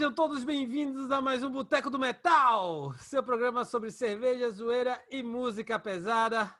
[0.00, 5.22] Sejam todos bem-vindos a mais um Boteco do Metal, seu programa sobre cerveja, zoeira e
[5.22, 6.56] música pesada.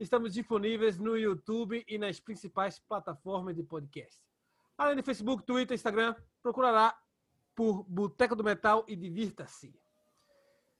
[0.00, 4.18] Estamos disponíveis no YouTube e nas principais plataformas de podcast.
[4.76, 6.98] Além de Facebook, Twitter, Instagram, procura lá
[7.54, 9.72] por Boteco do Metal e divirta-se.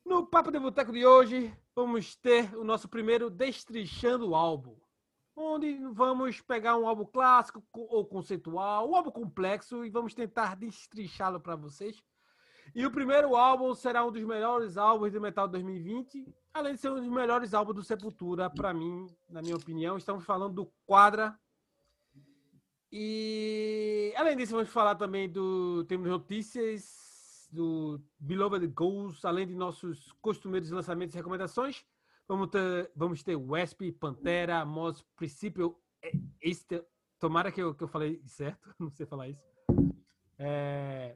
[0.04, 4.76] No Papo de Boteco de hoje, vamos ter o nosso primeiro Destrinchando o Álbum,
[5.36, 11.40] onde vamos pegar um álbum clássico ou conceitual, um álbum complexo e vamos tentar destrinchá-lo
[11.40, 12.02] para vocês.
[12.74, 16.90] E o primeiro álbum será um dos melhores álbuns do Metal 2020, além de ser
[16.90, 19.96] um dos melhores álbuns do Sepultura, para mim, na minha opinião.
[19.96, 21.38] Estamos falando do Quadra.
[22.90, 25.84] E além disso, vamos falar também do.
[25.84, 31.84] Temos notícias do Beloved Goals, além de nossos costumeiros lançamentos e recomendações.
[32.32, 35.76] Vamos ter, vamos ter Wesp, Pantera, Moz, Princípio.
[36.40, 36.82] Este,
[37.20, 39.42] tomara que eu, que eu falei certo, não sei falar isso.
[40.38, 41.14] É,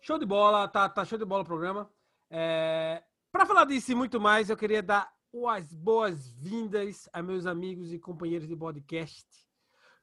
[0.00, 1.92] show de bola, tá, tá show de bola o programa.
[2.30, 5.12] É, Para falar disso e muito mais, eu queria dar
[5.50, 9.26] as boas-vindas a meus amigos e companheiros de podcast.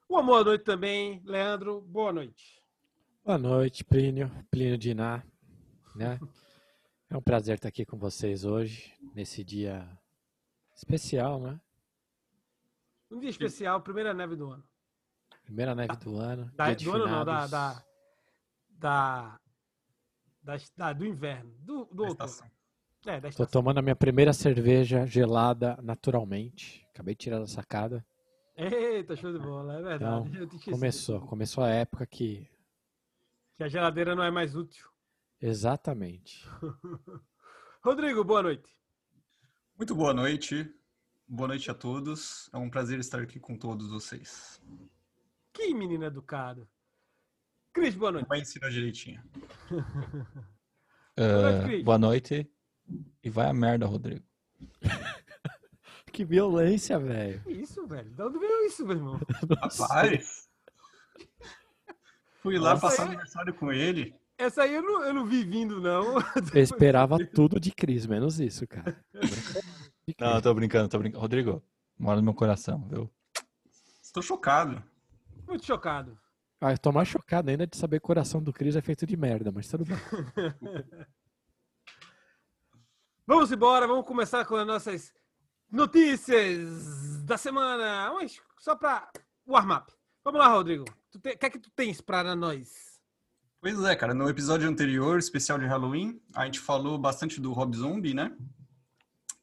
[0.07, 1.81] Uma boa noite também, Leandro.
[1.81, 2.61] Boa noite.
[3.25, 5.23] Boa noite, Plínio, Plínio Diná,
[5.95, 6.19] né?
[7.09, 9.87] É um prazer estar aqui com vocês hoje, nesse dia
[10.75, 11.59] especial, né?
[13.09, 14.63] Um dia especial, primeira neve do ano.
[15.45, 16.51] Primeira neve do ano.
[16.53, 19.39] Da, dia de do ano não, da, da,
[20.75, 22.51] da, do inverno, do, do Da outono.
[23.05, 26.85] É, da Tô tomando a minha primeira cerveja gelada naturalmente.
[26.89, 28.05] Acabei de tirar da sacada.
[28.53, 30.29] Eita, show de bola, é verdade.
[30.29, 30.73] Então.
[30.73, 32.49] Começou, começou a época que.
[33.55, 34.89] Que a geladeira não é mais útil.
[35.41, 36.47] Exatamente.
[37.83, 38.69] Rodrigo, boa noite.
[39.77, 40.69] Muito boa noite.
[41.27, 42.49] Boa noite a todos.
[42.53, 44.61] É um prazer estar aqui com todos vocês.
[45.53, 46.67] Que menino educado.
[47.73, 48.27] Cris, boa noite.
[48.27, 49.21] Vai ensinar direitinho.
[51.17, 51.83] noite, Ah, Cris.
[51.83, 52.51] boa noite.
[53.23, 54.23] E vai a merda, Rodrigo.
[56.11, 57.43] Que violência, velho.
[57.43, 58.09] Que isso, velho?
[58.09, 59.19] De onde veio isso, meu irmão?
[59.61, 60.49] Rapaz!
[62.41, 64.15] Fui lá Nossa, passar é- aniversário com ele.
[64.37, 66.15] Essa aí eu não, eu não vi vindo, não.
[66.53, 69.03] Eu esperava tudo de Cris, menos isso, cara.
[70.17, 71.19] Não, tô brincando, tô brincando.
[71.19, 71.61] Rodrigo,
[71.99, 73.11] mora no meu coração, viu?
[74.01, 74.81] Estou chocado.
[75.45, 76.17] Muito chocado.
[76.61, 79.05] Ah, eu tô mais chocado ainda de saber que o coração do Cris é feito
[79.05, 79.97] de merda, mas tudo bem.
[83.27, 85.13] Vamos embora, vamos começar com as nossas
[85.69, 88.09] notícias da semana.
[88.13, 89.11] Mas só para
[89.45, 89.91] warm-up.
[90.23, 90.85] Vamos lá, Rodrigo.
[91.13, 92.86] O que é que tu tens para nós?
[93.69, 94.13] Pois é, cara.
[94.13, 98.33] No episódio anterior, especial de Halloween, a gente falou bastante do Rob Zombie, né?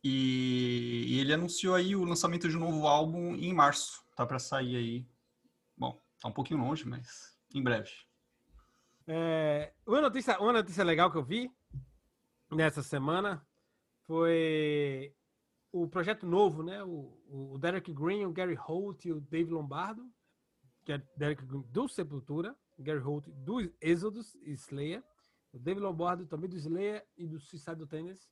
[0.03, 4.03] E, e ele anunciou aí o lançamento de um novo álbum em março.
[4.17, 5.07] Tá pra sair aí.
[5.77, 7.91] Bom, tá um pouquinho longe, mas em breve.
[9.07, 11.51] É, uma, notícia, uma notícia legal que eu vi
[12.51, 13.47] nessa semana
[14.07, 15.15] foi
[15.71, 16.83] o projeto novo, né?
[16.83, 20.11] O, o Derek Green, o Gary Holt e o Dave Lombardo,
[20.83, 25.03] que é Derek Green do Sepultura, Gary Holt do Exodus e Slayer,
[25.53, 28.29] o Dave Lombardo também do Slayer e do Suicide Tennis,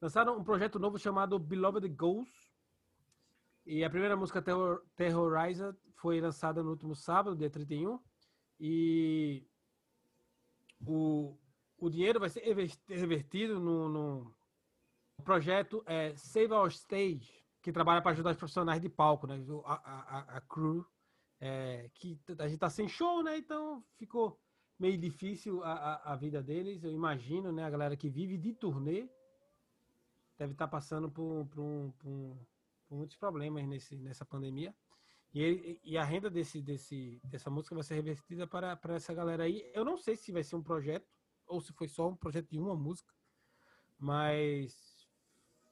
[0.00, 2.52] lançaram um projeto novo chamado Beloved Ghosts.
[3.66, 7.98] E a primeira música Terror, Terrorizer foi lançada no último sábado, dia 31.
[8.60, 9.46] E
[10.86, 11.36] o,
[11.78, 14.34] o dinheiro vai ser rever- revertido no, no
[15.24, 19.42] projeto é, Save Our Stage, que trabalha para ajudar os profissionais de palco, né?
[19.64, 20.84] A, a- a crew,
[21.40, 23.36] é, que a gente tá sem show, né?
[23.38, 24.40] Então ficou
[24.78, 26.82] meio difícil a, a, a vida deles.
[26.84, 27.64] Eu imagino, né?
[27.64, 29.08] A galera que vive de turnê
[30.38, 32.46] deve estar passando por, por, por
[32.86, 34.74] por muitos problemas nesse, nessa pandemia.
[35.32, 39.12] E, ele- e a renda desse, desse, dessa música vai ser revertida para, para essa
[39.12, 39.68] galera aí.
[39.74, 41.08] Eu não sei se vai ser um projeto
[41.46, 43.12] ou se foi só um projeto de uma música,
[43.98, 45.08] mas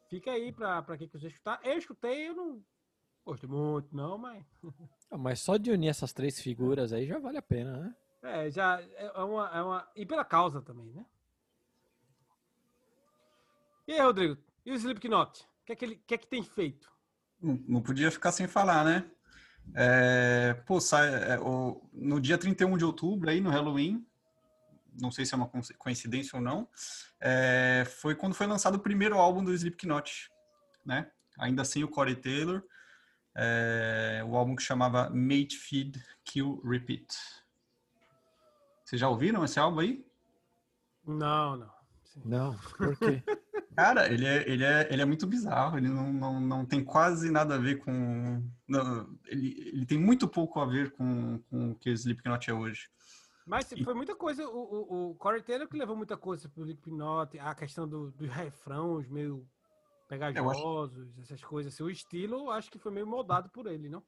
[0.08, 1.60] fica aí para quem quiser escutar.
[1.64, 2.64] Eu escutei, eu não
[3.24, 4.44] gostei muito, não, mas
[5.10, 7.94] Ah, Mas só de unir essas três figuras aí já vale a pena, né?
[8.22, 9.88] é, já é uma, é uma.
[9.96, 11.04] E pela causa também, né?
[13.86, 14.38] E aí, Rodrigo?
[14.64, 15.42] E o Slipknot?
[15.42, 16.90] O que é que, ele, que, é que tem feito?
[17.40, 19.10] Não, podia ficar sem falar, né?
[19.74, 24.06] É, pô, sai, é, o- no dia 31 de outubro, aí no Halloween,
[25.00, 26.68] não sei se é uma coinc- coincidência ou não,
[27.20, 30.30] é, foi quando foi lançado o primeiro álbum do Slipknot,
[30.84, 31.10] né?
[31.38, 32.62] Ainda sem o Corey Taylor,
[33.34, 37.14] é, o álbum que chamava Mate, Feed, Kill, Repeat.
[38.84, 40.04] Vocês já ouviram esse álbum aí?
[41.06, 41.70] Não, não.
[42.24, 43.22] Não, por quê?
[43.74, 47.30] Cara, ele é, ele é, ele é muito bizarro, ele não, não, não tem quase
[47.30, 48.42] nada a ver com.
[48.68, 52.52] não, ele, ele tem muito pouco a ver com, com o que o Slipknot é
[52.52, 52.90] hoje.
[53.46, 54.46] Mas foi muita coisa.
[54.46, 58.28] O, o, o Corey Taylor que levou muita coisa pro Slipknot, a questão do, dos
[58.28, 59.46] refrãos meio
[60.12, 61.72] pegajosos, essas coisas.
[61.72, 64.02] Assim, o estilo, acho que foi meio moldado por ele, não?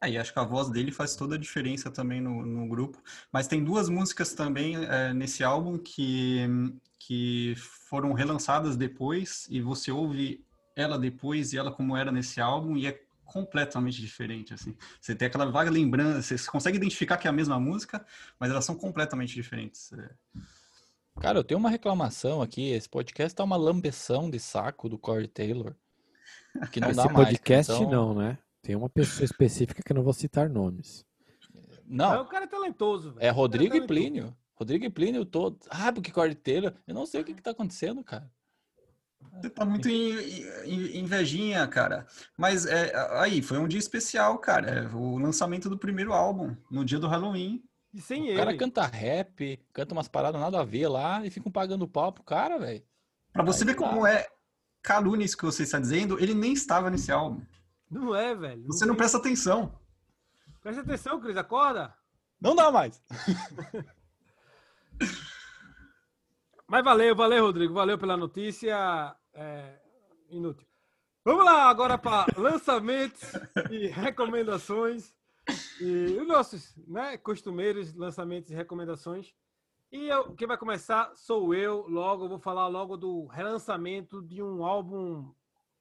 [0.00, 3.00] Aí acho que a voz dele faz toda a diferença também no, no grupo.
[3.32, 6.46] Mas tem duas músicas também é, nesse álbum que,
[6.98, 12.76] que foram relançadas depois e você ouve ela depois e ela como era nesse álbum
[12.76, 14.76] e é completamente diferente, assim.
[15.00, 18.04] Você tem aquela vaga lembrança, você consegue identificar que é a mesma música,
[18.38, 19.92] mas elas são completamente diferentes.
[19.92, 20.10] É.
[21.20, 22.70] Cara, eu tenho uma reclamação aqui.
[22.70, 25.74] Esse podcast tá uma lambeção de saco do Corey Taylor.
[26.72, 27.28] Que não Esse dá mais.
[27.28, 27.90] podcast então...
[27.90, 28.38] não, né?
[28.62, 31.06] Tem uma pessoa específica que eu não vou citar nomes.
[31.86, 32.14] Não.
[32.14, 33.24] É, o cara é talentoso, velho.
[33.24, 34.36] É Rodrigo é e Plínio.
[34.54, 35.58] Rodrigo e Plínio todo.
[35.70, 36.74] Ah, porque Corey Taylor.
[36.86, 38.28] Eu não sei o que, que tá acontecendo, cara.
[39.40, 42.06] Você tá muito invejinha, cara.
[42.36, 44.68] Mas é, aí, foi um dia especial, cara.
[44.68, 47.62] É o lançamento do primeiro álbum, no dia do Halloween.
[47.98, 48.36] E sem o ele.
[48.36, 52.22] cara canta rap, canta umas paradas nada a ver lá e ficam pagando pau pro
[52.22, 52.82] cara, velho.
[53.32, 54.12] Pra você Aí ver como tá.
[54.12, 54.26] é
[54.82, 57.42] calúnia isso que você está dizendo, ele nem estava nesse álbum.
[57.90, 58.64] Não é, velho.
[58.66, 59.78] Você não tem- presta atenção.
[60.62, 61.92] Presta atenção, Cris, acorda.
[62.40, 63.02] Não dá mais.
[66.66, 67.74] Mas valeu, valeu, Rodrigo.
[67.74, 69.16] Valeu pela notícia.
[69.32, 69.78] É,
[70.30, 70.66] inútil.
[71.24, 73.22] Vamos lá agora para lançamentos
[73.70, 75.14] e recomendações.
[75.80, 79.34] E os nossos né, costumeiros lançamentos e recomendações.
[79.90, 81.86] E eu, quem vai começar sou eu.
[81.88, 85.32] Logo, eu vou falar logo do relançamento de um álbum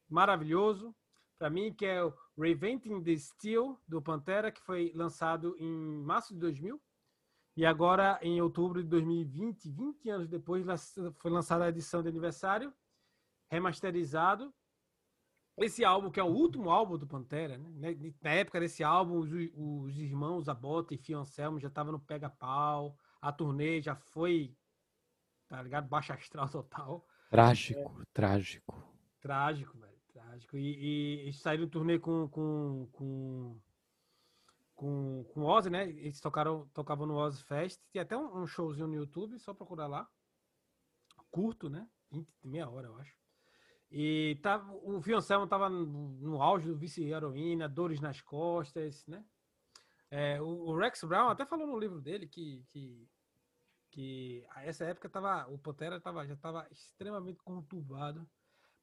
[0.09, 0.95] maravilhoso
[1.37, 6.33] para mim, que é o Reventing the Steel, do Pantera, que foi lançado em março
[6.33, 6.81] de 2000.
[7.55, 10.65] E agora, em outubro de 2020, 20 anos depois,
[11.17, 12.73] foi lançada a edição de aniversário,
[13.49, 14.53] remasterizado.
[15.57, 17.95] Esse álbum, que é o último álbum do Pantera, né?
[18.21, 22.95] Na época desse álbum, os, os irmãos Abota e Fio Anselmo já estavam no pega-pau,
[23.19, 24.55] a turnê já foi,
[25.47, 25.87] tá ligado?
[25.87, 27.07] Baixa astral total.
[27.31, 28.83] Trágico, trágico.
[29.19, 29.97] Trágico, velho.
[30.13, 30.57] Trágico.
[30.57, 33.59] E, e, eles saíram turnê com, com, com,
[34.75, 35.89] com, com o Ozzy, né?
[35.89, 37.81] Eles tocaram, tocavam no Ozzy Fest.
[37.91, 40.07] Tem até um, um showzinho no YouTube, só procurar lá.
[41.31, 41.89] Curto, né?
[42.11, 43.17] 20, meia hora, eu acho.
[43.89, 49.23] E tá, o Fioncelmo tava no, auge do vice-heroína, dores nas costas, né?
[50.09, 53.07] É, o, Rex Brown até falou no livro dele que, que,
[53.91, 58.27] que a essa época tava, o Pantera tava, já estava extremamente conturbado.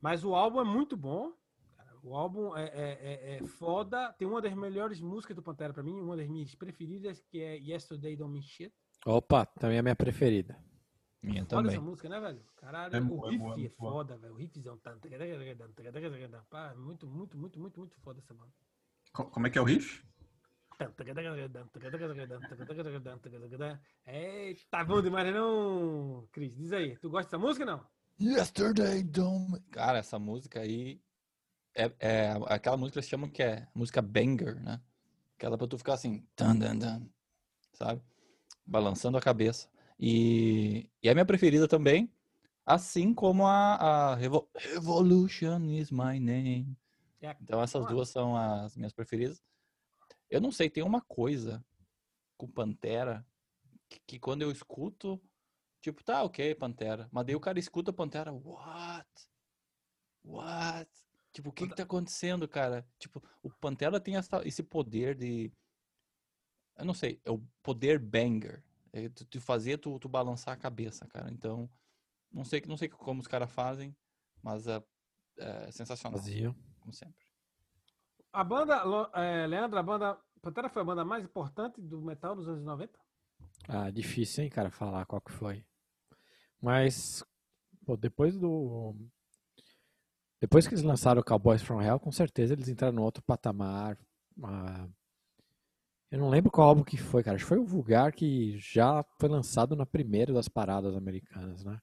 [0.01, 1.33] Mas o álbum é muito bom.
[2.03, 4.13] O álbum é, é, é- é foda.
[4.15, 7.57] Tem uma das melhores músicas do Pantera pra mim, uma das minhas preferidas, que é
[7.57, 8.75] Yesterday Don't Mean Shit.
[9.07, 10.63] Opa, também é a minha preferida.
[11.25, 11.73] Minha Foda também.
[11.73, 12.45] essa música, né, velho?
[12.57, 13.93] Caralho, É o boa, é riff boa, é boa.
[13.93, 14.35] foda, velho.
[14.35, 14.79] O riffzão.
[16.51, 18.53] Pá, Muito, muito, muito, muito, muito foda essa banda.
[19.13, 20.05] Co- Como é que é o riff?
[24.07, 26.55] Eita, bom demais, não, Cris?
[26.55, 27.87] Diz aí, tu gosta dessa música não?
[28.21, 29.61] Yesterday don't...
[29.71, 31.01] Cara, essa música aí
[31.75, 34.81] é, é aquela música que eles chamam que é música banger, né?
[35.37, 37.07] Aquela pra tu ficar assim, tan, dan, dan,
[37.73, 38.03] sabe?
[38.67, 39.69] Balançando a cabeça.
[39.99, 42.13] E, e é a minha preferida também,
[42.67, 46.77] assim como a, a Revo- Revolution is my name.
[47.21, 49.43] É, Então essas duas são as minhas preferidas.
[50.29, 51.65] Eu não sei, tem uma coisa
[52.37, 53.27] com Pantera
[53.89, 55.21] que, que quando eu escuto,
[55.81, 57.09] tipo, tá, ok, Pantera.
[57.13, 59.09] Mas daí o cara escuta Pantera, what?
[60.25, 60.91] What?
[61.33, 62.87] Tipo, o que que tá acontecendo, cara?
[62.99, 65.53] Tipo, o Pantera tem essa, esse poder de...
[66.77, 68.63] Eu não sei, é o poder banger.
[68.95, 71.31] É tu, tu fazer tu, tu balançar a cabeça, cara.
[71.31, 71.69] Então,
[72.33, 73.95] não sei, não sei como os caras fazem,
[74.41, 74.81] mas é,
[75.39, 76.55] é sensacional, Vazio.
[76.79, 77.27] como sempre.
[78.33, 78.83] A banda,
[79.15, 82.99] é, Leandro, a banda Pantera foi a banda mais importante do metal dos anos 90?
[83.67, 85.65] Ah, difícil, hein, cara, falar qual que foi.
[86.61, 87.25] Mas,
[87.87, 88.95] pô, depois do.
[90.39, 93.99] Depois que eles lançaram o Cowboys from Hell, com certeza eles entraram no outro patamar.
[94.43, 94.87] Ah,
[96.15, 97.35] Eu não lembro qual álbum que foi, cara.
[97.35, 101.77] Acho que foi o Vulgar que já foi lançado na primeira das paradas americanas, né?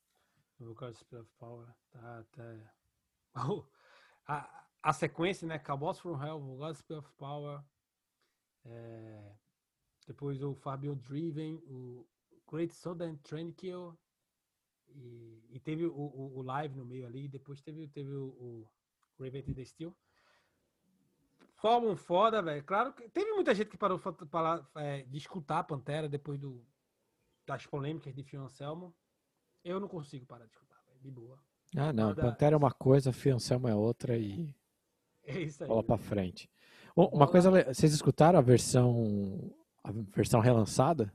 [0.58, 1.68] O Gospel of Power.
[1.92, 2.74] Tá, tá.
[4.26, 5.60] A, a sequência, né?
[5.60, 7.62] Cowboys from Hell, o Gospel of Power.
[8.64, 9.36] é,
[10.08, 12.08] depois o Fabio Driven, o
[12.50, 14.00] Great Southern Train Kill.
[14.88, 17.28] E, e teve o, o, o live no meio ali.
[17.28, 18.66] Depois teve, teve o,
[19.18, 19.94] o Revenge the Steel.
[21.63, 22.63] Um álbum foda, velho.
[22.63, 26.65] Claro que teve muita gente que parou falar, é, de escutar a Pantera depois do,
[27.46, 28.96] das polêmicas de Fio Anselmo.
[29.63, 31.00] Eu não consigo parar de escutar, velho.
[31.00, 31.38] De boa.
[31.77, 32.10] Ah, não.
[32.10, 32.22] Foda.
[32.24, 34.53] Pantera é uma coisa, Fiancelmo é outra e
[35.24, 35.70] É isso aí.
[35.70, 36.50] bola pra frente.
[36.96, 39.53] Ô, Uma coisa, vocês escutaram a versão
[39.84, 41.13] a versão relançada?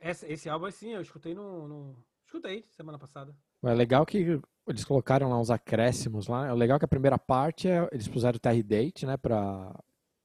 [0.00, 3.34] Esse, esse álbum, assim, eu escutei no, no- Escutei semana passada.
[3.62, 6.46] É legal que eles colocaram lá uns acréscimos lá.
[6.48, 9.74] É legal que a primeira parte é, eles puseram o Terry Date, né, pra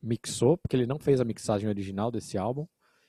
[0.02, 2.68] mixou, porque ele não fez a mixagem original desse álbum.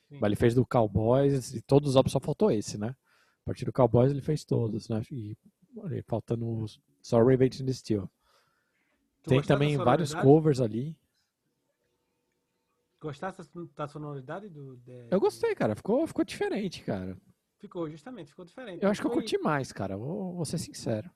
[0.09, 0.19] Sim.
[0.21, 2.95] Mas ele fez do Cowboys e todos os álbuns só faltou esse, né?
[3.43, 5.03] A partir do Cowboys ele fez todos, né?
[5.11, 5.37] E
[6.07, 6.65] faltando
[7.03, 8.09] só Revenge in the Steel.
[9.23, 10.97] Tu Tem também vários covers ali.
[13.01, 14.77] Gostaste da- da sonoridade do.
[14.79, 15.75] de- Eu gostei, cara.
[15.75, 17.17] Ficou, ficou diferente, cara.
[17.65, 18.83] Ficou, justamente, ficou diferente.
[18.83, 19.97] Eu acho que eu curti mais, cara.
[19.97, 21.11] Vou, vou ser sincero.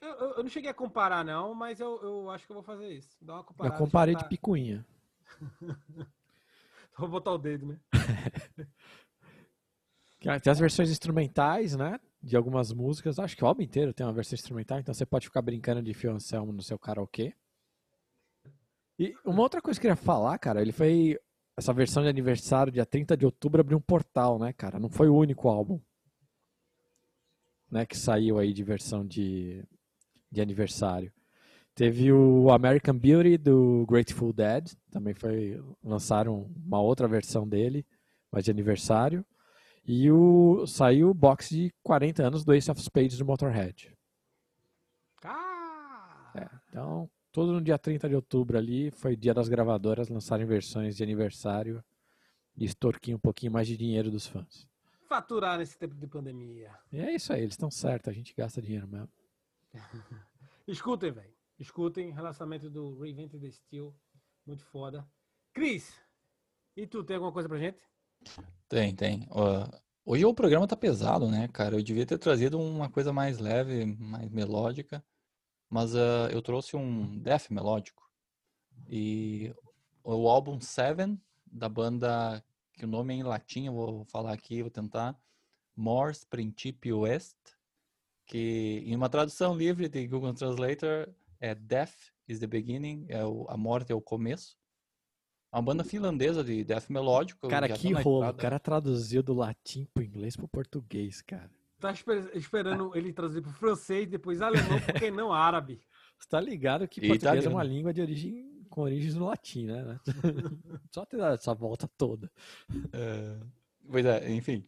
[0.00, 2.62] Eu, eu- eu não cheguei a comparar, não, mas eu, eu acho que eu vou
[2.62, 3.14] fazer isso.
[3.22, 3.76] Dar uma Eu comparada.
[3.76, 4.86] comparei de eu picuinha.
[6.96, 7.78] Vou botar o dedo, né?
[10.20, 12.00] Tem as versões instrumentais, né?
[12.22, 13.18] De algumas músicas.
[13.18, 15.92] Acho que o álbum inteiro tem uma versão instrumental, então você pode ficar brincando de
[15.92, 17.34] Phil Anselmo no seu karaokê.
[18.98, 21.18] E uma outra coisa que eu queria falar, cara, ele foi.
[21.56, 24.78] Essa versão de aniversário, dia 30 de outubro, abriu um portal, né, cara?
[24.78, 25.80] Não foi o único álbum.
[27.70, 29.64] Né, que saiu aí de versão de,
[30.30, 31.12] de aniversário.
[31.74, 35.60] Teve o American Beauty do Grateful Dead, também foi.
[35.82, 37.84] Lançaram uma outra versão dele,
[38.30, 39.26] mas de aniversário.
[39.84, 43.92] E o, saiu o box de 40 anos do Ace of Spades do Motorhead.
[45.24, 46.32] Ah!
[46.36, 50.96] É, então, todo no dia 30 de outubro ali, foi dia das gravadoras lançarem versões
[50.96, 51.82] de aniversário
[52.56, 54.68] e extorquir um pouquinho mais de dinheiro dos fãs.
[55.08, 56.70] Faturar nesse tempo de pandemia.
[56.92, 59.08] E é isso aí, eles estão certos, a gente gasta dinheiro mesmo.
[60.68, 61.34] Escutem, velho.
[61.58, 62.12] Escutem.
[62.12, 63.92] Relacionamento do Reinvent the Steel.
[64.46, 65.04] Muito foda.
[65.52, 65.92] Cris,
[66.76, 67.78] e tu tem alguma coisa pra gente?
[68.68, 69.26] Tem, tem.
[69.30, 69.68] Ó,
[70.06, 71.74] hoje o programa tá pesado, né, cara?
[71.74, 75.04] Eu devia ter trazido uma coisa mais leve, mais melódica,
[75.68, 78.08] mas ah, eu trouxe um death melódico.
[78.88, 79.54] E
[80.02, 82.44] o álbum Seven, da banda,
[82.74, 85.18] que o nome é em latim, eu vou falar aqui, vou tentar,
[85.76, 87.36] Mors Principio Est,
[88.26, 91.08] que em uma tradução livre de Google Translator
[91.40, 94.56] é Death is the beginning, é o, a morte é o começo.
[95.52, 97.48] É uma banda finlandesa de death melódico.
[97.48, 101.50] Cara, tá que na rolo, o cara traduziu do latim pro inglês pro português, cara.
[101.84, 105.82] Tá esper- esperando ele traduzir pro francês, depois alemão, porque não árabe.
[106.18, 107.56] Você tá ligado que português é italiano.
[107.56, 110.00] uma língua de origem com origens no latim, né?
[110.90, 112.32] Só ter dado essa volta toda.
[112.92, 113.38] É,
[113.86, 114.66] Pois é, enfim.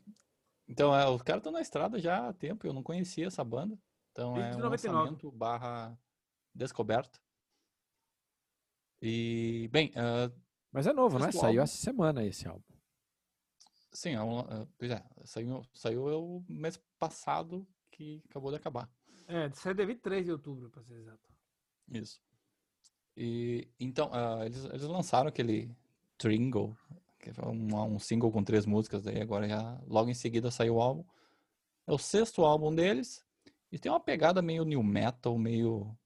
[0.69, 3.79] Então, é, os caras estão na estrada já há tempo, eu não conhecia essa banda.
[4.13, 4.95] Então, é um 99.
[4.99, 5.99] lançamento barra
[6.55, 7.19] descoberta.
[9.01, 10.31] E, bem, ah,
[10.73, 11.29] Mas é novo, né?
[11.29, 12.63] O Saiu álbum- essa semana esse álbum.
[13.97, 18.91] Sim, é um, ah, pois é, saiu, saiu o mês passado que acabou de acabar.
[19.27, 21.29] É, saiu de 23 de outubro, pra ser exato.
[21.91, 22.21] Isso.
[23.17, 25.75] E então, ah, eles, eles lançaram aquele
[26.19, 26.77] Tringle,
[27.19, 30.77] que foi um, um single com três músicas, daí agora já logo em seguida saiu
[30.77, 31.05] o álbum.
[31.87, 33.25] É o sexto álbum deles
[33.71, 35.97] e tem uma pegada meio new metal, meio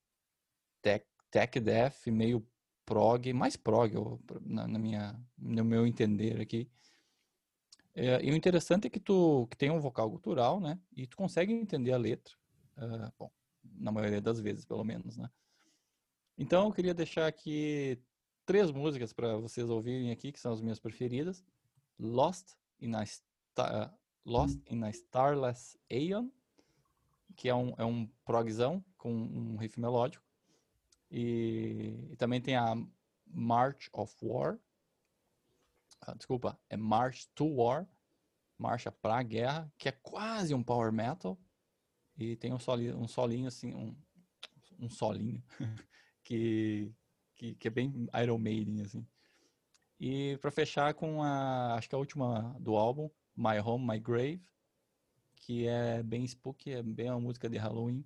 [0.83, 2.47] tech, tech death, meio
[2.85, 6.71] prog, mais prog eu- na, na minha, no meu entender aqui.
[8.01, 10.81] É, e o interessante é que tu que tem um vocal cultural, né?
[10.97, 12.35] E tu consegue entender a letra.
[12.79, 13.31] ah, bom,
[13.63, 15.31] na maioria das vezes, pelo menos, né?
[16.39, 18.03] Então, eu queria deixar aqui
[18.47, 21.45] três músicas para vocês ouvirem aqui, que são as minhas preferidas.
[21.99, 26.31] Lost in a, Sta- Lost in a Starless Aeon,
[27.37, 30.25] que é um, é um progzão com um riff melódico.
[31.11, 32.75] E, e também tem a
[33.27, 34.59] March of War.
[36.01, 37.87] Ah, desculpa, é March to War,
[38.57, 41.39] Marcha pra Guerra, que é quase um power metal.
[42.17, 43.97] E tem um solinho, um solinho assim, um,
[44.79, 45.43] um solinho
[46.23, 46.93] que,
[47.35, 49.07] que, que é bem Iron Maiden, assim.
[49.99, 54.43] E para fechar com a, acho que a última do álbum, My Home, My Grave,
[55.37, 58.05] que é bem spooky, é bem uma música de Halloween.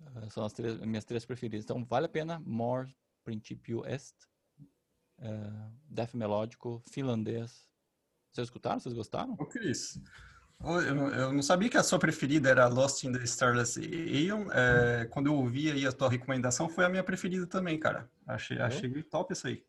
[0.00, 1.64] Ah, são as três, minhas três preferidas.
[1.64, 4.14] Então vale a pena, More Principio Est,
[5.20, 7.68] ah, Death Melódico, finlandês.
[8.32, 8.80] Vocês escutaram?
[8.80, 9.34] Vocês gostaram?
[9.38, 10.00] Ô, Cris,
[10.60, 14.46] ô, eu, não- sabia que a sua preferida era Lost in the Starless Aeon.
[14.52, 18.10] É, quando eu ouvi aí a tua recomendação, foi a minha preferida também, cara.
[18.26, 19.64] Achei, achei top isso aí.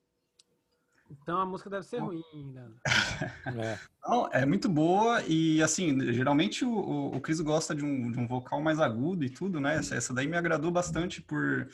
[1.10, 2.24] Então a música deve ser ruim,
[2.54, 2.68] né?
[3.46, 3.80] É.
[4.04, 8.20] Não, é muito boa e, assim, geralmente o, o, o Cris gosta de um, de
[8.20, 9.76] um vocal mais agudo e tudo, né?
[9.76, 11.70] Essa, essa daí me agradou bastante por,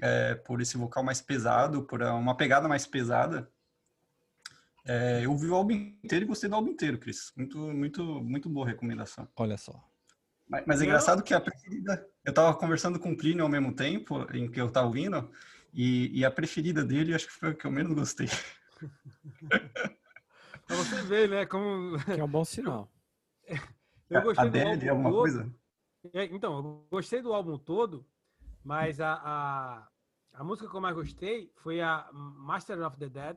[0.00, 3.50] é, por esse vocal mais pesado, por uma pegada mais pesada.
[4.84, 7.32] É, eu vi o álbum inteiro e gostei do álbum inteiro, Cris.
[7.36, 9.28] Muito, muito, muito boa recomendação.
[9.36, 9.72] Olha só.
[10.48, 12.06] Mas, mas é engraçado que a preferida.
[12.24, 15.30] Eu tava conversando com o Plínio ao mesmo tempo em que eu tava ouvindo,
[15.72, 18.26] e, e a preferida dele acho que foi a que eu menos gostei.
[20.66, 21.46] Pra você ver, né?
[21.46, 21.98] Como.
[22.04, 22.88] Que é um bom sinal.
[24.08, 25.20] Eu gostei do Adele, álbum alguma todo.
[25.20, 25.54] coisa?
[26.12, 28.04] É, Então, eu gostei do álbum todo,
[28.64, 29.88] mas a, a,
[30.34, 33.36] a música que eu mais gostei foi a Master of the Dead.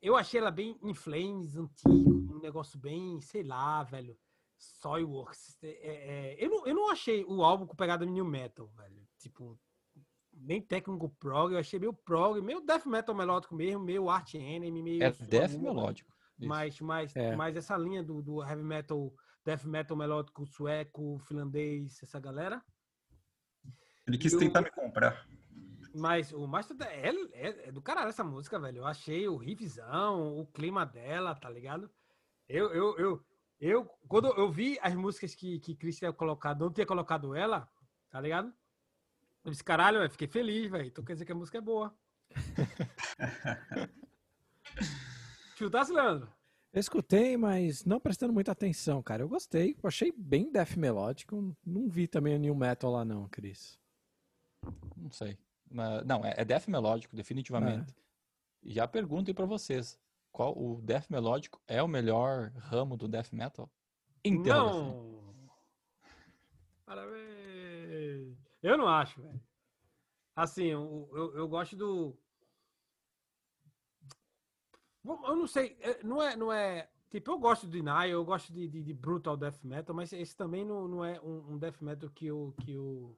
[0.00, 4.16] Eu achei ela bem in flames, antigo, um negócio bem, sei lá, velho.
[4.58, 5.58] Soilworks.
[5.62, 9.06] É, é, eu, não, eu não achei o álbum com pegada new metal, velho.
[9.18, 9.58] Tipo,
[10.32, 14.82] nem técnico prog, eu achei meio prog, meio death metal melódico mesmo, meio art enemy,
[14.82, 15.02] meio.
[15.02, 16.14] É death melódico.
[16.38, 16.48] Isso.
[16.48, 17.34] Mas, mas, É.
[17.34, 19.12] mas essa linha do, do heavy metal,
[19.44, 22.62] death metal melódico sueco, finlandês, essa galera.
[24.06, 25.26] Ele quis Eu- tentar me comprar.
[25.94, 28.78] Mas o Master da- é, é, é do caralho essa música, velho.
[28.78, 31.90] Eu achei o riffzão, o clima dela, tá ligado?
[32.48, 33.24] Eu, eu, eu,
[33.58, 37.66] eu quando eu vi as músicas que, que Chris tinha colocado, não tinha colocado ela,
[38.10, 38.52] tá ligado?
[39.42, 40.86] Eu disse, caralho, eu fiquei feliz, velho.
[40.86, 41.96] Então quer dizer que a música é boa.
[45.56, 46.28] Chutasse, Leandro?
[46.72, 49.22] Eu escutei, mas não prestando muita atenção, cara.
[49.22, 51.56] Eu gostei, eu achei bem death melódico.
[51.64, 53.78] Não vi também o new metal lá não, Cris.
[55.06, 55.38] Não sei.
[55.70, 57.94] Mas- não, é, é death melódico, definitivamente.
[58.62, 59.98] E já pergunto aí pra vocês.
[60.32, 63.70] Qual o death melódico é o melhor ramo do death metal?
[64.24, 64.92] Interrogação.
[64.92, 65.50] Não!
[66.84, 68.36] Parabéns!
[68.62, 69.40] Eu não acho, velho.
[70.34, 72.18] Assim, eu, eu, eu gosto do.
[75.04, 76.90] Eu não sei, é, não é, não é.
[77.08, 80.36] Tipo, eu gosto de Denial, eu gosto de, de, de Brutal Death Metal, mas esse
[80.36, 83.16] também não, não é um, um Death Metal que eu, que eu,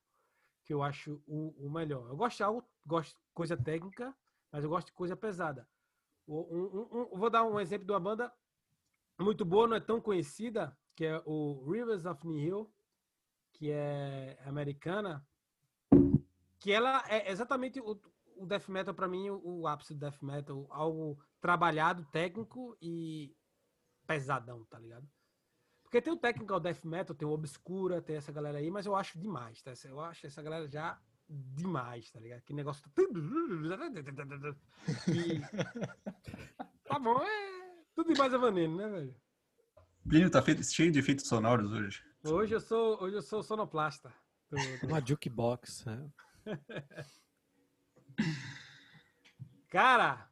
[0.68, 2.10] que eu acho o, o melhor.
[2.10, 4.14] Eu gosto de algo, gosto de coisa técnica,
[4.52, 5.66] mas eu gosto de coisa pesada.
[6.28, 8.30] Um- um- um- vou dar um exemplo de uma banda
[9.18, 12.70] muito boa, não é tão conhecida, que é o Rivers of Nihil,
[13.54, 15.26] que é americana,
[16.58, 17.98] que ela é exatamente o,
[18.36, 23.34] o death metal para mim, o, o ápice do death metal, algo trabalhado, técnico e
[24.06, 25.08] pesadão, tá ligado?
[25.88, 28.94] Porque tem o technical death metal, tem o obscura, tem essa galera aí, mas eu
[28.94, 29.72] acho demais, tá?
[29.86, 32.42] Eu acho essa galera já demais, tá ligado?
[32.42, 32.82] Que negócio
[35.08, 35.40] e...
[36.84, 39.16] Tá bom, é tudo demais é veneno, né, velho?
[40.06, 42.04] Plínio tá feito, cheio de efeitos sonoros hoje.
[42.22, 44.12] Hoje eu sou, hoje eu sou sonoplasta.
[44.82, 45.86] Uma jukebox.
[45.86, 46.06] né?
[49.70, 50.27] Cara,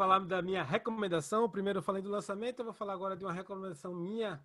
[0.00, 1.46] falar da minha recomendação.
[1.46, 4.42] Primeiro eu falei do lançamento, eu vou falar agora de uma recomendação minha.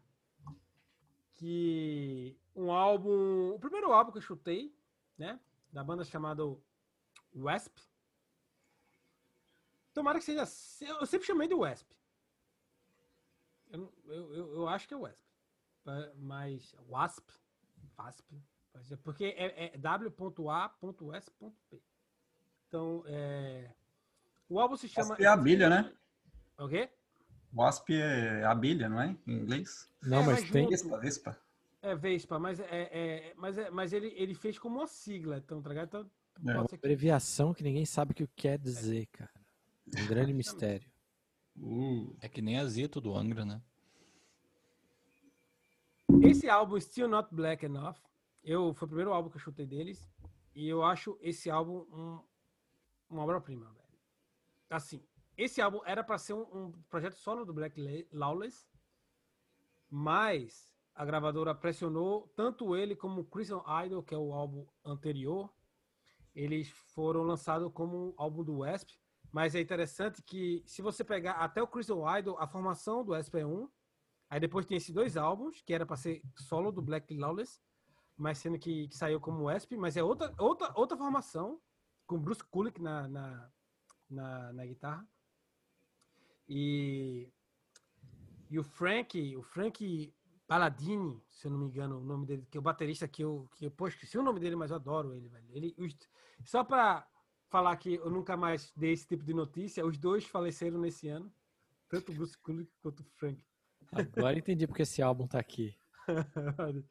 [1.35, 3.51] Que um álbum.
[3.53, 4.77] O primeiro álbum que eu chutei,
[5.17, 5.39] né?
[5.71, 6.43] Da banda chamada
[7.33, 7.77] Wasp.
[9.93, 10.43] Tomara que seja.
[10.99, 11.89] Eu sempre chamei de Wasp.
[13.71, 15.21] Eu, eu, eu, acho que é Wasp.
[16.17, 16.75] Mas.
[16.89, 17.29] Wasp.
[17.97, 18.29] Wasp.
[19.05, 21.53] Porque é, é w.a.s.p.
[22.67, 23.73] Então, é...
[24.49, 25.09] o álbum se chama.
[25.09, 25.93] Wasp é abelha, né?
[26.57, 26.89] O quê?
[27.53, 29.15] Wasp é abelha, não é?
[29.25, 29.89] Em inglês?
[30.01, 30.67] Não, É, mas mas tem.
[30.67, 31.39] Vespa, Vespa.
[31.81, 35.61] É Vespa, mas, é, é- mas, é- mas ele, ele fez como uma sigla, então,
[35.61, 35.87] tá ligado?
[35.87, 36.11] Então,
[36.51, 36.57] É.
[36.57, 39.31] Uma abreviação que ninguém sabe o que quer dizer, cara.
[39.97, 40.89] Um grande mistério.
[41.57, 43.61] Uh, É que nem a Zito do Angra, né?
[46.21, 47.95] Esse álbum, Still Not Black Enough,
[48.43, 50.09] eu, foi o primeiro álbum que eu chutei deles,
[50.53, 52.19] e eu acho esse álbum um,
[53.09, 53.84] uma obra-prima, velho.
[54.75, 55.05] Assim,
[55.37, 58.67] esse álbum era para ser um, um projeto solo do Black La- Lawless,
[59.89, 65.53] mas a gravadora pressionou tanto ele como o Christian Idol, que é o álbum anterior,
[66.33, 68.91] eles foram lançados como um álbum do Wasp,
[69.31, 73.35] mas é interessante que se você pegar até o Christian Idol, a formação do Wasp
[73.35, 73.69] é um,
[74.29, 77.61] Aí depois tem esses dois álbuns, que era para ser solo do Black Lawless,
[78.17, 81.61] mas sendo que, que saiu como Wasp, mas é outra, outra, outra formação,
[82.07, 83.51] com Bruce Kulick na, na,
[84.09, 85.07] na, na guitarra.
[86.47, 87.27] E,
[88.49, 90.13] e o Frank, o Frank
[90.47, 93.49] Palladini, se eu não me engano, o nome dele, que é o baterista que eu,
[93.55, 95.47] que eu pô, esqueci o nome dele, mas eu adoro ele, velho.
[95.49, 95.97] Ele, os-
[96.43, 97.07] só para
[97.49, 101.33] falar que eu nunca mais dei esse tipo de notícia, os dois faleceram nesse ano,
[101.89, 103.43] tanto o Bruce Kulick quanto o Frank.
[103.91, 105.75] Agora entendi porque esse álbum tá aqui.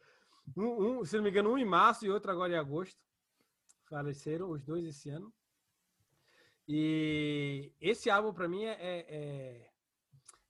[0.57, 2.98] um, um, se não me engano, um em março e outro agora em agosto.
[3.88, 5.33] Faleceram os dois esse ano.
[6.66, 9.70] E esse álbum, para mim, é, é, é,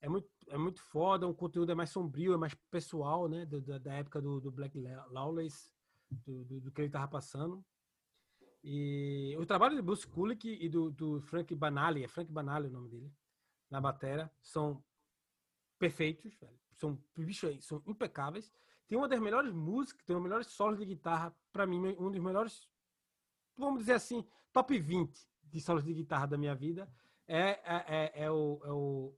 [0.03, 1.27] é muito, é muito foda.
[1.27, 3.45] O conteúdo é mais sombrio, é mais pessoal, né?
[3.47, 5.71] da, da época do, do Black La- Lawless,
[6.11, 7.65] do, do, do que ele tava passando.
[8.63, 12.73] E o trabalho de Bruce Kulick e do, do Frank Banali, é Frank Banali o
[12.73, 13.13] nome dele,
[13.69, 14.83] na batera, são
[15.79, 16.59] perfeitos, velho.
[16.73, 18.51] São, bicho, são impecáveis.
[18.89, 22.21] Tem uma das melhores músicas, tem uma melhores solos de guitarra, para mim, um dos
[22.23, 22.69] melhores,
[23.57, 26.89] vamos dizer assim, top 20 de solos de guitarra da minha vida.
[27.27, 29.15] É, é, é, é o, é o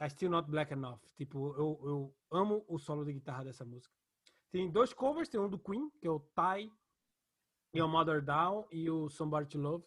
[0.00, 1.00] I Still Not Black Enough.
[1.16, 3.94] Tipo, eu, eu amo o solo de guitarra dessa música.
[4.50, 6.72] Tem dois covers, tem um do Queen, que é o Ty
[7.72, 9.84] e o Mother Down, e o Somebody to Love,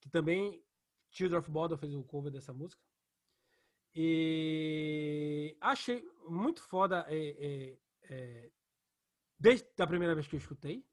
[0.00, 0.64] que também
[1.10, 2.82] Children of Bodom fez o cover dessa música.
[3.94, 7.78] E achei muito foda é, é,
[8.10, 8.50] é,
[9.38, 10.84] desde a primeira vez que eu escutei,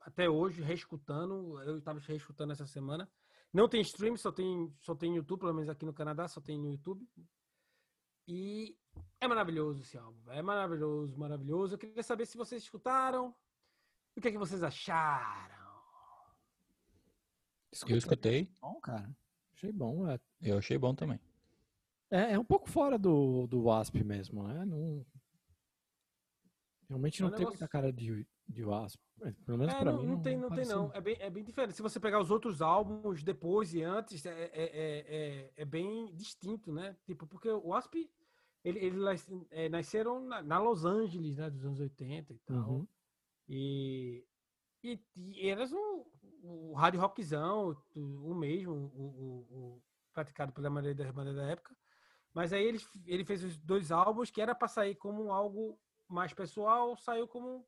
[0.00, 1.58] até hoje, reescutando.
[1.62, 3.10] Eu estava reescutando essa semana.
[3.54, 6.58] Não tem stream, só tem, só tem YouTube, pelo menos aqui no Canadá, só tem
[6.58, 7.08] no YouTube.
[8.26, 8.76] E
[9.20, 10.18] é maravilhoso esse álbum.
[10.32, 11.74] É maravilhoso, maravilhoso.
[11.74, 13.32] Eu queria saber se vocês escutaram.
[14.16, 15.64] O que é que vocês acharam?
[17.88, 18.50] Eu escutei.
[18.60, 19.08] Bom, cara.
[19.54, 20.08] Achei bom.
[20.08, 21.20] É, Eu achei bom também.
[22.10, 24.64] é, é um pouco fora do, do Wasp mesmo, né?
[24.64, 25.04] Não,
[26.88, 29.00] realmente É um não tem negócio- muita cara de, de Wasp.
[29.22, 30.06] É, Pelo menos É, pra não, mim.
[30.08, 30.92] não tem, não tem não.
[30.92, 31.74] É bem, é bem diferente.
[31.74, 36.14] Se você pegar os outros álbuns depois e antes, é, é, é, é, é bem
[36.14, 36.96] distinto, né?
[37.04, 37.94] Tipo, porque o Wasp,
[38.62, 38.98] ele, ele
[39.50, 41.48] é, nasceram na, na Los Angeles, né?
[41.50, 42.70] Dos anos 80 e tal.
[42.70, 42.88] Uhum.
[43.48, 44.26] E,
[44.82, 46.04] e, e eras um,
[46.42, 51.44] o hard rockzão, o, o mesmo, o, o- o praticado pela maioria das bandas da
[51.50, 51.76] época.
[52.32, 55.78] Mas aí ele, ele fez os dois álbuns que era para sair como algo
[56.08, 57.66] mais pessoal, saiu como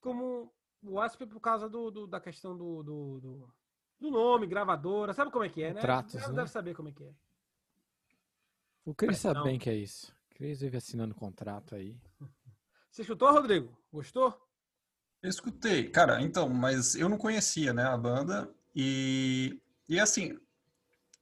[0.00, 3.54] como o Wasp por causa do, do- da questão do, do, do-
[4.00, 5.80] do nome, gravadora, sabe como é que é, né?
[5.80, 6.34] Contratos, Deve- né?
[6.34, 7.12] Deve saber como é que é.
[8.84, 10.14] O Cris sabe bem que é isso.
[10.30, 11.96] O Cris vive assinando contrato aí.
[12.90, 13.76] Você escutou, Rodrigo?
[13.92, 14.34] Gostou?
[15.22, 20.38] Eu escutei, cara, então, mas eu não conhecia, né, a banda e e assim,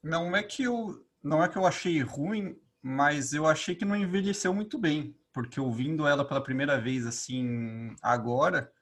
[0.02, 3.96] não é que eu não é que eu achei ruim, mas eu achei que não
[3.96, 8.72] envelheceu muito bem, porque ouvindo ela pela primeira vez assim agora,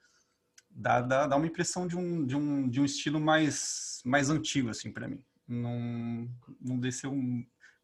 [0.71, 4.69] dá, dá, dá uma impressão de um, de um, de um estilo mais mais antigo
[4.69, 5.21] assim para mim.
[5.49, 7.13] Não não desceu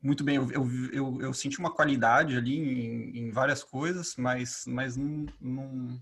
[0.01, 0.37] muito bem.
[0.37, 5.27] Eu, eu, eu, eu senti uma qualidade ali em, em várias coisas, mas mas não,
[5.41, 6.01] não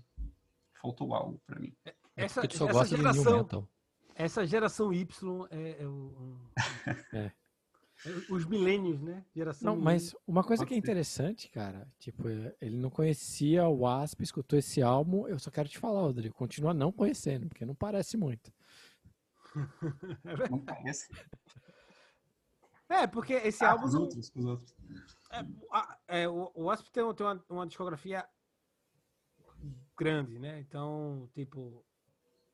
[0.79, 1.73] faltou algo para mim.
[2.15, 3.67] Essa, tu só essa new geração, metal.
[4.13, 6.37] essa geração Y é, é o, um-
[7.13, 7.31] É.
[8.05, 9.25] é os milênios, né?
[9.35, 13.79] Geração Não, mas uma coisa que é interessante, cara, tipo, é, ele não conhecia o
[13.79, 15.27] Wasp, escutou esse álbum.
[15.27, 18.51] Eu só quero te falar, Rodrigo, continua não conhecendo, porque não parece muito.
[20.51, 21.09] Não parece.
[22.87, 23.81] É, porque esse Ah, álbum.
[23.81, 24.75] com os outros, os outros.
[26.07, 28.27] é, é, o, o Wasp tem, tem uma, uma discografia
[29.97, 30.59] grande, né?
[30.59, 31.83] Então, tipo,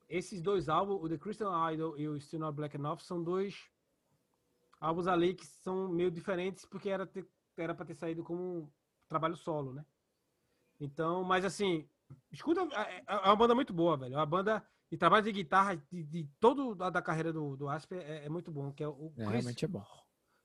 [0.08, 3.54] esses dois álbuns, o The Christian Idol e o Still Not Black Enough, são dois
[4.80, 8.70] álbuns ali que são meio diferentes porque era ter, era para ter saído como um
[9.08, 9.84] trabalho solo, né?
[10.80, 11.88] Então, mas assim,
[12.30, 14.14] escuta, é, é uma banda muito boa, velho.
[14.14, 17.68] É uma banda de trabalho de guitarra de, de todo da, da carreira do, do
[17.68, 19.84] Asp é, é muito bom, que é o É, Chris, realmente é bom.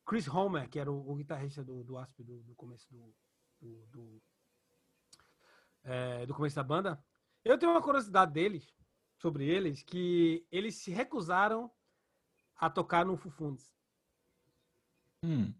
[0.06, 3.14] Chris Homer, que era o, o guitarrista do, do Asp do, do começo do,
[3.60, 4.24] do, do,
[5.84, 7.04] é, do começo da banda.
[7.44, 8.74] Eu tenho uma curiosidade deles,
[9.22, 11.72] sobre eles, que eles se recusaram
[12.56, 13.72] a tocar no Fufundes.
[15.24, 15.54] Hum,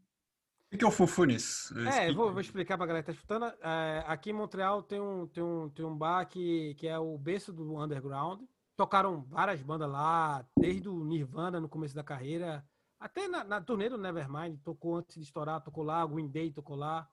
[0.74, 1.72] O que é o Fufunis?
[1.94, 3.46] É, eu vou, vou explicar pra galera que tá escutando.
[3.62, 7.18] É, aqui em Montreal tem um, tem um, tem um bar que, que é o
[7.18, 8.42] berço do underground.
[8.76, 12.66] Tocaram várias bandas lá, desde o Nirvana no começo da carreira,
[13.00, 16.52] até na, na turnê do Nevermind, tocou antes de estourar, tocou lá, o Green Day
[16.52, 17.08] tocou lá,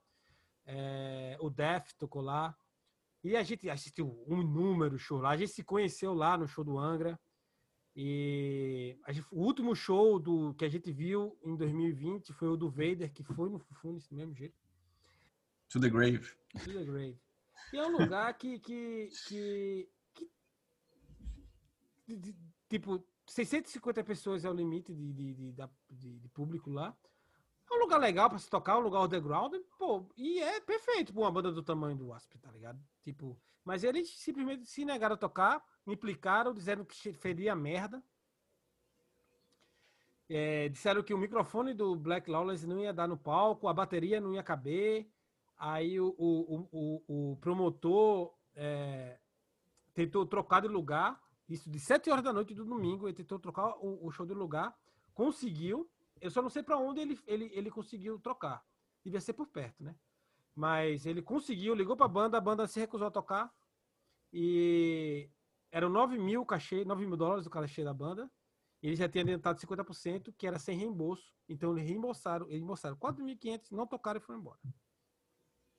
[0.65, 2.55] é, o Death tocou lá.
[3.23, 6.63] E a gente assistiu um número show lá, a gente se conheceu lá no show
[6.63, 7.19] do Angra.
[7.95, 12.69] E gente- o último show do, que a gente viu em 2020 foi o do
[12.69, 14.55] Vader, que foi no Fufunes do mesmo jeito.
[15.69, 16.19] To the Grave.
[16.63, 17.19] To the Grave.
[17.73, 18.59] E é um lugar que.
[18.59, 20.29] que, que, que-
[22.17, 22.35] de-
[22.69, 25.53] tipo, 650 pessoas é o limite de, de,
[25.91, 26.95] de- de público lá.
[27.71, 31.21] É um lugar legal pra se tocar, um lugar underground, pô, e é perfeito pra
[31.21, 32.79] uma banda do tamanho do Wasp, tá ligado?
[33.03, 38.03] Tipo, mas eles simplesmente se negaram a tocar, implicaram, disseram que feria merda.
[40.27, 44.21] É, disseram que o microfone do Black Lawless não ia dar no palco, a bateria
[44.21, 45.07] não ia caber.
[45.57, 49.17] Aí o, o, o- o promotor é,
[49.93, 53.75] tentou trocar de lugar, isso de 7 horas da noite do domingo, ele tentou trocar
[53.79, 54.75] o, o show de lugar,
[55.13, 55.89] conseguiu.
[56.21, 58.63] Eu só não sei para onde ele, ele, ele conseguiu trocar.
[59.03, 59.95] Devia ser por perto, né?
[60.55, 63.53] Mas ele conseguiu, ligou para a banda, a banda se recusou a tocar.
[64.33, 65.29] E
[65.71, 68.29] eram 9 mil cachê, 9 mil dólares o cachê da banda.
[68.81, 71.33] E eles já tinham adiantado 50%, que era sem reembolso.
[71.47, 74.59] Então eles reembolsaram, eles reembolsaram 4.500, não tocaram e foram embora.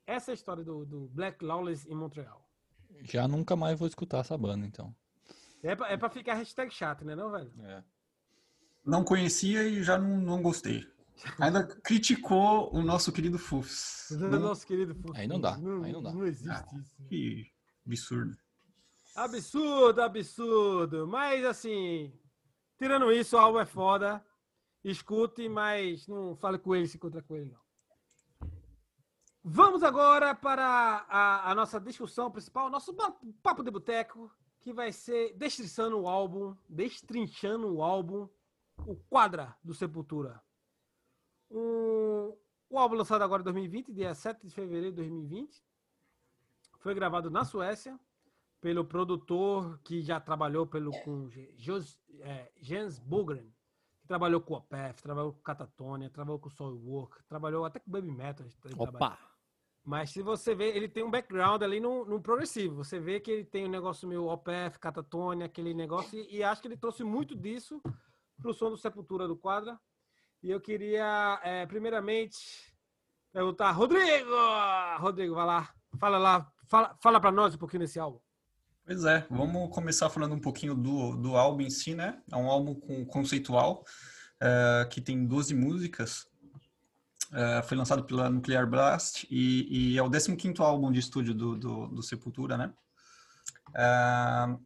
[0.07, 2.48] Essa é a história do, do Black Lawless em Montreal.
[3.03, 4.94] já nunca mais vou escutar essa banda, então.
[5.62, 7.53] É pra, é pra ficar hashtag chato, né não, velho?
[7.62, 7.85] É.
[8.90, 10.85] Não conhecia e já não, não gostei.
[11.38, 14.09] Ainda criticou o nosso querido Fufs.
[14.18, 15.16] Não- nosso querido Fufus.
[15.16, 16.12] Aí não dá, aí não dá.
[16.12, 16.66] Não existe Ah.
[16.81, 16.96] isso.
[17.09, 17.46] Que
[17.87, 18.37] absurdo.
[19.14, 21.07] Absurdo, absurdo.
[21.07, 22.12] Mas assim,
[22.79, 24.24] tirando isso, o álbum é foda.
[24.83, 27.61] Escute, mas não fale com ele se encontra com ele, não.
[29.44, 30.64] Vamos agora para
[31.09, 32.94] a, a nossa discussão principal, nosso
[33.42, 38.29] papo de boteco, que vai ser destrinchando o álbum, destrinchando o álbum,
[38.87, 40.43] o Quadra do Sepultura.
[41.51, 42.37] Um,
[42.69, 45.62] o álbum lançado agora em 2020, dia 7 de fevereiro de 2020.
[46.79, 47.99] Foi gravado na Suécia
[48.61, 53.53] pelo produtor que já trabalhou pelo, com Jos, é, Jens Bogren,
[54.01, 58.12] que trabalhou com o Opeth, trabalhou com Catatonia, trabalhou com Soilwork, trabalhou até com Baby
[58.12, 58.47] Metal.
[58.77, 59.19] Opa!
[59.83, 62.77] Mas se você vê, ele tem um background ali no, no progressivo.
[62.77, 66.61] Você vê que ele tem um negócio meio OPF, Catatonia, aquele negócio, e, e acho
[66.61, 67.83] que ele trouxe muito disso
[68.40, 69.79] pro som do Sepultura do Quadra.
[70.42, 72.38] E eu queria, é, primeiramente,
[73.33, 74.31] perguntar, Rodrigo!
[74.98, 78.20] Rodrigo, vai lá, fala lá, fala, fala pra nós um pouquinho desse álbum.
[78.85, 82.20] Pois é, vamos começar falando um pouquinho do, do álbum em si, né?
[82.33, 83.85] É um álbum com, conceitual,
[84.40, 86.26] eh, que tem 12 músicas.
[87.33, 91.57] Eh, foi lançado pela Nuclear Blast e, e é o 15º álbum de estúdio do,
[91.57, 92.72] do, do Sepultura, né?
[93.76, 94.57] Ah,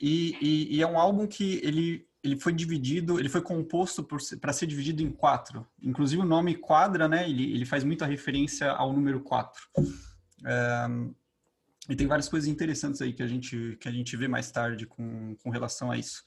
[0.00, 4.06] e, e- e é um álbum que ele, ele foi dividido, ele foi composto
[4.40, 5.66] para ser dividido em quatro.
[5.82, 7.28] Inclusive o nome Quadra, né?
[7.28, 9.60] Ele, ele faz muita referência ao número 4.
[11.88, 14.86] E tem várias coisas interessantes aí que a gente, que a gente vê mais tarde
[14.86, 16.22] com, com relação a isso.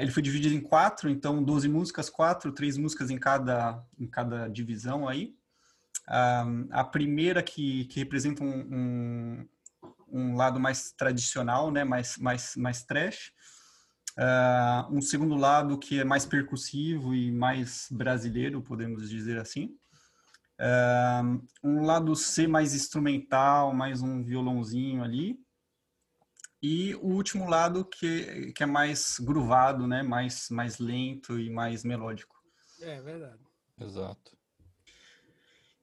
[0.00, 4.48] Ele foi dividido em quatro, então 12 músicas, quatro, três músicas em cada, em cada
[4.48, 5.34] divisão aí.
[6.06, 9.48] A primeira que, que representa um, um,
[10.08, 13.32] um lado mais tradicional, né, mais, mais, mais trash.
[14.16, 19.76] Ah, um segundo lado que é mais percussivo e mais brasileiro, podemos dizer assim.
[20.58, 21.22] Ah,
[21.62, 25.38] um lado C mais instrumental, mais um violãozinho ali.
[26.62, 30.02] E o último lado que, que é mais groovado, né?
[30.02, 32.34] mais, mais lento e mais melódico.
[32.80, 33.42] É verdade.
[33.78, 34.34] Exato.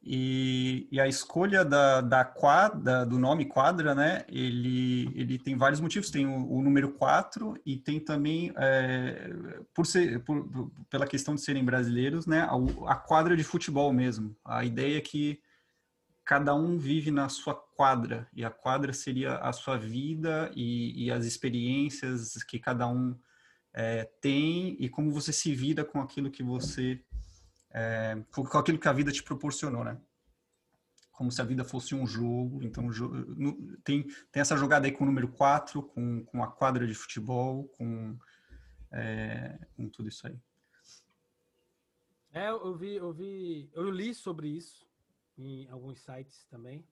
[0.04, 4.26] E, e a escolha da, da quadra, do nome quadra, né?
[4.28, 6.10] Ele, ele tem vários motivos.
[6.10, 9.32] Tem o, o número 4 e tem também, é,
[9.76, 12.42] por ser, por, pela questão de serem brasileiros, né?
[12.42, 14.36] A, a quadra de futebol mesmo.
[14.44, 15.40] A ideia é que
[16.26, 21.12] cada um vive na sua quadra e a quadra seria a sua vida e, e
[21.12, 23.16] as experiências que cada um
[23.74, 27.00] é, tem e como você se vira com aquilo que você
[27.74, 30.00] é, com aquilo que a vida te proporcionou, né?
[31.12, 32.64] Como se a vida fosse um jogo.
[32.64, 32.90] Então,
[33.84, 37.68] tem, tem essa jogada aí com o número 4, com, com a quadra de futebol,
[37.78, 38.18] com,
[38.92, 40.40] é, com tudo isso aí.
[42.34, 44.90] É, eu vi, eu vi, eu li sobre isso
[45.38, 46.88] em alguns sites também,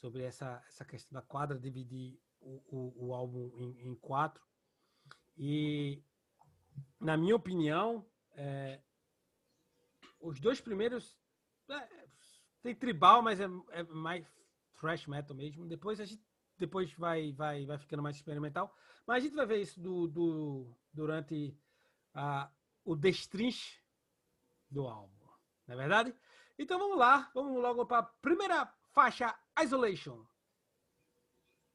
[0.00, 4.42] sobre essa, essa questão da quadra dividir o, o, o álbum em, em quatro.
[5.36, 6.02] E,
[6.98, 8.80] na minha opinião, é,
[10.20, 11.18] os dois primeiros
[11.68, 11.88] é,
[12.62, 14.26] tem tribal, mas é, é mais
[14.78, 15.66] thrash metal mesmo.
[15.66, 16.22] Depois a gente
[16.60, 18.76] depois vai, vai, vai ficando mais experimental.
[19.06, 21.56] Mas a gente vai ver isso do, do, durante
[22.14, 22.50] a,
[22.84, 23.80] o destrinche
[24.70, 25.26] do álbum,
[25.66, 26.14] não é verdade?
[26.58, 30.24] Então vamos lá, vamos logo para a primeira faixa, Isolation.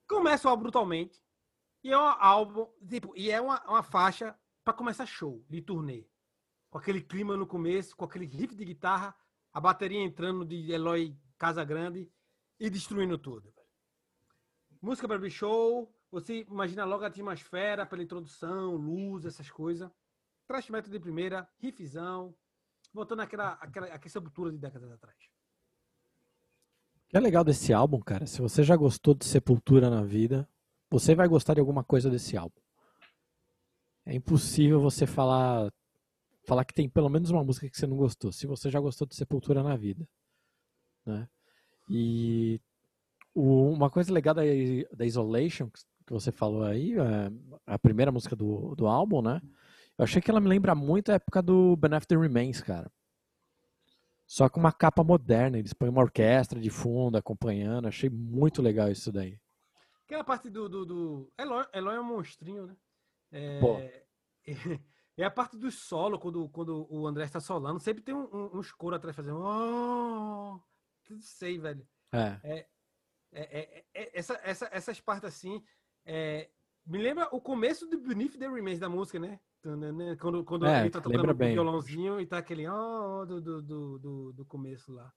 [0.08, 1.20] Começa o álbum brutalmente
[1.84, 6.08] e é um álbum, tipo, e é uma, uma faixa para começar show de turnê.
[6.76, 9.16] Com aquele clima no começo, com aquele riff de guitarra,
[9.54, 12.12] a bateria entrando de Eloy Casagrande
[12.60, 13.50] e destruindo tudo.
[14.82, 19.90] Música para show, você imagina logo a atmosfera pela introdução, luz, essas coisas.
[20.46, 22.36] Trash metal de primeira, riffzão,
[22.94, 25.18] voltando àquela, àquela, àquela sepultura de décadas atrás.
[27.06, 30.46] O que é legal desse álbum, cara, se você já gostou de Sepultura na vida,
[30.92, 32.60] você vai gostar de alguma coisa desse álbum.
[34.06, 35.72] É impossível você falar
[36.46, 39.08] falar que tem pelo menos uma música que você não gostou, se você já gostou
[39.08, 40.08] de Sepultura na vida,
[41.06, 41.28] né?
[41.90, 42.60] E
[43.34, 44.42] o- uma coisa legal da,
[44.94, 47.32] da Isolation que você falou aí, é,
[47.66, 49.42] a primeira música do, do álbum, né?
[49.98, 52.92] Eu achei que ela me lembra muito a época do Ben After Remains, cara.
[54.28, 58.92] Só com uma capa moderna, eles põem uma orquestra de fundo acompanhando, achei muito legal
[58.92, 59.40] isso daí.
[60.06, 60.68] Aquela parte do.
[60.68, 61.34] do, do...
[61.38, 62.76] Eloy, Eloy é um monstrinho, né?
[63.32, 64.06] É...
[65.16, 65.22] Pô.
[65.22, 68.58] É a parte do solo, quando, quando o André está solando, sempre tem um, um,
[68.58, 69.40] uns coros atrás fazendo.
[69.40, 70.60] Oh!
[71.10, 71.88] Não sei, velho.
[72.12, 72.66] É, É,
[73.32, 75.62] é, é, é, essa, essa, essas partes assim,
[76.06, 76.50] é,
[76.86, 79.40] Me lembra o começo do Beneath the Remains da música, né?
[80.20, 84.34] Quando, quando É, ele tá tocando o violãozinho e tá aquele ó do, do, do,
[84.34, 85.12] do, começo lá.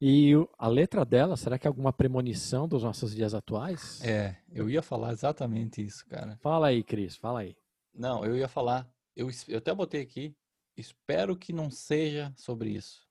[0.00, 4.00] E a letra dela, será que é alguma premonição dos nossos dias atuais?
[4.04, 6.36] É, eu ia falar exatamente isso, cara.
[6.40, 7.56] Fala aí, Cris, fala aí.
[7.94, 8.90] Não, eu ia falar.
[9.14, 10.36] Eu, eu até botei aqui.
[10.76, 13.08] Espero que não seja sobre isso.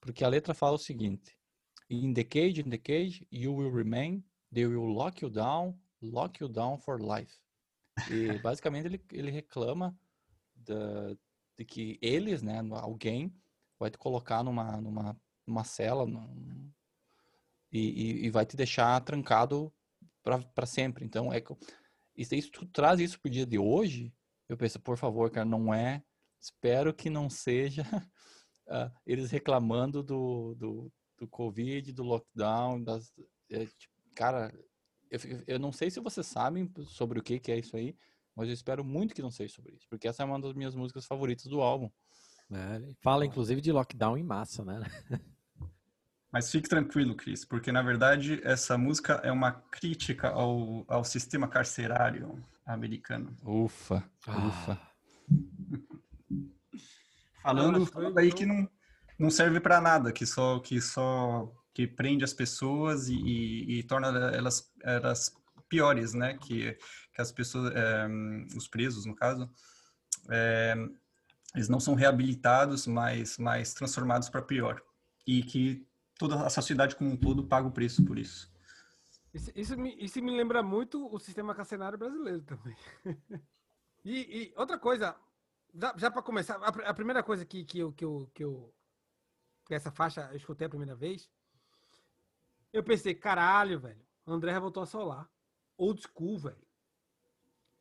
[0.00, 1.38] Porque a letra fala o seguinte:
[1.88, 4.22] In the cage, in the cage, you will remain.
[4.52, 7.40] They will lock you down, lock you down for life.
[8.10, 9.98] E basicamente ele, ele reclama
[10.54, 11.14] da,
[11.56, 13.34] de que eles, né, alguém,
[13.78, 16.70] vai te colocar numa, numa, numa cela num-
[17.70, 19.72] e, e, e vai te deixar trancado
[20.22, 21.04] para sempre.
[21.04, 21.42] Então, é,
[22.16, 24.12] e se tu traz isso pro dia de hoje,
[24.48, 26.02] eu penso, por favor, cara, não é.
[26.40, 27.84] Espero que não seja
[28.68, 33.12] ah, eles reclamando do, do, do Covid, do lockdown, das,
[33.50, 34.52] é, tipo, cara,
[35.10, 37.96] eu, eu não sei se vocês sabem sobre o que, que é isso aí,
[38.34, 40.74] mas eu espero muito que não seja sobre isso, porque essa é uma das minhas
[40.74, 41.90] músicas favoritas do álbum.
[42.76, 44.80] Ele Fala, inclusive, de lockdown em massa, né?
[46.32, 51.46] Mas fique tranquilo, Cris, porque na verdade essa música é uma crítica ao, ao sistema
[51.46, 53.36] carcerário americano.
[53.44, 54.80] Ufa, ufa.
[57.38, 58.68] Ah, Falando, mas foi- falando aí que não,
[59.18, 63.82] não serve para nada, que só que só que prende as pessoas e, e- e
[63.82, 65.34] torna elas, elas
[65.68, 66.38] piores, né?
[66.38, 66.72] Que,
[67.14, 68.06] que as pessoas, é,
[68.56, 69.50] os presos no caso,
[70.30, 70.74] é,
[71.54, 74.80] eles não são reabilitados, mas, mas transformados para pior
[75.26, 75.86] e que
[76.28, 78.50] toda a sociedade como um todo paga o preço por isso.
[79.34, 82.76] Isso, isso, me, isso me lembra muito o sistema carcerário brasileiro também.
[84.04, 84.18] e,
[84.50, 85.16] e outra coisa,
[85.74, 88.74] já, já para começar, a, a primeira coisa que, que, eu, que, eu, que eu.
[89.66, 91.30] que essa faixa eu escutei a primeira vez,
[92.72, 95.28] eu pensei, caralho, velho, André voltou a solar.
[95.76, 96.66] Old school, velho.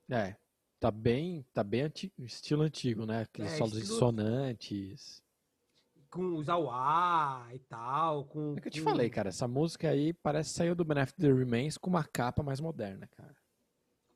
[0.10, 0.38] é,
[0.80, 3.22] tá bem, tá bem anti- estilo antigo, né?
[3.24, 5.22] Aqueles É, solos estilo- dissonantes.
[6.12, 8.26] Com os auá e tal.
[8.26, 10.84] Com, É que eu te com- falei, cara, essa música aí parece que saiu do
[10.84, 13.34] Benefit the Remains com uma capa mais moderna, cara.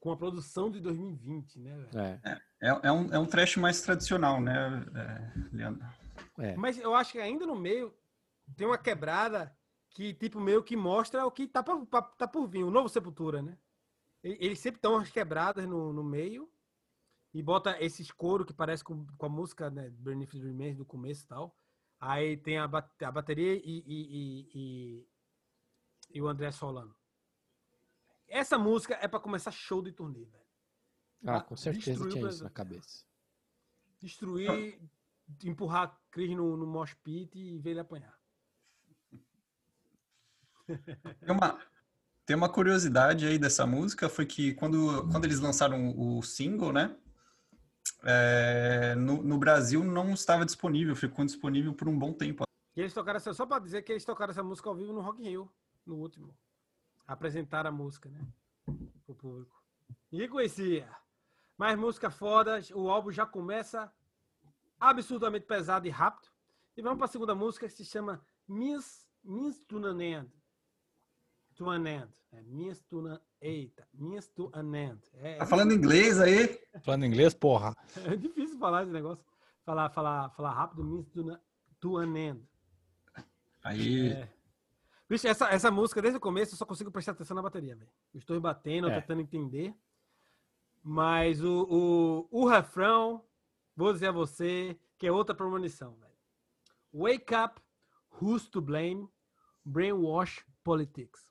[0.01, 1.97] Com a produção de 2020, né, velho?
[1.97, 5.87] É, É, é um, é um trash mais tradicional, né, é, Leandro?
[6.37, 6.55] é.
[6.57, 7.93] Mas eu acho que ainda no meio
[8.57, 9.55] tem uma quebrada
[9.89, 12.89] que, tipo, meio que mostra o que tá, pra, pra- tá por vir, o novo
[12.89, 13.57] Sepultura, né?
[14.21, 16.51] E- Eles sempre dão umas quebradas no, no meio
[17.33, 19.89] e bota esses coro que parece com, com a música, né?
[19.91, 21.55] Beneath the Remains do começo e tal.
[22.07, 25.07] Aí tem a, ba- a bateria e, e, e, e-
[26.13, 26.95] e o André solando.
[28.27, 30.45] Essa música é pra começar show de turnê, velho.
[31.25, 33.03] Ah, com certeza tinha isso na cabeça.
[33.99, 34.79] Destruir,
[35.43, 38.15] empurrar Cris no, no mosh pit e ver ele apanhar.
[40.67, 41.59] Tem uma,
[42.25, 46.95] tem uma curiosidade aí dessa música, foi que quando, quando eles lançaram o single, né?
[48.05, 52.43] É, no, no Brasil não estava disponível, ficou disponível por um bom tempo.
[52.75, 55.01] E eles tocaram essa, só pra dizer que eles tocaram essa música ao vivo no
[55.01, 55.51] Rock in Rio,
[55.85, 56.37] no último.
[57.07, 58.25] Apresentaram a música, né?
[59.05, 59.63] Pro público.
[60.11, 60.89] Ninguém conhecia.
[61.57, 63.91] Mas música foda, o álbum já começa
[64.79, 66.27] absurdamente pesado e rápido.
[66.75, 68.21] E vamos pra segunda música que se chama
[69.67, 70.31] to an End.
[71.55, 72.07] To an End.
[72.33, 73.19] É, means to an...
[73.41, 75.01] Eita, Means to an End.
[75.15, 76.59] É, Tá falando inglês aí?
[76.83, 77.75] Falando inglês, porra.
[78.05, 79.23] é difícil falar esse negócio.
[79.63, 81.39] Falar, falar, falar rápido, Means to, an-
[81.79, 82.43] to an End.
[83.63, 84.29] Aí, É.
[85.07, 87.89] Bicho, essa, essa música, desde o começo, eu só consigo prestar atenção na bateria, velho.
[88.13, 88.99] Estou batendo, É.
[88.99, 89.73] tentando entender.
[90.83, 93.23] Mas o, o, o refrão,
[93.75, 96.13] vou dizer a você, que é outra premonição, velho.
[96.93, 97.61] Wake up,
[98.21, 99.07] who's to blame?
[99.63, 101.23] Brainwash politics.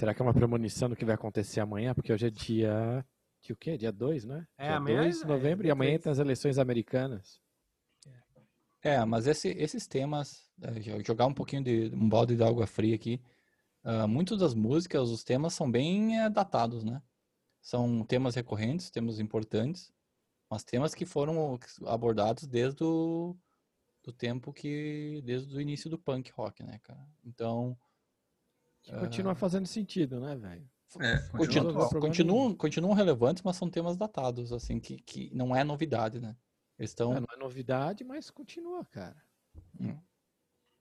[0.00, 1.94] Será que é uma premonição do que vai acontecer amanhã?
[1.94, 3.04] Porque hoje é dia.
[3.42, 3.76] Dia o quê?
[3.76, 4.48] Dia 2, né?
[4.56, 7.38] É, dia amanhã 2 de é- novembro é e amanhã tem as eleições americanas.
[8.80, 12.66] É, mas esse- esses temas, é, jo- jogar um pouquinho de um balde de água
[12.66, 13.20] fria aqui,
[13.84, 17.02] ah, muitas das músicas, os temas são bem eh, datados, né?
[17.60, 19.92] São temas recorrentes, temas importantes,
[20.48, 23.36] mas temas que foram abordados desde o
[24.02, 27.06] do tempo que, desde o início do punk rock, né, cara?
[27.22, 27.76] Então,
[28.90, 30.68] Que continua fazendo sentido, né, velho?
[31.00, 31.88] é, Continua continu- atual.
[31.88, 36.36] problema continuam, continuam relevantes, mas são temas datados, assim, que, que não é novidade, né?
[36.78, 37.12] Eles estão...
[37.12, 39.16] É, não é novidade, mas continua, cara.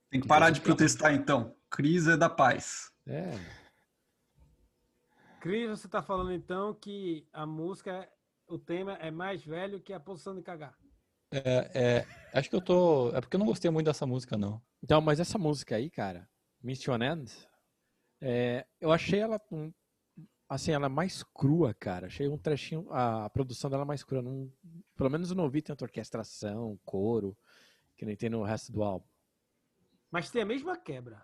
[0.09, 1.55] tem que parar de protestar então.
[1.69, 2.91] Crise é da paz.
[3.05, 3.31] É.
[5.39, 8.09] Cris, você tá falando então que a música,
[8.47, 10.75] o tema é mais velho que a posição de cagar.
[11.31, 13.09] É, é, acho que eu tô...
[13.15, 14.61] É porque eu não gostei muito dessa música, não.
[14.83, 16.27] Então, mas essa música aí, cara,
[16.61, 17.31] Mission End,
[18.21, 19.39] é, eu achei ela
[20.47, 22.07] assim, ela é mais crua, cara.
[22.07, 24.21] Achei um trechinho, a produção dela é mais crua.
[24.21, 24.51] Não,
[24.95, 27.37] pelo menos eu não ouvi tanta orquestração, coro,
[27.95, 29.07] que nem tem no resto do álbum.
[30.11, 31.23] Mas tem a mesma quebra.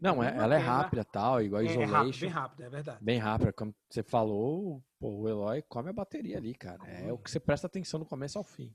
[0.00, 0.72] Não, é, Mesma ela é quebra.
[0.74, 2.20] rápida tal, igual É, é rápido, Isolation.
[2.20, 3.04] bem rápido, é verdade.
[3.04, 6.84] Bem rápida, como você falou, pô, o Eloy come a bateria ali, cara.
[6.88, 8.74] É o que você presta atenção do começo ao fim.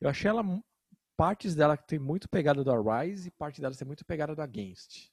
[0.00, 0.44] Eu achei ela
[1.16, 4.42] partes dela que tem muito pegada do Arise e parte dela tem muito pegada do
[4.42, 5.10] Against.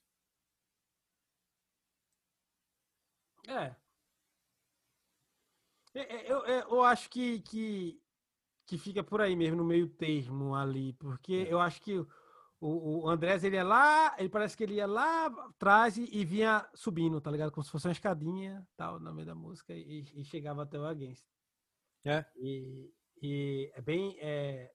[3.50, 3.76] É.
[5.94, 8.02] É, é, Eu, é, eu acho que, que,
[8.66, 12.08] que fica por aí mesmo, no meio termo ali, porque eu acho que o,
[12.60, 16.68] o Andrés, ele ia lá, ele parece que ele ia lá atrás e, e vinha
[16.74, 17.52] subindo, tá ligado?
[17.52, 20.86] Como se fosse uma escadinha, tal, no meio da música, e, e chegava até o
[20.86, 21.26] Against.
[22.04, 22.26] É.
[22.36, 24.16] E, e é bem...
[24.20, 24.74] é,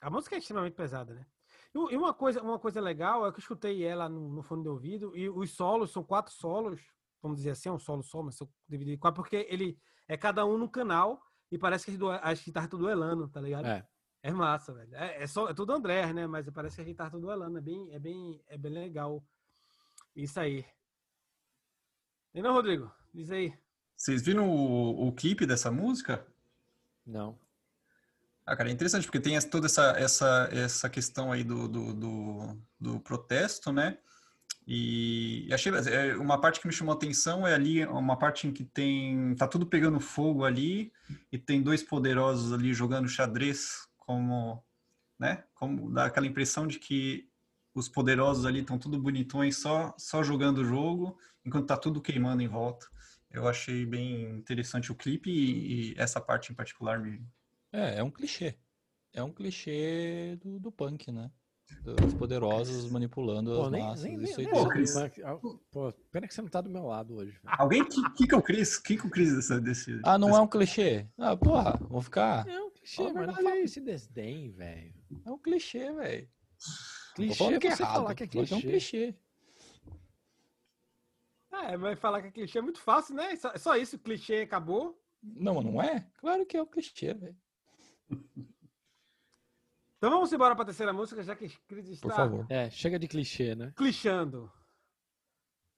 [0.00, 1.26] A música é extremamente pesada, né?
[1.74, 4.68] E uma coisa, uma coisa legal é que eu escutei ela no, no fone de
[4.68, 6.80] ouvido, e os solos são quatro solos,
[7.22, 10.16] vamos dizer assim, é um solo só, mas são divididos em quatro, porque ele é
[10.16, 13.66] cada um no canal e parece que as guitarras estão duelando, tá ligado?
[13.66, 13.86] É.
[14.20, 14.94] É massa, velho.
[14.96, 16.26] É, é só, é tudo André, né?
[16.26, 17.58] Mas parece que a guitarra tá duelando.
[17.58, 19.24] É bem, é bem, é bem legal
[20.14, 20.64] isso aí.
[22.34, 22.92] E não, Rodrigo?
[23.14, 23.56] Diz aí.
[23.96, 26.26] Vocês viram o, o clipe dessa música?
[27.06, 27.38] Não.
[28.44, 32.58] Ah, cara, é interessante, porque tem toda essa, essa, essa questão aí do, do, do,
[32.80, 33.98] do protesto, né?
[34.70, 38.52] E achei é, uma parte que me chamou a atenção é ali uma parte em
[38.52, 40.92] que tem tá tudo pegando fogo ali
[41.32, 44.62] e tem dois poderosos ali jogando xadrez como,
[45.18, 45.42] né?
[45.54, 47.30] Como dá aquela impressão de que
[47.74, 52.42] os poderosos ali estão tudo bonitões só só jogando o jogo enquanto tá tudo queimando
[52.42, 52.86] em volta.
[53.30, 57.26] Eu achei bem interessante o clipe e, e essa parte em particular me
[57.72, 58.58] É, é um clichê.
[59.14, 61.30] É um clichê do, do punk, né?
[61.82, 64.04] Dos poderosos manipulando Pô, as nem, massas.
[64.04, 64.70] nem, Isso aí nem Pô, tudo.
[64.70, 64.94] Cris.
[65.70, 67.32] Pô, pena que você não tá do meu lado hoje.
[67.32, 67.40] velho.
[67.58, 68.78] Alguém que, que, que é o Cris?
[68.78, 70.00] Que que é o Cris dessa, desse.
[70.02, 71.06] Ah, não dessa- é um clichê?
[71.18, 72.46] Ah, porra, vou ficar.
[72.48, 74.94] É um clichê, a mas não fala esse desdém, velho.
[75.24, 76.28] É um clichê, velho.
[77.14, 77.94] Clichê é que é você errado.
[77.96, 78.54] falar que é clichê.
[78.54, 79.14] é um clichê.
[81.52, 83.34] É, mas falar que é clichê é muito fácil, né?
[83.36, 85.00] Só, só isso, clichê acabou.
[85.22, 86.06] Não, não é?
[86.18, 87.36] Claro que é um clichê, velho.
[89.98, 92.46] Então vamos embora para a terceira música, já que a Cris está Por favor.
[92.48, 93.72] É, chega de clichê, né?
[93.76, 94.50] clichando.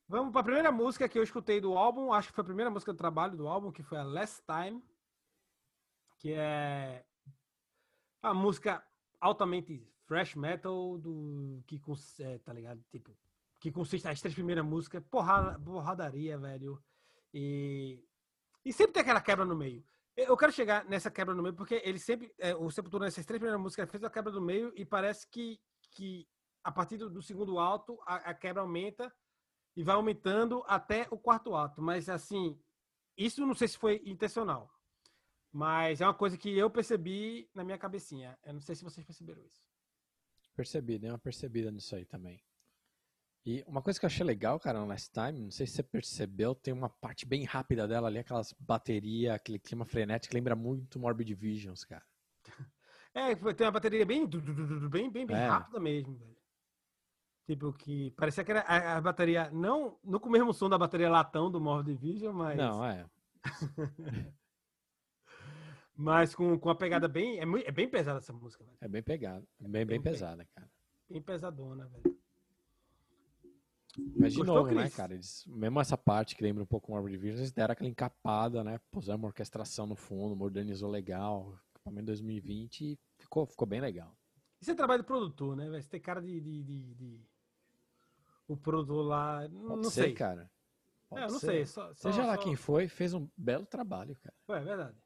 [0.07, 2.71] Vamos para a primeira música que eu escutei do álbum, acho que foi a primeira
[2.71, 4.83] música do trabalho do álbum, que foi a Last Time,
[6.19, 7.05] que é
[8.23, 8.85] a música
[9.21, 11.81] altamente thrash metal do que
[12.19, 12.85] é, tá ligado?
[12.91, 13.17] Tipo,
[13.59, 16.83] que consiste as três primeiras músicas, porrada, porradaria, velho.
[17.33, 18.05] E
[18.65, 19.83] e sempre tem aquela quebra no meio.
[20.27, 23.39] Eu quero chegar nessa quebra no meio porque ele sempre, é, o Sepultura nessas três
[23.39, 25.61] primeiras músicas fez a quebra no meio e parece que
[25.93, 26.29] que
[26.63, 29.13] a partir do, do segundo alto a, a quebra aumenta
[29.77, 31.83] e vai aumentando até o quarto ato.
[31.83, 32.59] Mas assim,
[33.17, 34.71] isso não sei se foi intencional.
[35.53, 38.39] Mas é uma coisa que eu percebi na minha cabecinha.
[38.45, 39.61] Eu não sei se vocês perceberam isso.
[40.55, 42.41] Percebi, dei uma percebida nisso aí também.
[43.45, 45.83] E uma coisa que eu achei legal, cara, no Last Time, não sei se você
[45.83, 50.99] percebeu, tem uma parte bem rápida dela ali, aquelas baterias, aquele clima frenético, lembra muito
[50.99, 52.05] Morbid Visions, cara.
[53.13, 55.49] É, tem uma bateria bem, bem, bem, bem É.
[55.49, 56.37] rápida mesmo, velho.
[57.45, 60.79] Tipo que parecia que era a, a bateria não, não com o mesmo som da
[60.79, 63.05] bateria latão do Morbid Division, mas Não, é.
[65.97, 68.77] mas com, com a pegada bem é, é bem pesada essa música, velho.
[68.81, 69.45] É bem pegado.
[69.59, 70.13] Bem, bem Bem- bem.
[70.13, 70.71] pesada, cara.
[71.09, 72.17] Bem pesadona, velho.
[74.17, 75.15] Mas de novo, né, cara?
[75.15, 78.79] Eles, mesmo essa parte que lembra um pouco Morbid Visions, eles deram aquela encapada, né?
[78.91, 81.59] Puseram uma orquestração no fundo, modernizou legal.
[81.75, 84.15] Equipamento 2020 e ficou, ficou bem legal.
[84.61, 85.69] Isso é trabalho de produtor, né?
[85.71, 87.21] Você tem cara de, de, de- de-
[88.47, 90.13] o produtor lá, não, Pode não ser, sei.
[90.15, 90.51] cara.
[91.09, 91.47] Pode É, eu não ser.
[91.47, 94.61] sei, só, só- Seja lá só- quem foi, fez um belo trabalho, cara.
[94.61, 94.97] É verdade.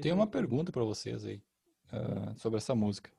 [0.00, 1.42] Tem uma pergunta pra vocês aí
[1.90, 3.10] ah, sobre essa música.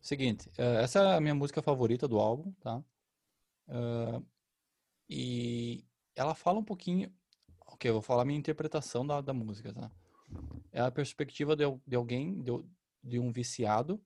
[0.00, 2.82] Seguinte, ah, essa é a minha música favorita do álbum, tá?
[3.68, 4.20] Ah,
[5.08, 5.84] e
[6.14, 7.12] ela fala um pouquinho.
[7.66, 9.90] Ok, eu vou falar a minha interpretação da, da música, tá?
[10.70, 12.52] É a perspectiva de, de alguém, de,
[13.02, 14.02] de um viciado.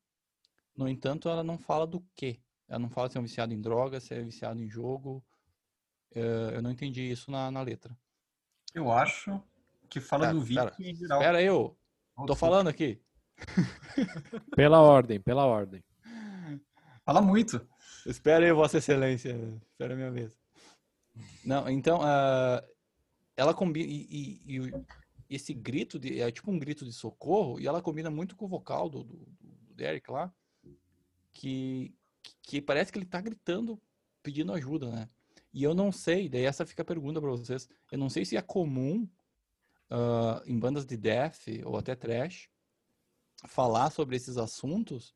[0.77, 2.41] No entanto, ela não fala do quê.
[2.69, 5.25] Ela não fala se é um viciado em droga, se é viciado em jogo.
[6.13, 7.97] Eh, eu não entendi isso na, na letra.
[8.75, 9.41] Eu acho
[9.89, 10.71] que fala Pera, do pera.
[10.71, 11.21] Vic em geral.
[11.21, 11.79] Espera aí, eu
[12.27, 13.01] tô falando aqui.
[14.57, 15.85] Pela ordem, pela ordem.
[17.05, 17.67] Fala muito.
[18.07, 19.37] Espera aí, Vossa Excelência.
[19.71, 20.39] Espera a minha vez.
[21.45, 22.63] Não, então, ah,
[23.37, 23.91] ela combina.
[23.91, 24.71] E, e- e
[25.29, 28.49] esse grito de, é tipo um grito de socorro, e ela combina muito com o
[28.49, 30.33] vocal do, do, do Derek lá,
[31.33, 31.93] que,
[32.43, 33.81] que parece que ele tá gritando,
[34.23, 35.09] pedindo ajuda, né?
[35.53, 37.69] E eu não sei, daí essa fica a pergunta para vocês.
[37.91, 39.09] Eu não sei se é comum
[39.91, 42.49] ah, em bandas de death ou até trash
[43.49, 45.15] falar sobre esses assuntos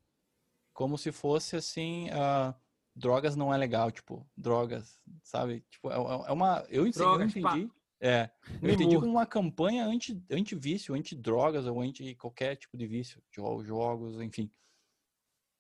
[0.73, 2.55] como se fosse assim, ah,
[3.01, 5.65] drogas não é legal, tipo, drogas, sabe?
[5.71, 6.65] Tipo, é, é uma.
[6.69, 7.05] Eu, entendi-
[7.39, 7.57] eu pá.
[7.57, 7.73] entendi.
[8.03, 8.31] É,
[8.63, 13.63] eu entendi como uma campanha anti, anti-vício, anti-drogas ou anti qualquer tipo de vício, jo-
[13.65, 14.51] jogos, enfim.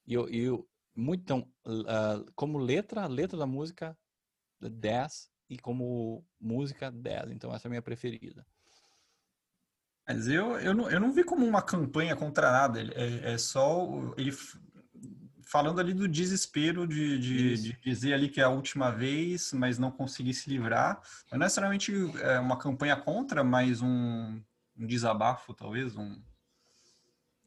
[0.07, 1.47] E eu, eu muito, então,
[1.87, 3.97] ah, como letra, letra da música,
[4.61, 7.31] 10, e como música, 10.
[7.31, 8.47] Então, essa é a minha preferida.
[10.09, 12.81] Mas eu, eu, não, eu não vi como uma campanha contra nada.
[12.81, 13.87] ele- É, é só
[14.17, 14.33] ele
[15.51, 19.79] falando ali do desespero de, de, de dizer ali que é a última vez, mas
[19.79, 21.03] não conseguir se livrar.
[21.31, 21.93] Não é necessariamente
[22.23, 24.41] é, uma campanha contra, mas um,
[24.79, 25.97] um desabafo, talvez.
[25.97, 26.23] Um...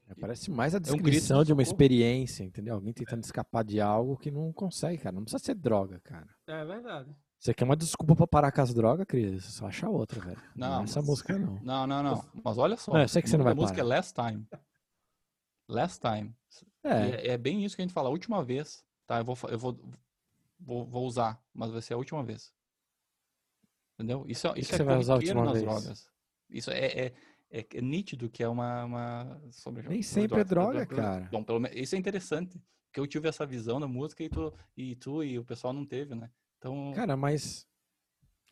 [0.10, 2.76] É, Parece mais a um grito descrição de uma experiência, entendeu?
[2.76, 5.16] Alguém tentando escapar de algo que não consegue, cara.
[5.16, 6.28] Não precisa ser droga, cara.
[6.45, 7.16] É verdade.
[7.39, 9.45] Você quer uma desculpa pra parar com as drogas, Cris?
[9.45, 10.41] Só acha outra, velho.
[10.56, 11.58] Não, Não, é essa mas- música, não.
[11.62, 12.26] Não, não, não.
[12.43, 12.91] Mas olha só.
[12.91, 13.84] Não, eu sei que você não vai da música é.
[13.84, 14.45] Last Time.
[15.70, 16.36] Last Time.
[16.84, 18.84] É, É, é bem isso que a gente fala, a última vez.
[19.05, 19.79] Tá, eu vou, eu vou,
[20.59, 22.53] vou, vou usar, mas vai ser a última vez.
[23.95, 24.25] Entendeu?
[24.27, 25.63] Isso, é- que isso que é você vai usar a última nas vez?
[25.63, 26.09] drogas.
[26.49, 27.13] Isso é, é,
[27.51, 28.86] é, é nítido que é uma.
[28.86, 30.86] uma sobre, Nem sempre é drogas.
[30.86, 31.29] droga, cara.
[31.31, 32.61] Bom, pelo isso é interessante.
[32.88, 35.86] Porque eu tive essa visão da música e tu e, tu, e o pessoal não
[35.86, 36.29] teve, né?
[36.57, 36.91] Então.
[36.95, 37.67] cara, mas.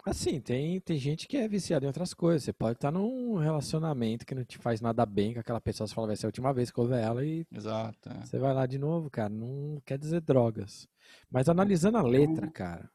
[0.03, 2.43] Assim, tem, tem gente que é viciada em outras coisas.
[2.43, 5.87] Você pode estar num relacionamento que não te faz nada bem com aquela pessoa.
[5.87, 8.09] Você fala, vai ser a última vez que eu ver ela e Exato.
[8.09, 8.25] é.
[8.25, 9.29] você vai lá de novo, cara.
[9.29, 10.87] Não quer dizer drogas.
[11.29, 12.89] Mas analisando a letra, cara,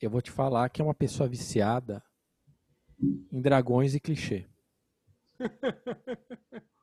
[0.00, 2.02] eu vou te falar que é uma pessoa viciada
[3.30, 4.46] em dragões e clichê.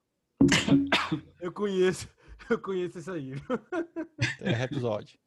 [1.39, 2.09] Eu conheço,
[2.49, 3.33] eu conheço isso aí.
[4.41, 5.17] É episódio.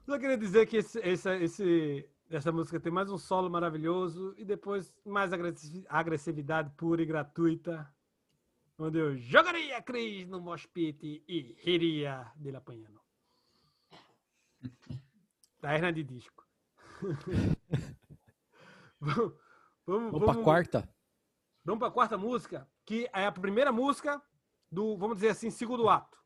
[0.07, 4.45] Só queria dizer que esse, esse, esse- essa música tem mais um solo maravilhoso e
[4.45, 7.93] depois mais agressi- agressividade pura e gratuita,
[8.79, 13.01] onde eu jogaria Cris no mosh pit e riria dele apanhando.
[15.61, 16.47] Da hernia de disco.
[19.01, 19.33] vamos,
[19.87, 20.89] vamos, Vamos pra quarta?
[21.65, 24.23] Vamos para a quarta música, que é a primeira música
[24.71, 26.17] do, vamos dizer assim, segundo ato.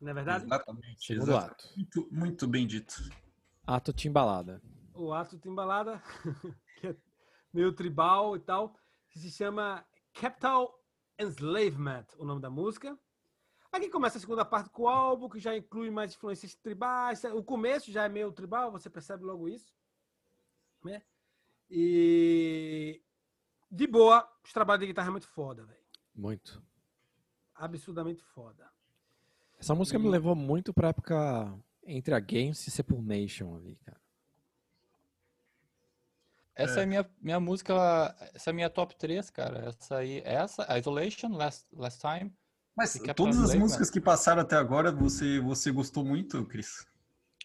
[0.00, 0.44] Não é verdade?
[0.46, 1.04] Exatamente.
[1.04, 1.52] Segundo exato.
[1.52, 1.72] ato.
[1.76, 3.10] Muito, muito bem dito.
[3.66, 4.62] Ato timbalada.
[4.94, 6.02] o ato de embalada,
[6.80, 6.96] que é
[7.52, 8.74] meio tribal e tal,
[9.08, 9.84] que se chama
[10.14, 10.82] Capital
[11.18, 12.98] Enslavement, o nome da música.
[13.70, 17.22] Aqui começa a segunda parte com o álbum, que já inclui mais influências tribais.
[17.24, 19.72] O começo já é meio tribal, você percebe logo isso.
[20.82, 21.02] Né?
[21.70, 23.00] E
[23.70, 25.80] de boa, os trabalhos de guitarra é muito foda, velho.
[26.14, 26.60] Muito.
[27.54, 28.68] Absurdamente foda.
[29.60, 31.54] Essa música me levou muito pra época
[31.84, 34.00] entre a Games e Sepul Nation ali, cara.
[36.54, 37.74] Essa é, a minha, minha música,
[38.34, 39.68] essa é a minha top 3, cara.
[39.68, 42.32] Essa aí, essa, Isolation, Last, Last Time.
[42.74, 46.86] Mas todas as músicas que passaram até agora, você, você gostou muito, Cris?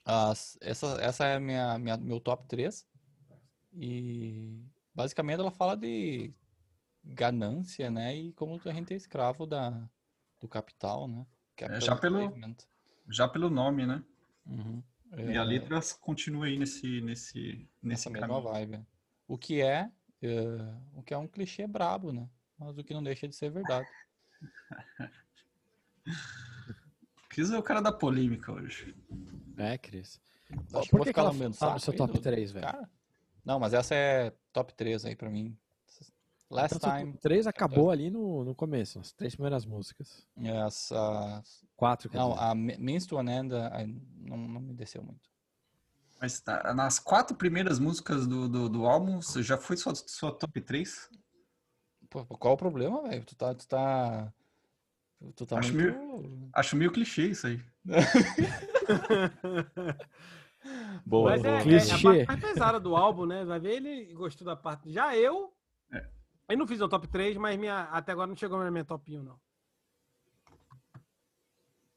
[0.05, 2.85] As, essa, essa é a minha, minha, meu top 3.
[3.73, 4.61] E
[4.93, 6.33] basicamente ela fala de
[7.03, 8.15] ganância, né?
[8.15, 9.89] E como a gente é escravo da,
[10.39, 11.25] do capital, né?
[11.55, 12.33] Capital já pelo-.
[13.09, 14.03] Já pelo nome, né?
[14.45, 14.83] Uhum.
[15.17, 18.41] E a É, letra continua aí nesse, nesse, nesse Essa mesma caminho.
[18.41, 18.85] vibe.
[19.27, 19.89] O que é,
[20.21, 22.29] eh, o que é um clichê brabo, né?
[22.57, 23.87] Mas o que não deixa de ser verdade.
[27.29, 28.95] Cris é o cara da polêmica hoje.
[29.57, 30.19] É, Cris.
[30.73, 32.51] Acho que Por vou que, ficar que ela tá no saco seu top do- 3,
[32.51, 32.65] velho?
[32.65, 32.89] Cara,
[33.43, 35.57] não, mas essa é top 3 aí pra mim.
[36.55, 40.25] Last Então, seu Time, top 3 acabou ali no, no começo, as três primeiras músicas.
[40.41, 41.43] essa...
[41.75, 42.43] Quatro, quer Não, dizer.
[42.43, 43.53] a Me- Means to an End
[44.17, 45.29] não, não me desceu muito.
[46.19, 50.31] Mas tá, nas quatro primeiras músicas do, do, do álbum, você já foi sua, sua
[50.31, 51.09] top 3?
[52.09, 53.25] Pô, qual o problema, velho?
[53.25, 53.53] Tu tá...
[53.53, 54.33] Tu tá,
[55.35, 56.49] tu tá Acho muito...
[56.53, 57.61] Acho meio clichê isso aí.
[61.05, 61.57] Boa, Mas é, boa.
[61.57, 62.03] é a Clichê.
[62.03, 63.45] parte mais pesada do álbum, né?
[63.45, 64.91] Vai ver, ele gostou da parte.
[64.91, 65.53] Já eu.
[65.91, 66.07] É.
[66.47, 69.17] Eu não fiz um top 3, mas minha, até agora não chegou na minha top
[69.17, 69.39] 1, não.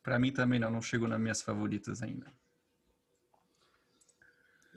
[0.02, 2.32] Pra mim também não, não chegou nas minhas favoritas ainda.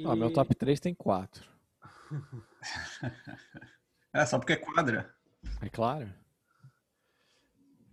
[0.04, 1.48] Ó, meu E- top 3 tem quatro.
[4.14, 5.16] É, só porque é quadra.
[5.62, 6.14] É claro.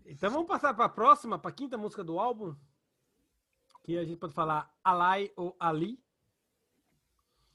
[0.04, 2.56] Então vamos passar para a próxima, para a quinta música do álbum.
[3.84, 6.02] Que a gente pode falar Alai ou Ali.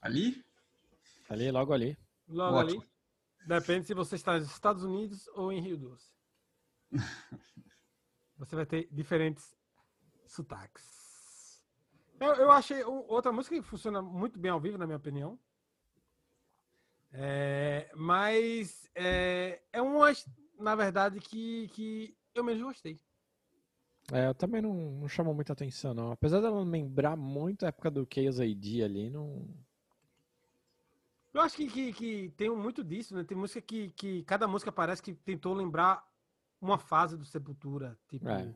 [0.00, 0.42] Ali?
[1.28, 1.94] Ali, logo ali.
[2.26, 2.80] Logo Ótimo.
[2.80, 2.90] ali.
[3.46, 6.12] Depende se você está nos Estados Unidos ou em Rio Doce.
[8.36, 9.56] Você vai ter diferentes
[10.26, 11.64] sotaques.
[12.18, 15.38] Eu, eu achei outra música que funciona muito bem ao vivo, na minha opinião.
[17.12, 20.12] É, mas é, é uma,
[20.58, 23.00] na verdade, que, que eu mesmo gostei.
[24.12, 26.10] É, eu também não, não chamou muita atenção, não.
[26.10, 29.48] Apesar dela lembrar muito a época do Chaos AD ali, não.
[31.34, 33.24] Eu acho que, que, que tem muito disso, né?
[33.24, 36.06] Tem música que, que cada música parece que tentou lembrar
[36.60, 37.98] uma fase do Sepultura.
[38.08, 38.28] Tipo.
[38.28, 38.54] É.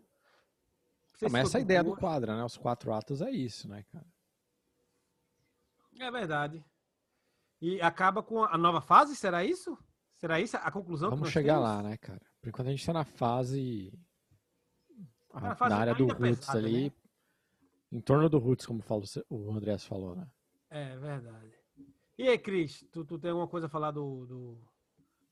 [1.20, 2.44] Ah, mas essa ideia do quadro, né?
[2.44, 4.06] Os quatro atos é isso, né, cara?
[5.98, 6.64] É verdade.
[7.60, 9.76] E acaba com a nova fase, será isso?
[10.14, 11.10] Será isso a conclusão?
[11.10, 11.68] que Vamos chegar temos?
[11.68, 12.20] lá, né, cara?
[12.40, 13.92] Por enquanto a gente tá na fase.
[15.32, 16.84] a- Na fase na área do Roots pesada, ali.
[16.84, 16.92] né?
[17.90, 20.30] Em torno do Roots, como falou, o Andreas falou, né?
[20.70, 21.57] É verdade.
[22.18, 24.58] E aí, Cris, tu, tu tem alguma coisa a falar do, do-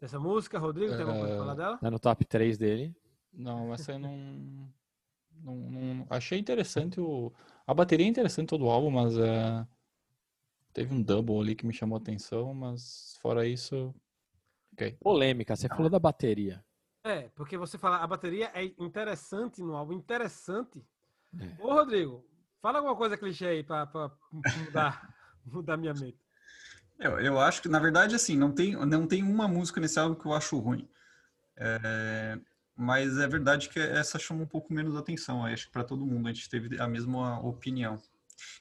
[0.00, 0.56] dessa música?
[0.56, 1.78] Rodrigo, tem alguma coisa a É, falar dela?
[1.78, 2.94] Tá no top 3 dele.
[3.32, 4.72] Não, essa eu não,
[5.32, 7.32] não, não- Achei interessante o.
[7.66, 9.66] A bateria é interessante todo o álbum, mas é,
[10.72, 13.92] teve um double ali que me chamou a atenção, mas fora isso.
[14.72, 14.96] Ok.
[15.00, 16.64] Polêmica, você falou da bateria.
[17.02, 20.84] É, porque você fala, a bateria é interessante no álbum, interessante.
[21.40, 21.60] É.
[21.60, 22.24] Ô, Rodrigo,
[22.60, 24.10] fala alguma coisa clichê aí pra, pra
[24.56, 25.14] mudar,
[25.46, 26.25] mudar minha mente.
[26.98, 30.14] Eu, eu acho que, na verdade, assim, não tem, não tem uma música nesse álbum
[30.14, 30.88] que eu acho ruim.
[31.56, 32.38] É,
[32.76, 35.44] mas é verdade que essa chama um pouco menos atenção.
[35.44, 38.00] Acho que para todo mundo a gente teve a mesma opinião.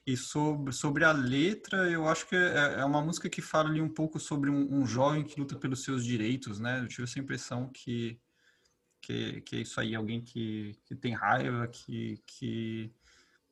[0.08, 3.82] E sobre, sobre a letra, eu acho que é, é uma música que fala ali
[3.82, 6.80] um pouco sobre um, um jovem que luta pelos seus direitos, né?
[6.82, 8.20] Eu tive essa impressão que,
[9.02, 12.94] que, que é isso aí, alguém que, que tem raiva, que, que,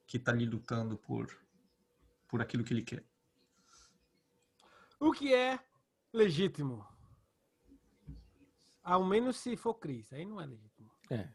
[0.07, 1.29] que tá ali lutando por,
[2.27, 3.03] por aquilo que ele quer.
[5.06, 5.60] O que é
[6.14, 6.86] legítimo?
[8.84, 10.91] Ao menos se for Cris, aí não é legítimo.
[11.10, 11.30] É.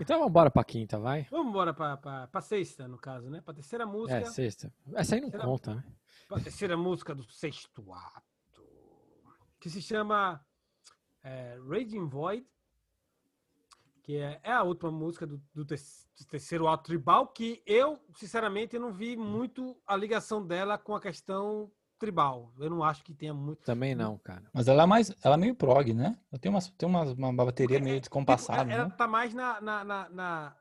[0.00, 1.24] Então vamos embora pra quinta, vai?
[1.30, 3.40] Vamos embora pra, pra, pra sexta, no caso, né?
[3.40, 4.18] Pra terceira música.
[4.18, 4.74] É, sexta.
[4.94, 5.84] Essa aí não Será- conta, né?
[6.30, 8.62] a terceira música do sexto ato,
[9.60, 10.44] que se chama
[11.22, 12.44] é, Raging Void,
[14.02, 15.76] que é, é a última música do, do te-
[16.18, 21.00] do terceiro ato tribal, que eu, sinceramente, não vi muito a ligação dela com a
[21.00, 22.52] questão tribal.
[22.58, 23.62] Eu não acho que tenha muito.
[23.64, 24.44] Também não, cara.
[24.52, 25.12] Mas ela é mais.
[25.22, 26.18] Ela é meio prog, né?
[26.30, 28.94] Ela tem, umas, tem umas, uma bateria meio descompassada, Tipo, ela né?
[28.96, 30.56] tá mais na, na, na, na,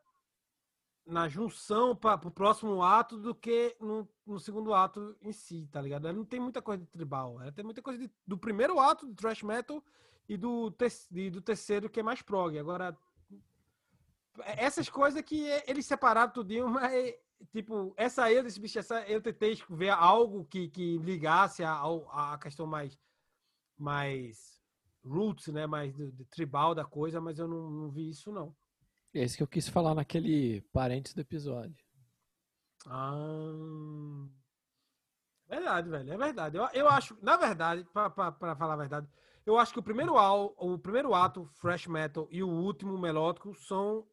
[1.05, 5.81] na junção para o próximo ato do que no, no segundo ato em si, tá
[5.81, 6.07] ligado?
[6.07, 7.39] Ela não tem muita coisa de tribal.
[7.41, 9.83] Ela tem muita coisa de- do primeiro ato do thrash metal
[10.27, 12.57] e do, te- e do terceiro que é mais prog.
[12.57, 12.97] Agora,
[14.39, 17.13] essas coisas que eles separaram tudinho, mas
[17.51, 22.09] tipo, essa eu disse, bicho, essa eu tentei ver algo que, que ligasse a, ao-
[22.11, 22.97] a questão mais
[23.77, 24.59] mais
[25.03, 28.55] roots, né, mais do, do tribal da coisa, mas eu não, não vi isso não.
[29.13, 31.75] É isso que eu quis falar naquele parênteses do episódio.
[32.87, 34.27] Ah,
[35.47, 36.57] verdade, velho, é verdade.
[36.57, 39.07] Eu, eu acho, na verdade, para falar a verdade,
[39.45, 43.55] eu acho que o primeiro, al, o primeiro ato, thrash metal, e o último, melódico,
[43.55, 44.05] são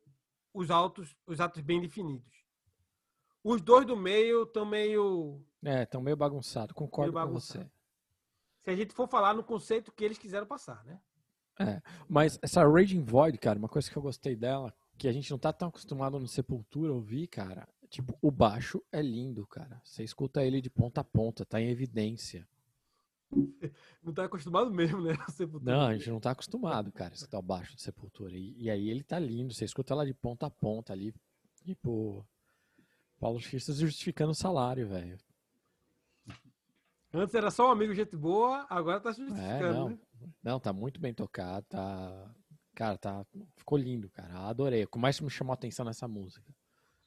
[0.53, 2.44] os atos, os atos bem definidos.
[3.45, 5.41] Os dois do meio estão meio.
[5.63, 7.65] É, tão meio bagunçado, concordo Meio com bagunçado.
[7.65, 7.71] você.
[8.63, 11.01] Se a gente for falar no conceito que eles quiseram passar, né?
[12.09, 15.39] Mas essa Raging Void, cara, uma coisa que eu gostei dela, que a gente não
[15.39, 17.69] tá tão acostumado no Sepultura ouvir, cara.
[17.89, 19.81] Tipo, o baixo é lindo, cara.
[19.85, 22.49] Você escuta ele de ponta a ponta, tá em evidência.
[24.03, 25.15] Não tá acostumado mesmo, né?
[25.31, 25.73] Sepultura.
[25.73, 28.33] Não, a gente não tá acostumado, cara, a escutar o baixo do Sepultura.
[28.37, 31.13] E, e aí ele tá lindo, você escuta lá de ponta a ponta ali.
[31.65, 32.25] Tipo,
[33.19, 35.19] Paulo Xistas justificando o salário, velho.
[37.13, 39.89] Antes era só um amigo gente boa, agora tá se É, justificando, não.
[39.91, 39.99] né?
[40.43, 42.35] Não, tá muito bem tocado, tá.
[42.75, 43.25] Cara, tá.
[43.57, 44.49] Ficou lindo, cara.
[44.49, 44.83] Adorei.
[44.85, 46.53] O que mais me chamou a atenção nessa música.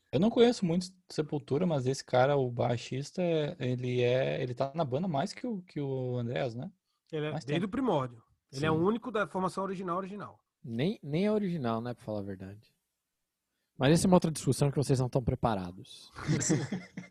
[0.09, 3.21] Eu não conheço muito Sepultura, mas esse cara, o baixista,
[3.59, 4.41] ele é.
[4.41, 6.71] Ele tá na banda mais que o, que o Andreas, né?
[7.11, 7.67] Ele é Mais desde tempo.
[7.67, 8.23] o primórdio.
[8.53, 8.83] Ele é o Sim.
[8.85, 10.39] único da formação original original.
[10.63, 12.73] Nem, nem é original, né, pra falar a verdade.
[13.77, 16.11] Mas essa é uma outra discussão que vocês não estão preparados.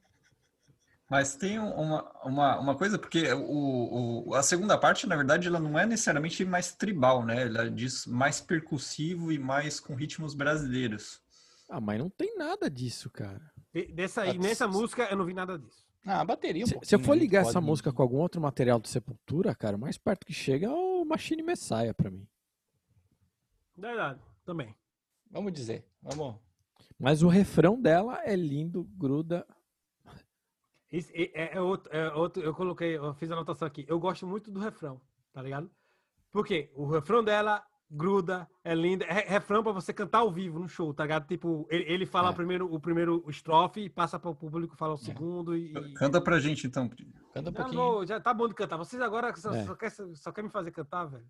[1.08, 5.46] Mas tem um- uma, uma, uma coisa, porque o, o, a segunda parte, na verdade,
[5.46, 7.42] ela não é necessariamente mais tribal, né?
[7.42, 11.20] Ela diz mais percussivo e mais com ritmos brasileiros.
[11.68, 13.40] Ah, mas não tem nada disso, cara.
[13.72, 15.86] E Dessa aí, Ah, nessa música eu não vi nada disso.
[16.04, 18.40] Ah, a bateria um Se, se eu for ligar pode- essa música com algum outro
[18.40, 22.26] material do Sepultura, cara, o mais perto que chega é o Machine Messiah pra mim.
[23.76, 24.74] Verdade, também.
[25.30, 26.36] Vamos dizer, vamos.
[26.98, 29.46] Mas o refrão dela é lindo, gruda.
[30.90, 33.84] Esse é, é outro, é outro, eu coloquei, eu fiz a anotação aqui.
[33.88, 35.00] Eu gosto muito do refrão,
[35.32, 35.70] tá ligado?
[36.30, 39.04] Porque o refrão dela gruda, é linda.
[39.04, 41.26] É refrão pra você cantar ao vivo no show, tá ligado?
[41.26, 42.30] Tipo, ele, ele fala É.
[42.30, 45.72] o, primeiro, o primeiro estrofe, passa para o público falar o segundo e.
[45.72, 46.88] e- Canta pra gente, então.
[47.32, 47.80] Canta um Já, pouquinho.
[47.82, 48.76] vou- já tá bom de cantar.
[48.76, 49.64] Vocês agora só, É.
[49.64, 51.26] só, quer, só quer me fazer cantar, velho?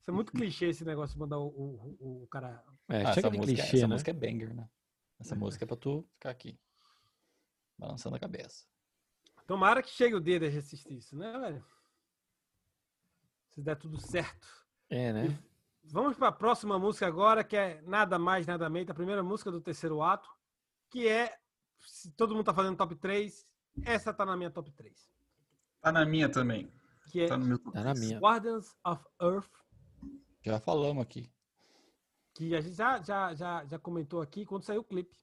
[0.00, 2.62] Isso é muito clichê esse negócio de mandar o, o, o- o cara.
[2.88, 3.92] É, Ah, chega essa de música, clichê, essa né?
[3.94, 4.68] música é banger, né?
[5.18, 6.58] Essa música é pra tu ficar aqui.
[7.76, 8.64] Balançando a cabeça.
[9.46, 11.64] Tomara que chegue o dia de assistir isso, né, velho?
[13.50, 14.46] Se der tudo certo.
[14.90, 15.38] É, né?
[15.84, 19.50] Vamos para a próxima música agora, que é nada mais, nada menos, a primeira música
[19.50, 20.28] do terceiro ato,
[20.90, 21.38] que é.
[21.80, 23.46] Se todo mundo tá fazendo top 3,
[23.84, 25.10] essa tá na minha top 3.
[25.80, 26.70] Tá na minha também.
[27.10, 28.18] Que é Tá no meu top Tá na minha.
[28.18, 29.50] Guardians of Earth,
[30.42, 31.32] Já falamos aqui.
[32.38, 35.18] Que a gente já, já, já, já comentou aqui quando saiu o clipe.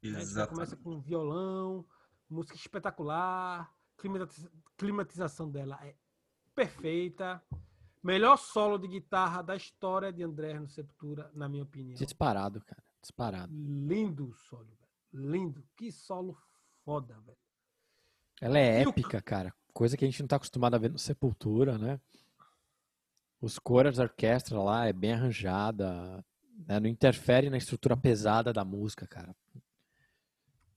[0.00, 0.24] né?
[0.24, 1.84] Já começa com violão,
[2.30, 5.96] música espetacular, climatiza- climatização dela é
[6.54, 7.42] perfeita.
[8.00, 11.96] Melhor solo de guitarra da história de André no Sepultura, na minha opinião.
[11.96, 12.82] Disparado, cara.
[13.02, 13.52] Disparado.
[13.52, 15.30] Lindo o solo, velho.
[15.32, 15.64] Lindo.
[15.76, 16.38] Que solo
[16.84, 17.36] foda, velho.
[18.40, 19.52] Ela é E o- épica, cara.
[19.72, 22.00] Coisa que a gente não tá acostumado a ver no Sepultura, né?
[23.40, 26.24] Os coros da orquestra lá é bem arranjada,
[26.66, 26.80] né?
[26.80, 29.34] não interfere na estrutura pesada da música, cara.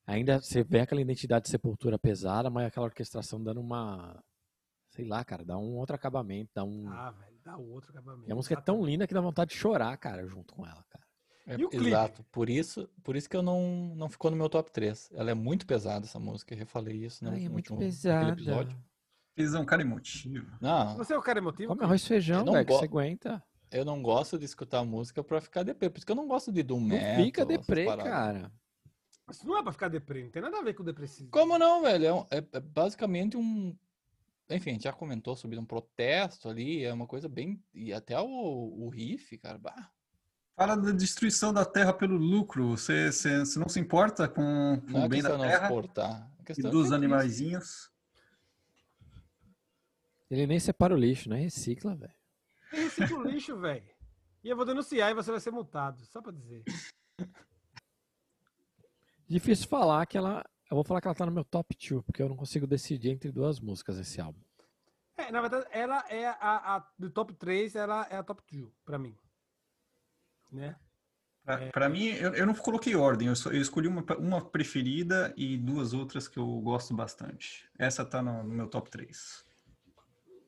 [0.05, 4.21] Ainda você vê aquela identidade de Sepultura pesada, mas aquela orquestração dando uma,
[4.89, 6.87] sei lá, cara, dá um outro acabamento, dá um.
[6.89, 8.29] Ah, velho, dá outro acabamento.
[8.29, 10.83] e a música é tão linda que dá vontade de chorar, cara, junto com ela,
[10.89, 11.05] cara.
[11.47, 11.87] É, E o clipe?
[11.87, 12.23] exato.
[12.31, 15.09] Por isso, por isso que eu não, não ficou no meu top 3.
[15.13, 16.53] Ela é muito pesada, essa música.
[16.53, 18.31] Eu já falei isso né, Ai, é muito último naquele pesada.
[18.31, 18.77] episódio.
[19.41, 20.51] Fiz um cara emotivo.
[20.61, 21.69] Não, Você é o cara emotivo?
[21.69, 23.43] Come arroz e feijão, não velho, go- você aguenta.
[23.71, 25.89] eu não gosto de escutar música pra ficar deprê.
[25.89, 27.23] Por isso que eu não gosto de doom Não metal.
[27.25, 28.51] fica essas deprê, cara.
[29.29, 31.29] Isso não é pra ficar deprê, não tem nada a ver com depressivo.
[31.31, 32.05] Como não, velho?
[32.05, 33.75] É, um- é- é basicamente um.
[34.49, 36.83] Enfim, a gente já comentou sobre um protesto ali.
[36.83, 37.63] É uma coisa bem.
[37.73, 39.57] E até o, o riff, cara.
[39.57, 39.89] bah,
[40.57, 42.71] Fala da destruição da terra pelo lucro.
[42.71, 45.45] Você, você, você não se importa com, com Não o é bem da questão não
[45.49, 46.11] terra suportar.
[46.11, 47.90] A e é dos é animaizinhos?
[50.31, 51.35] Ele nem separa o lixo, né?
[51.35, 52.13] Recicla, velho.
[52.71, 53.83] Recicla o lixo, velho.
[54.43, 56.63] E eu vou denunciar e você vai ser multado, só pra dizer.
[59.27, 60.43] Difícil falar que ela.
[60.69, 63.09] Eu vou falar que ela tá no meu top 2, porque eu não consigo decidir
[63.09, 64.39] entre duas músicas esse álbum.
[65.17, 68.71] É, na verdade, ela é a, a do top 3, ela é a top 2,
[68.85, 69.15] pra mim.
[70.49, 70.75] Né?
[71.43, 71.69] Pra, É.
[71.71, 73.27] pra mim, eu, eu não coloquei ordem.
[73.27, 77.69] Eu, só- eu escolhi uma, uma preferida e duas outras que eu gosto bastante.
[77.77, 79.45] Essa tá no, no meu top 3.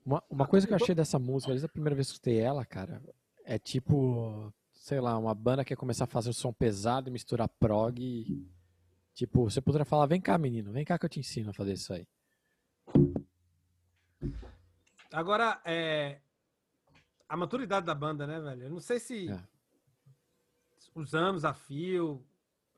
[0.05, 2.39] Uma, uma coisa que eu achei dessa música, desde a primeira vez que eu escutei
[2.39, 3.01] ela, cara,
[3.45, 7.11] é tipo, sei lá, uma banda que quer começar a fazer um som pesado e
[7.11, 7.99] misturar prog.
[8.01, 8.45] e,
[9.13, 11.73] tipo, você poderia falar: vem cá, menino, vem cá que eu te ensino a fazer
[11.73, 12.05] isso aí.
[15.11, 16.19] Agora, é,
[17.29, 18.63] a maturidade da banda, né, velho?
[18.63, 19.39] Eu não sei se É.
[20.95, 22.25] os anos a fio,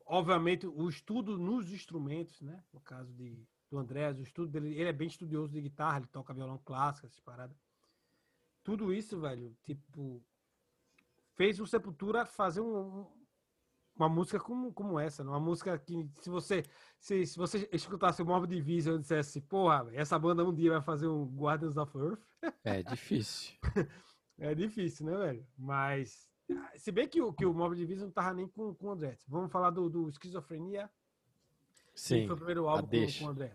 [0.05, 2.61] obviamente o estudo nos instrumentos, né?
[2.73, 6.07] No caso de, do Andrés, o estudo dele, ele é bem estudioso de guitarra, ele
[6.07, 7.57] toca violão clássico, essas paradas.
[8.63, 10.24] Tudo isso, velho, tipo,
[11.36, 13.26] fez o Sepultura fazer um- um-
[13.95, 15.30] uma música como, como essa, né?
[15.30, 16.63] uma música que se você
[16.99, 20.82] se, se você escutasse o Morbid Division e dissesse, porra, essa banda um dia vai
[20.82, 22.22] fazer um Guardians of Earth,
[22.63, 23.55] É difícil.
[24.38, 25.47] é difícil, né, velho?
[25.57, 26.30] Mas.
[26.78, 29.18] Se bem que o, que o Mob Division não tava nem com, com o André.
[29.28, 30.91] Vamos falar do, do Esquizofrenia,
[31.95, 32.25] Sim.
[32.27, 33.53] foi o primeiro álbum com, com o André.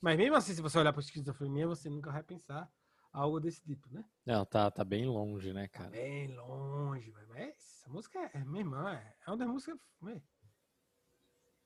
[0.00, 2.70] Mas mesmo assim, se você olhar para Esquizofrenia, você nunca vai pensar
[3.12, 4.04] algo desse tipo, né?
[4.24, 5.90] Não, tá, tá bem longe, né, Tá cara?
[5.90, 7.10] bem longe.
[7.12, 9.78] Mas essa música é, é meu irmão, é, é uma das músicas.
[10.02, 10.22] velho,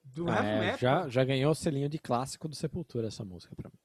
[0.05, 0.79] Do Ah, é, metal.
[0.79, 3.79] já, já ganhou o selinho de clássico do Sepultura essa música pra mim.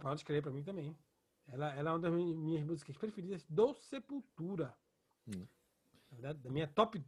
[0.00, 0.96] Pode crer pra mim também.
[1.48, 4.74] Ela, ela é uma das mi- minhas músicas preferidas do Sepultura.
[5.26, 5.46] Hum.
[6.10, 7.02] Na verdade, da minha top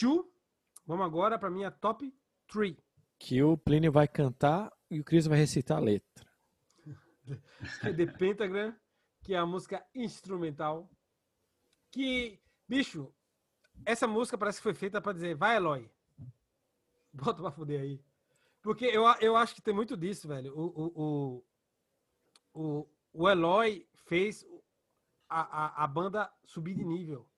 [0.00, 0.26] 2.
[0.86, 2.12] Vamos agora pra minha top
[2.50, 2.76] 3.
[3.18, 6.26] Que o Plínio vai cantar e o Chris vai recitar a letra.
[7.80, 8.74] Que é The Pentagram,
[9.22, 10.90] que é a música instrumental.
[11.90, 13.12] Que, bicho,
[13.84, 15.90] essa música parece que foi feita pra dizer, vai Eloy.
[17.12, 18.04] Bota pra fuder aí.
[18.62, 20.52] Porque eu, eu acho que tem muito disso, velho.
[20.56, 21.44] O, o, o,
[22.54, 24.46] o, o Eloy fez
[25.28, 27.28] a, a, a banda subir de nível.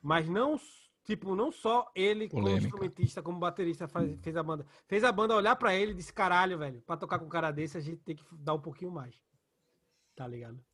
[0.00, 0.58] Mas não,
[1.04, 2.66] tipo, não só ele como Polêmica.
[2.66, 4.66] instrumentista, como baterista faz- fez a banda.
[4.86, 7.50] Fez a banda olhar pra ele e disse, caralho, velho, pra tocar com um cara
[7.50, 9.14] desse a gente tem que dar um pouquinho mais.
[10.16, 10.64] Tá ligado?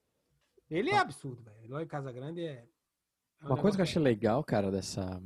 [0.68, 1.64] Ele é absurdo, velho.
[1.64, 2.66] Eloy Casagrande é...
[3.40, 5.20] é um Uma coisa que eu achei legal, cara, dessa,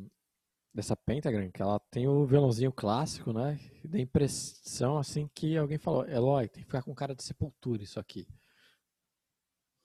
[0.73, 3.61] dessa Pentagram, que ela tem o violãozinho clássico, né?
[3.83, 7.23] E dá a impressão, assim, que alguém falou, Eloy, tem que ficar com cara de
[7.23, 8.27] sepultura isso aqui.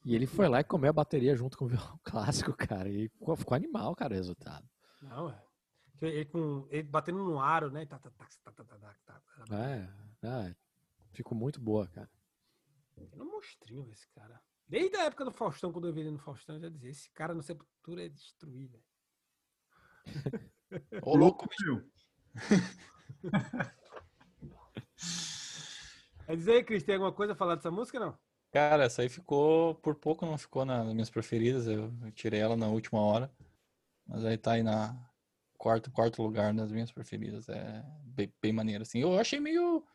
[0.05, 2.87] E ele foi lá e comeu a bateria junto com o violão clássico, cara.
[2.87, 4.65] E ficou, ficou animal, cara, o resultado.
[5.01, 5.43] Não, é.
[5.97, 7.85] Que Ele, com, ele batendo no aro, né?
[7.85, 8.63] Tá, tá, tá, tá,
[9.05, 9.55] tá, tá.
[9.55, 9.89] É,
[10.27, 10.55] é,
[11.11, 12.09] ficou muito boa, cara.
[12.97, 14.41] Ele é um monstrinho, esse cara.
[14.67, 17.09] Desde a época do Faustão, quando eu vi ele no Faustão, eu já dizia, esse
[17.11, 18.83] cara no Sepultura é destruir, velho.
[21.01, 21.91] Ô, louco, Viu?
[26.25, 28.17] Quer dizer aí, Cris, tem alguma coisa a falar dessa música, não?
[28.51, 32.39] Cara, essa aí ficou, por pouco não ficou na- nas minhas preferidas, eu, eu tirei
[32.39, 33.31] ela na última hora,
[34.09, 34.97] mas aí tá aí na
[35.55, 38.99] quarto, quarto lugar nas minhas preferidas, é bem, bem maneiro, assim.
[38.99, 39.85] Eu achei meio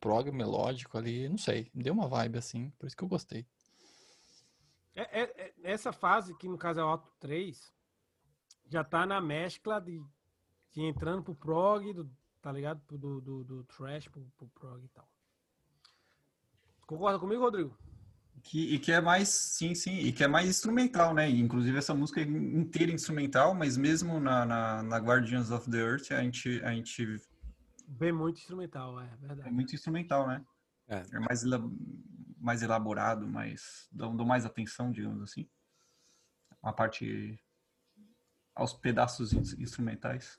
[0.00, 3.44] prog melódico ali, não sei, deu uma vibe assim, por isso que eu gostei.
[4.94, 7.72] É, é- é- essa fase, que no caso é o Auto 3,
[8.66, 10.00] já tá na mescla de,
[10.70, 12.08] de entrando pro prog, do,
[12.40, 12.80] tá ligado?
[12.96, 15.08] Do, do, do trash pro, pro prog e tal.
[16.86, 17.76] Concorda comigo, Rodrigo?
[18.44, 21.28] Que, e que é mais, sim, sim, e que é mais instrumental, né?
[21.28, 26.12] Inclusive essa música é inteira instrumental, mas mesmo na, na, na Guardians of the Earth
[26.12, 27.16] a gente, a gente
[27.88, 29.50] Bem muito instrumental, é é verdade.
[29.50, 30.44] muito instrumental, né?
[30.86, 31.02] É.
[31.12, 31.42] É mais,
[32.38, 35.48] mais elaborado, mais dão, dão mais atenção, digamos assim.
[36.62, 37.38] A parte
[38.54, 40.38] aos pedaços ins- instrumentais.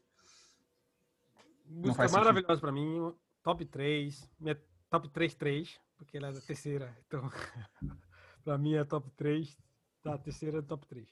[1.65, 6.95] Música maravilhosa pra mim, top 3, minha top 3 3, porque ela é da terceira,
[7.05, 7.29] então
[8.43, 9.57] pra mim é top 3,
[10.03, 11.07] da terceira é top 3.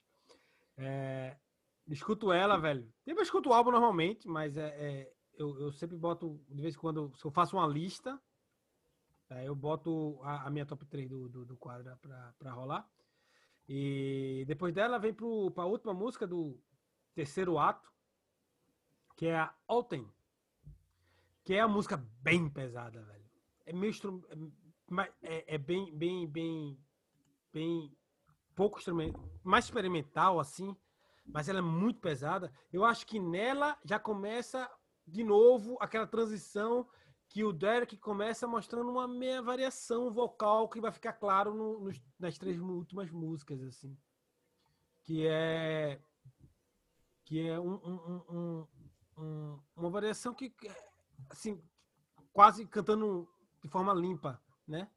[0.77, 1.37] É,
[1.87, 2.91] escuto ela, velho.
[3.05, 6.77] Eu escuto o álbum normalmente, mas é, é, eu, eu sempre boto, de vez em
[6.77, 8.21] quando, se eu faço uma lista,
[9.29, 11.97] é, eu boto a, a minha top 3 do, do, do quadro
[12.37, 12.89] pra rolar.
[13.67, 16.59] E depois dela vem pro, pra última música do
[17.15, 17.91] terceiro ato,
[19.15, 20.07] que é a Alten.
[21.43, 23.23] Que é a música bem pesada, velho.
[23.65, 23.93] É meio
[24.93, 26.79] instru- é, é, bem, bem, bem,
[27.51, 27.97] bem
[28.55, 28.79] pouco
[29.43, 30.75] mais experimental assim,
[31.25, 32.51] mas ela é muito pesada.
[32.71, 34.69] Eu acho que nela já começa
[35.07, 36.87] de novo aquela transição
[37.29, 42.37] que o Derek começa mostrando uma meia variação vocal que vai ficar claro no- nas
[42.37, 43.97] três últimas músicas assim,
[45.01, 45.99] que é
[47.25, 47.81] que é um-
[48.29, 48.67] um-
[49.17, 50.53] um- uma variação que
[51.29, 51.59] assim
[52.31, 53.27] quase cantando
[53.61, 54.89] de forma limpa, né?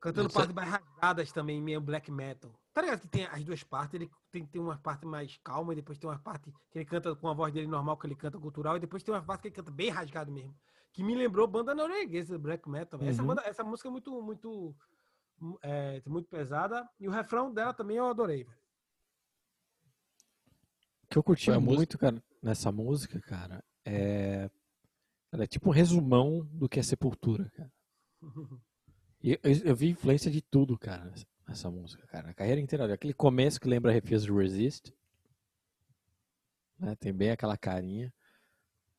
[0.00, 2.52] Cantando Isso é- partes mais rasgadas também, meio black metal.
[2.74, 5.76] Tá ligado que tem as duas partes, ele tem, tem uma parte mais calma e
[5.76, 8.38] depois tem uma parte que ele canta com a voz dele normal, que ele canta
[8.38, 10.54] cultural, e depois tem uma parte que ele canta bem rasgado mesmo.
[10.92, 12.98] Que me lembrou banda norueguesa, black metal.
[12.98, 13.10] velho.
[13.10, 13.28] Essa, Uhum.
[13.28, 14.76] banda, essa música é muito, muito,
[15.62, 16.88] é, muito pesada.
[17.00, 18.58] E o refrão dela também eu adorei, velho.
[21.04, 24.50] O que eu curti a música- muito, cara, nessa música, cara, é.
[25.34, 27.72] Ela é tipo um resumão do que é Sepultura, cara.
[29.20, 31.12] E eu, eu vi influência de tudo, cara,
[31.48, 32.32] nessa, música, cara.
[32.34, 32.94] Carreira inteira.
[32.94, 34.92] Aquele começo que lembra Refuse Resist.
[36.78, 38.14] né, Tem bem aquela carinha.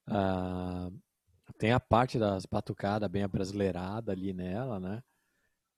[0.05, 0.91] Ah,
[1.57, 5.01] tem a parte das batucadas bem abrasileirada ali nela, né?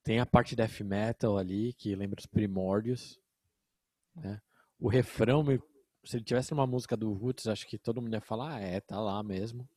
[0.02, 3.16] Tem a parte death metal ali, que lembra os primórdios.
[4.12, 4.40] Né?
[4.76, 5.44] O refrão,
[6.04, 8.80] se ele tivesse uma música do Roots, acho que todo mundo ia falar, ah, é,
[8.80, 9.68] tá lá mesmo.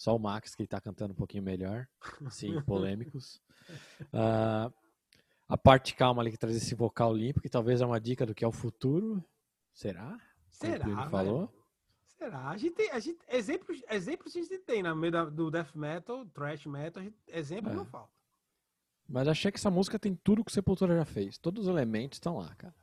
[0.00, 1.86] Só o Max que tá cantando um pouquinho melhor.
[2.30, 3.38] Sim, polêmicos.
[4.14, 4.72] Ah,
[5.46, 8.34] a parte calma ali que traz esse vocal limpo, que talvez é uma dica do
[8.34, 9.22] que é o futuro.
[9.74, 10.18] Será?
[10.48, 10.84] Será?
[10.84, 11.10] Plínio velho?
[11.10, 11.52] falou?
[12.16, 12.48] Será?
[12.48, 15.74] A gente tem, a gente, exemplos, exemplos a gente tem no meio da- do death
[15.74, 17.76] metal, thrash metal, gente- exemplos É.
[17.76, 18.08] não faltam.
[19.06, 21.36] Mas achei que essa música tem tudo que o Sepultura já fez.
[21.36, 22.74] Todos os elementos estão lá, cara.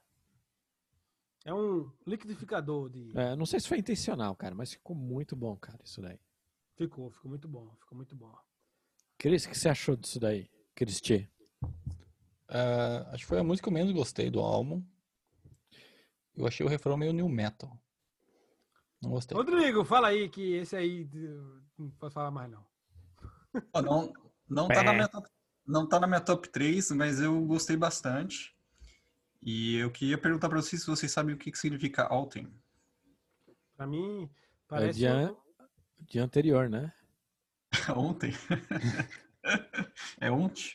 [1.45, 3.17] É um liquidificador de.
[3.17, 6.19] É, não sei se foi intencional, cara, mas ficou muito bom, cara, isso daí.
[6.77, 8.31] Ficou, ficou muito bom, ficou muito bom.
[9.17, 10.47] Cris, o que você achou disso daí?
[10.75, 11.27] Cristi?
[12.47, 14.83] É, acho que foi a música que eu menos gostei do álbum.
[16.35, 17.75] Eu achei o refrão meio new metal.
[19.01, 19.35] Não gostei.
[19.35, 21.09] Rodrigo, fala aí que esse aí
[21.75, 22.65] não posso falar mais não.
[23.81, 24.13] Não,
[24.47, 25.29] não, tá na minha top,
[25.65, 28.55] não tá na minha top 3, mas eu gostei bastante.
[29.41, 32.53] E eu queria perguntar para vocês se vocês sabem o que, que significa Alten.
[33.75, 34.29] Pra mim É
[34.67, 34.99] parece
[36.05, 36.91] dia anterior, né?
[37.95, 38.33] Ontem.
[40.19, 40.71] é ontem.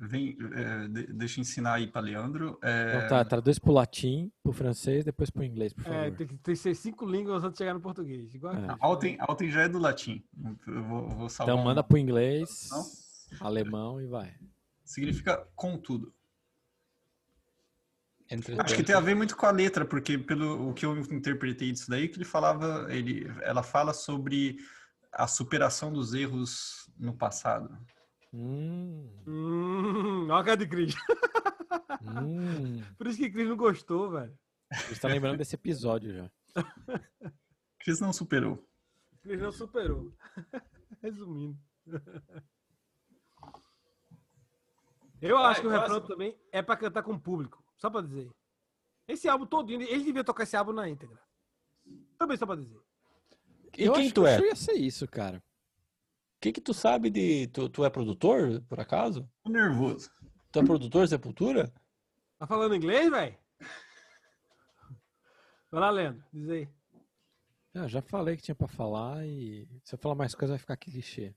[0.00, 2.58] Vem, é, de- deixa eu ensinar aí para Leandro.
[2.62, 6.16] É, Então tá, traduz pro latim, pro francês, depois pro inglês, por é, favor.
[6.16, 8.34] tem que tem que ser cinco línguas antes de chegar no português.
[8.34, 8.76] Igual É.
[8.80, 10.22] Alten, Alten já é do latim.
[10.66, 13.46] Eu vou, vou salvar Então um- manda pro inglês, Não?
[13.46, 14.34] alemão e vai.
[14.84, 16.12] Significa contudo.
[18.32, 20.96] Entretanto, Acho que tem a ver muito com a letra, porque pelo o que eu
[20.96, 24.56] interpretei disso daí, que ele falava, ele, ela fala sobre
[25.12, 27.78] a superação dos erros no passado.
[28.32, 30.94] Hum, Hum, olha a cara de Cris.
[32.00, 32.82] hum.
[32.96, 34.34] Por isso que Cris não gostou, velho.
[34.88, 36.30] Você tá lembrando desse episódio já.
[37.80, 38.66] Cris não superou.
[39.20, 40.10] Cris não superou.
[41.02, 41.58] Resumindo.
[45.20, 47.62] Eu acho que o refrão também é pra cantar com o público.
[47.82, 48.30] Só pra dizer.
[49.08, 51.18] Esse álbum todinho, eles deviam tocar esse álbum na íntegra.
[52.16, 52.80] Também só pra dizer.
[53.76, 54.38] E eu quem acho tu que é?
[54.38, 55.38] eu ia ser isso, cara.
[55.38, 55.42] O
[56.40, 57.48] que que tu sabe de...
[57.48, 59.28] Tu, tu é produtor, por acaso?
[59.42, 60.12] Tô nervoso.
[60.52, 61.74] Tu é produtor Sepultura?
[62.38, 63.36] Tá falando inglês, velho?
[65.68, 66.24] Vai lá, Leandro.
[66.32, 66.68] Diz aí.
[67.74, 70.76] Eu já falei que tinha pra falar e se eu falar mais coisa vai ficar
[70.76, 71.34] clichê.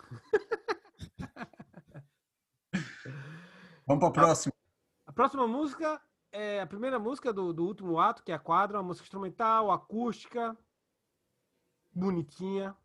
[3.86, 4.55] Vamos pra próxima.
[5.16, 5.98] Próxima música
[6.30, 9.72] é a primeira música do, do último ato, que é a quadra, uma música instrumental,
[9.72, 10.54] acústica,
[11.90, 12.76] bonitinha.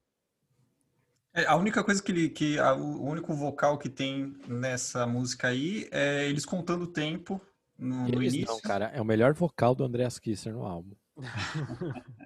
[1.34, 5.50] É, a única coisa que ele, que a- o único vocal que tem nessa música
[5.50, 7.40] aí é eles contando o tempo
[7.78, 8.54] no, no Eles início.
[8.54, 8.86] não, cara.
[8.94, 10.96] É o melhor vocal do Andreas Kisser no álbum.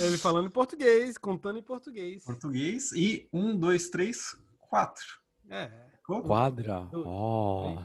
[0.00, 2.24] Ele falando em português, contando em português.
[2.24, 2.92] Português.
[2.92, 5.04] E um, dois, três, quatro.
[5.50, 5.70] É?
[6.02, 6.88] Quadra.
[7.04, 7.76] Ó.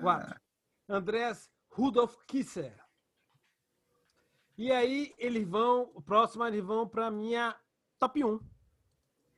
[0.00, 0.43] quatro.
[0.88, 2.74] Andreas Rudolf Kisser.
[4.56, 7.56] E aí eles vão, o próximo eles vão pra minha
[7.98, 8.40] top 1.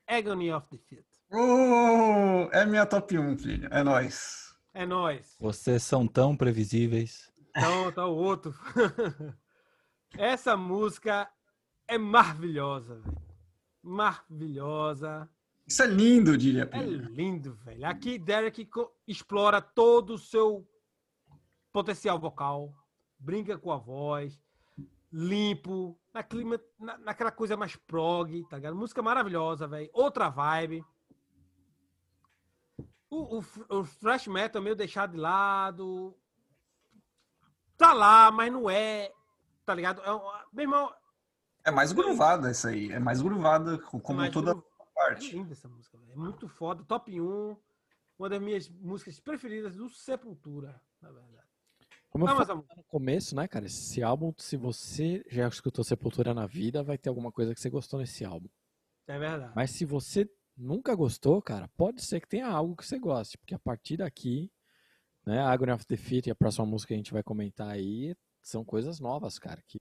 [0.06, 1.06] Agony of Defeat.
[1.30, 3.68] Oh, é minha top 1, filho.
[3.72, 4.54] É nóis.
[4.74, 5.36] É nóis.
[5.40, 7.32] Vocês são tão previsíveis.
[7.50, 8.54] Então, tá o outro.
[10.18, 11.28] Essa música
[11.88, 13.22] é maravilhosa, velho.
[13.82, 15.28] Maravilhosa.
[15.66, 16.68] Isso é lindo, diria.
[16.72, 17.86] É lindo, velho.
[17.86, 18.68] Aqui Derek
[19.08, 20.68] explora todo o seu
[21.80, 22.72] potencial vocal,
[23.18, 24.40] brinca com a voz,
[25.12, 28.74] limpo, na clima, na- naquela coisa mais prog, tá ligado?
[28.74, 29.90] Música maravilhosa, velho.
[29.92, 30.82] Outra vibe.
[33.10, 33.44] O, o,
[33.80, 36.16] o thrash metal meio deixado de lado.
[37.76, 39.12] Tá lá, mas não é.
[39.66, 40.00] Tá ligado?
[40.00, 40.06] É,
[40.52, 40.90] meu irmão,
[41.62, 42.90] É mais gruvada essa aí.
[42.90, 45.30] É mais gruvada, co- como mais toda É parte.
[45.36, 46.12] linda essa música, velho.
[46.12, 46.82] É muito foda.
[46.84, 47.54] Top 1.
[48.18, 51.45] Uma das minhas músicas preferidas do Sepultura, na verdade.
[52.10, 53.66] Como eu Não, falei no começo, né, cara?
[53.66, 57.68] Esse álbum, se você já escutou Sepultura na vida, vai ter alguma coisa que você
[57.68, 58.48] gostou nesse álbum.
[59.06, 59.52] é verdade.
[59.54, 63.54] Mas se você nunca gostou, cara, pode ser que tenha algo que você goste, porque
[63.54, 64.50] a partir daqui,
[65.26, 68.64] né, Agony of Defeat e a próxima música que a gente vai comentar aí são
[68.64, 69.62] coisas novas, cara.
[69.66, 69.78] Que...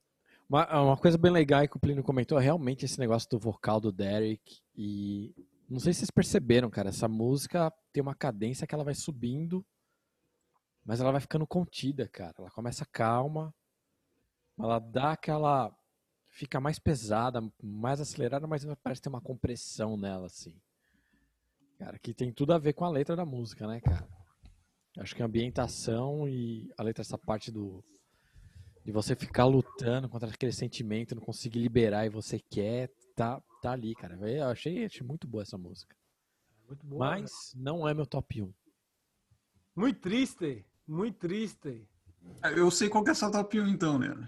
[0.50, 3.80] Uma, uma coisa bem legal que o Plínio comentou é realmente esse negócio do vocal
[3.80, 5.34] do Derek e
[5.70, 9.66] não sei se vocês perceberam, cara, essa música tem uma cadência que ela vai subindo,
[10.86, 12.36] mas ela vai ficando contida, cara.
[12.38, 13.54] Ela começa calma,
[14.58, 15.76] ela dá aquela
[16.36, 20.54] fica mais pesada, mais acelerada, mas parece ter uma compressão nela, assim.
[21.80, 24.08] Cara, que tem tudo a ver com a letra da música, né, cara?
[24.98, 27.84] Acho que a ambientação e a letra, essa parte do.
[28.84, 33.72] de você ficar lutando contra aquele sentimento, não conseguir liberar e você quer, tá, tá
[33.72, 34.16] ali, cara.
[34.30, 35.96] Eu achei, achei muito boa essa música.
[36.68, 37.00] Muito boa.
[37.00, 38.54] Mas não é meu top 1.
[39.76, 40.66] Muito triste.
[40.88, 41.88] Muito triste.
[42.56, 44.28] Eu sei qual que é a sua top 1, então, Leandro.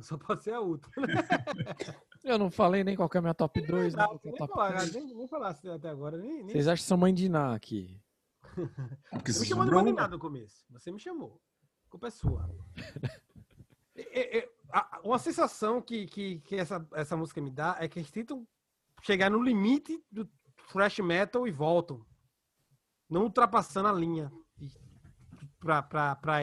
[0.00, 0.90] Só pode ser a última.
[2.24, 4.30] Eu não falei nem qual que é a minha top 2, nem Não, que é
[4.30, 4.92] nem, top falar, 3.
[4.94, 6.16] nem, nem falasse até agora.
[6.16, 6.48] Nem, nem...
[6.48, 8.00] Vocês acham que são mãe de Ná aqui?
[9.10, 9.84] Porque Você me chamou de sobrou um.
[9.84, 10.64] mandinado no começo.
[10.70, 11.40] Você me chamou.
[11.86, 12.50] A culpa é sua.
[13.96, 17.96] É- é- a- uma sensação que, que, que essa, essa música me dá é que
[18.00, 18.44] eles tentam
[19.02, 20.28] chegar no limite do
[20.72, 22.04] thrash metal e voltam.
[23.08, 24.32] Não ultrapassando a linha.
[25.64, 26.40] Pra, pra, pra,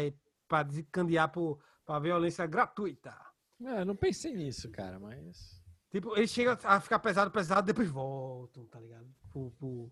[0.48, 3.16] pra desencandear por, pra violência gratuita.
[3.64, 5.62] É, eu não pensei nisso, cara, mas.
[5.92, 9.06] Tipo, eles chegam a ficar pesado, pesado, depois voltam, tá ligado?
[9.32, 9.92] Pro, pro,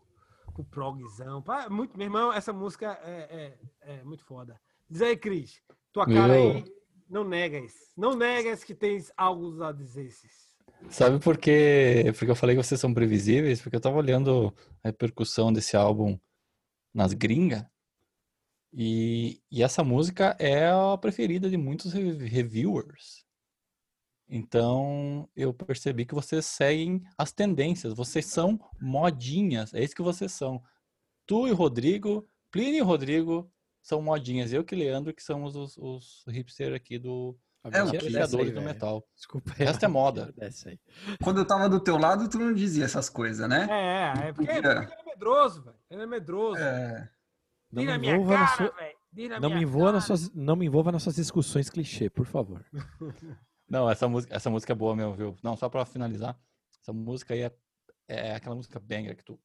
[0.52, 1.44] pro progzão.
[1.44, 4.60] Pá, Muito, meu irmão, essa música é, é, é muito foda.
[4.90, 5.62] Diz aí, Cris,
[5.94, 6.52] tua cara Eu?
[6.54, 6.66] aí,
[7.08, 7.74] não negas.
[7.96, 10.12] Não negas que tens algo a dizer.
[10.90, 12.06] Sabe por quê?
[12.18, 13.62] Porque eu falei que vocês são previsíveis?
[13.62, 14.52] Porque eu tava olhando
[14.84, 16.18] a repercussão desse álbum
[16.92, 17.64] nas gringas.
[18.72, 23.26] E, e essa música é a preferida de muitos re- reviewers.
[24.28, 27.94] Então eu percebi que vocês seguem as tendências.
[27.94, 29.74] Vocês são modinhas.
[29.74, 30.62] É isso que vocês são.
[31.26, 33.52] Tu e o Rodrigo, Plínio e o Rodrigo
[33.82, 34.54] são modinhas.
[34.54, 37.98] Eu que Leandro, que somos os, os hipsters aqui do É, o Tira dessa aí,
[37.98, 39.04] apreciadores do metal.
[39.16, 39.52] Desculpa.
[39.58, 40.26] Esta é moda.
[40.28, 40.80] Tira dessa aí.
[41.24, 43.68] Quando eu tava do teu lado, tu não dizia essas coisas, né?
[43.70, 44.62] É, é porque, É.
[44.62, 45.78] porque ele é medroso, velho.
[45.90, 46.62] Ele é medroso.
[46.62, 47.10] É.
[47.72, 50.32] Não Diz me envolva, na cara, sua- não, me envolva nas suas...
[50.34, 52.66] não me envolva nas suas discussões clichê, por favor.
[53.70, 55.38] Não, essa música, essa música é boa mesmo, viu?
[55.44, 56.36] Não, só pra finalizar.
[56.82, 57.56] Essa música aí é,
[58.08, 59.40] é aquela música banger que tu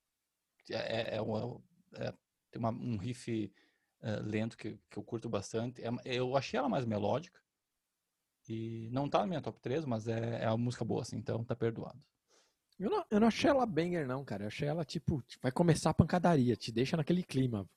[0.70, 1.60] é, é, uma-
[1.92, 2.14] é-
[2.50, 3.52] tem uma- um riff
[4.00, 5.82] eh, lento que, que eu curto bastante.
[5.84, 7.38] É- eu achei ela mais melódica.
[8.48, 11.44] E não tá na minha top 3, mas é, é uma música boa, assim, então
[11.44, 11.98] tá perdoado.
[12.78, 14.44] Eu não, eu não achei ela banger, não, cara.
[14.44, 17.68] Eu achei ela, tipo, vai começar a pancadaria, te deixa naquele clima.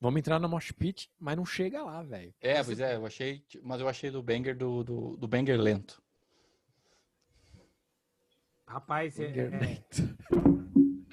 [0.00, 2.34] Vamos entrar na mosh pit, mas não chega lá, velho.
[2.40, 3.44] É, pois é, eu achei.
[3.62, 6.02] Mas eu achei do banger do, do, do banger lento.
[8.66, 10.16] Rapaz, é, Banger é, lento.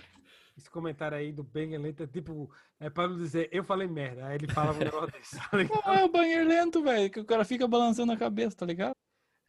[0.57, 4.25] esse comentário aí do Banger Lento é tipo, é pra não dizer, eu falei merda.
[4.27, 5.35] Aí ele fala um negócio desse.
[5.37, 5.49] tá?
[5.85, 8.93] Não é o banger lento, velho, que o cara fica balançando a cabeça, tá ligado?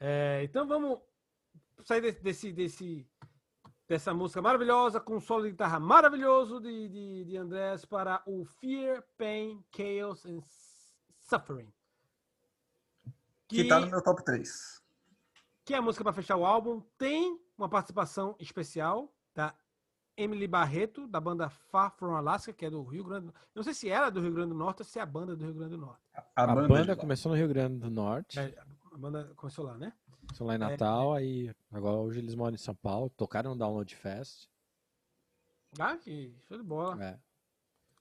[0.01, 0.99] É, então vamos
[1.85, 3.07] sair desse, desse, desse-
[3.93, 8.43] dessa música maravilhosa, com um solo de guitarra maravilhoso de, de, de Andrés para o
[8.43, 10.41] Fear, Pain, Chaos and
[11.21, 11.71] Suffering.
[13.47, 14.83] Que tá no meu top 3.
[15.63, 19.55] que é a música para fechar o álbum, tem uma participação especial da
[20.17, 23.75] Emily Barreto, da banda Far From Alaska, que é do Rio Grande do Não sei
[23.75, 25.53] se ela é do Rio Grande do Norte ou se é a banda do Rio
[25.53, 26.01] Grande do Norte.
[26.35, 26.97] A, A banda, banda, lá.
[26.97, 28.59] começou no Rio Grande do Norte, É,
[28.91, 29.93] a banda começou lá, né?
[30.33, 33.95] São lá em Natal, aí agora hoje eles moram em São Paulo, tocaram no Download
[33.95, 34.49] Fest.
[35.79, 37.03] Ah, que show de bola.
[37.03, 37.11] É.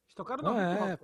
[0.04, 1.00] Eles tocaram Não, na é.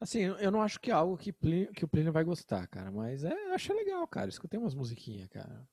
[0.00, 2.90] Assim, eu não acho que é algo que, Plínio- que o Plínio vai gostar, cara,
[2.90, 4.28] mas é, eu achei legal, cara.
[4.28, 5.66] Escutei umas musiquinhas, cara.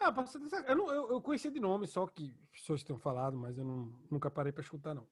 [0.00, 3.36] Ah, posso dizer, eu, não, eu, eu conhecia de nome, só que pessoas tenham falado,
[3.36, 5.06] mas eu não, nunca parei pra escutar, não.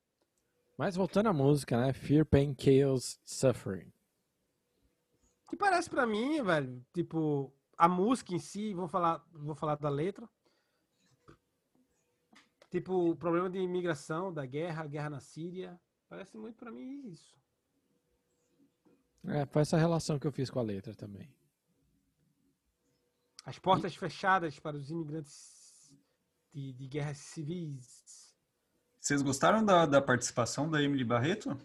[0.79, 1.93] Mas voltando à música, né?
[1.93, 3.91] Fear, Pain, Chaos, Suffering.
[5.49, 9.89] Que parece pra mim, velho, tipo, a música em si, vou falar, vou falar da
[9.89, 10.29] letra.
[12.71, 15.81] Tipo, o problema de imigração, da guerra, a guerra na Síria.
[16.09, 17.37] Parece muito pra mim isso.
[19.25, 21.29] É, foi essa relação que eu fiz com a letra também.
[23.45, 25.93] As portas fechadas para os imigrantes
[26.53, 28.35] de, de guerras civis.
[29.01, 31.57] Vocês gostaram da, da participação da Emily Barreto?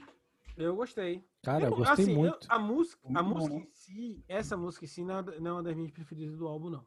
[0.57, 1.23] Eu gostei.
[1.43, 2.47] Cara, eu não- gostei assim, eu- muito.
[2.49, 3.61] a música, a Muito música né?
[3.61, 6.47] em si, essa música em si não é não é uma das minhas preferidas do
[6.47, 6.85] álbum, não.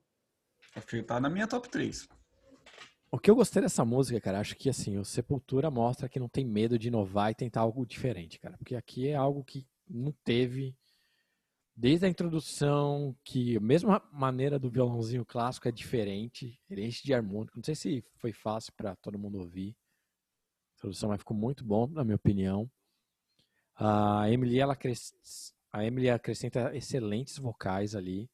[1.07, 2.09] Tá na minha top 3.
[3.11, 6.29] O que eu gostei dessa música, cara, acho que assim, o Sepultura mostra que não
[6.29, 8.57] tem medo de inovar e tentar algo diferente, cara.
[8.59, 10.77] Porque aqui é algo que não teve
[11.77, 17.15] desde a introdução, que a mesma maneira do violãozinho clássico é diferente, ele enche de
[17.15, 17.57] harmônico.
[17.57, 19.77] Não sei se foi fácil pra todo mundo ouvir.
[20.73, 22.69] A introdução mas ficou muito bom, na minha opinião.
[23.77, 24.77] A Emily, ela
[25.73, 28.31] a Emily acrescenta excelentes vocais ali.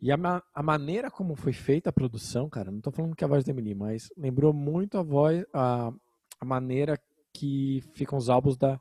[0.00, 3.24] E a, ma- a maneira como foi feita a produção, cara, não tô falando que
[3.24, 5.90] é a voz da Emily, mas lembrou muito a voz, a,
[6.38, 7.00] a maneira
[7.32, 8.80] que ficam os álbuns da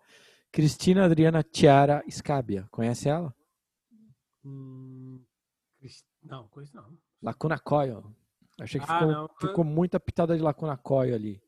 [0.52, 2.68] Cristina Adriana Chiara Scabia.
[2.70, 3.34] Conhece ela?
[4.44, 5.24] Hum,
[6.22, 6.98] não, coisa não.
[7.22, 8.04] Lacuna Coil.
[8.60, 9.28] Achei que Ah, ficou, não.
[9.40, 11.42] ficou muita pitada de Lacuna Coil ali.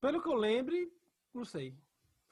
[0.00, 0.88] Pelo que eu lembre,
[1.34, 1.76] não sei.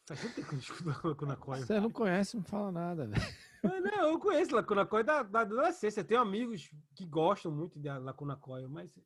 [0.06, 1.66] Faz tempo que eu escuto Lacuna Coil.
[1.66, 3.22] Você não conhece, não fala nada, velho.
[3.62, 6.02] Ah, Não, eu conheço Lacuna Coil da, da adolescência.
[6.02, 8.98] Tenho amigos que gostam muito da Lacuna Coil, mas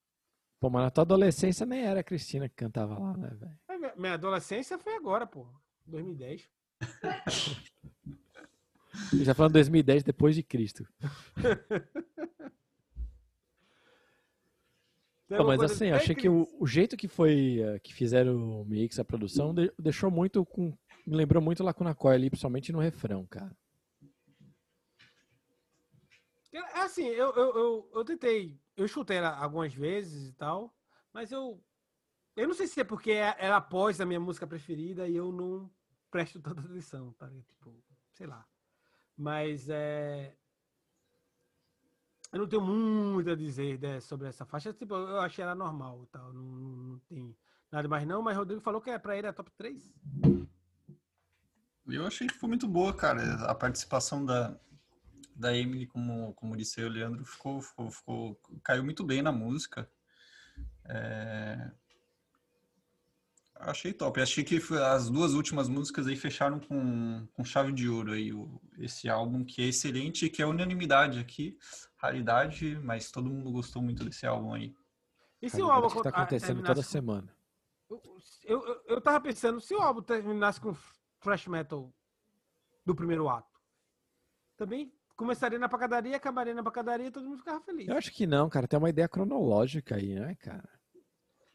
[0.60, 3.58] Pô, mas na tua adolescência nem era a Cristina que cantava lá, né, velho?
[3.66, 5.48] a minha, adolescência foi agora, pô.
[5.86, 6.48] 2010.
[9.12, 10.86] Ele já falando 2010, depois de Cristo.
[15.38, 18.98] Alguma mas assim, achei que o, o jeito que foi eh, que fizeram o mix,
[18.98, 20.76] a produção, de- deixou muito com.
[21.06, 23.56] Me lembrou muito Lacuna Coil ali, principalmente no refrão, cara.
[26.52, 30.74] É assim, eu, eu, eu, eu tentei, eu chutei ela algumas vezes e tal,
[31.12, 31.62] mas eu.
[32.36, 35.30] Eu não sei se é porque é- ela após a minha música preferida e eu
[35.32, 35.70] não
[36.10, 37.30] presto tanta atenção, tá?
[37.46, 37.74] Tipo,
[38.12, 38.46] sei lá.
[39.16, 40.34] Mas é.
[42.32, 44.72] Eu não tenho muito a dizer né, sobre essa faixa.
[44.72, 46.32] Tipo, eu achei ela normal tal.
[46.32, 47.36] Não, não, não tem
[47.70, 49.92] nada mais não, mas Rodrigo falou que é pra ele a top 3.
[51.86, 53.34] Eu achei que foi muito boa, cara.
[53.44, 54.56] A participação da,
[55.36, 59.86] da Emily, como, como disse o Leandro, ficou, ficou, ficou- caiu muito bem na música.
[60.86, 61.70] É,
[63.64, 64.20] Achei top.
[64.20, 68.32] Achei que foi- as duas últimas músicas aí fecharam com, com chave de ouro aí
[68.32, 71.56] o, esse álbum, que é excelente, que é unanimidade aqui,
[71.96, 74.74] raridade, mas todo mundo gostou muito desse álbum aí.
[75.40, 77.36] E se o álbum que tá ah, acontecendo toda terminasse com- semana.
[78.44, 80.74] Eu, eu, eu tava pensando, se o álbum terminasse com
[81.20, 81.92] thrash metal
[82.84, 83.60] do primeiro ato,
[84.56, 87.86] também começaria na pacadaria, acabaria na pacadaria e todo mundo ficava feliz.
[87.86, 88.66] Eu acho que não, cara.
[88.66, 90.68] Tem uma ideia cronológica aí, né, cara?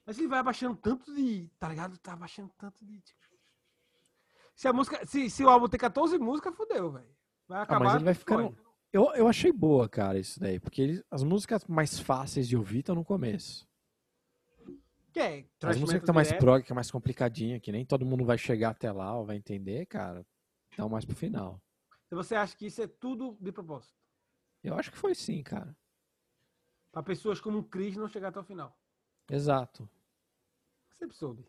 [0.08, 1.50] Mas ele vai abaixando tanto de.
[1.60, 1.98] Tá ligado?
[1.98, 3.04] Tá abaixando tanto de.
[4.56, 5.06] Se a música.
[5.06, 7.14] Se, se o álbum tem 14 músicas, fudeu, velho.
[7.48, 7.84] Vai Ah, acabar.
[7.86, 8.56] mas ele vai ficando.
[8.56, 8.68] fora.
[8.94, 10.60] Eu, eu achei boa, cara, isso daí.
[10.62, 13.68] Porque ele- as músicas mais fáceis de ouvir estão no começo.
[15.12, 18.06] Que é As músicas que estão mais prog, que é mais complicadinha, que nem todo
[18.06, 20.26] mundo vai chegar até lá ou vai entender, cara,
[20.78, 21.62] dá mais pro final.
[22.06, 23.94] Então você acha que isso é tudo de propósito?
[24.64, 25.76] Eu acho que foi sim, cara.
[26.92, 28.78] Pra pessoas como o Chris não chegar até o final.
[29.30, 29.90] Exato.
[30.98, 31.46] Sempre soube.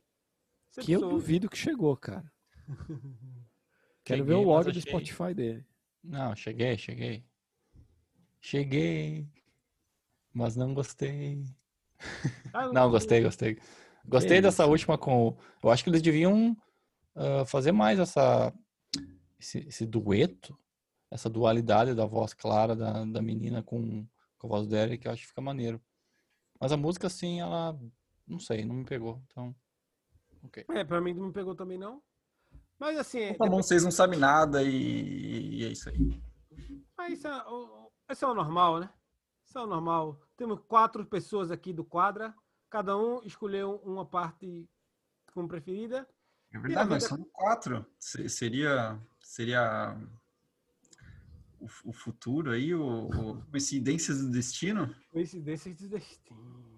[0.71, 1.15] Sempre Que eu soube.
[1.15, 2.31] duvido que chegou, cara.
[4.05, 5.67] Quero ver Cheguei, o log do Spotify dele.
[6.03, 7.25] Não, cheguei, cheguei.
[8.41, 9.29] Cheguei.
[10.33, 11.45] Mas não gostei.
[12.53, 13.59] Ah, Não, gostei, gostei.
[14.07, 15.37] Gostei Que dessa última com.
[15.63, 16.57] Eu acho que eles deviam
[17.15, 18.55] ah, fazer mais essa
[19.39, 20.59] esse, esse dueto,
[21.11, 24.07] essa dualidade da voz clara da, da menina com,
[24.37, 25.81] com a voz do Derek, eu acho que fica maneiro.
[26.61, 27.79] Mas a música, assim, ela.
[28.29, 29.23] Não sei, não me pegou.
[29.27, 29.55] Então.
[30.45, 30.65] Ok.
[30.71, 32.03] É, pra mim não me pegou também não.
[32.79, 36.23] Mas assim, é, Tá bom, vocês não sabem nada e, e é isso aí.
[36.97, 38.91] mas isso é, o- o- esse é o normal, né?
[39.47, 40.21] Isso é o normal.
[40.37, 42.35] Temos quatro pessoas aqui do quadra.
[42.71, 44.69] Cada um escolheu uma parte
[45.33, 46.07] como preferida.
[46.53, 47.85] É verdade, mas vida- são quatro.
[47.99, 49.97] Se- Seria, seria
[51.59, 54.95] o, o futuro aí, o, o coincidências do destino?
[55.11, 56.78] Coincidências de destino.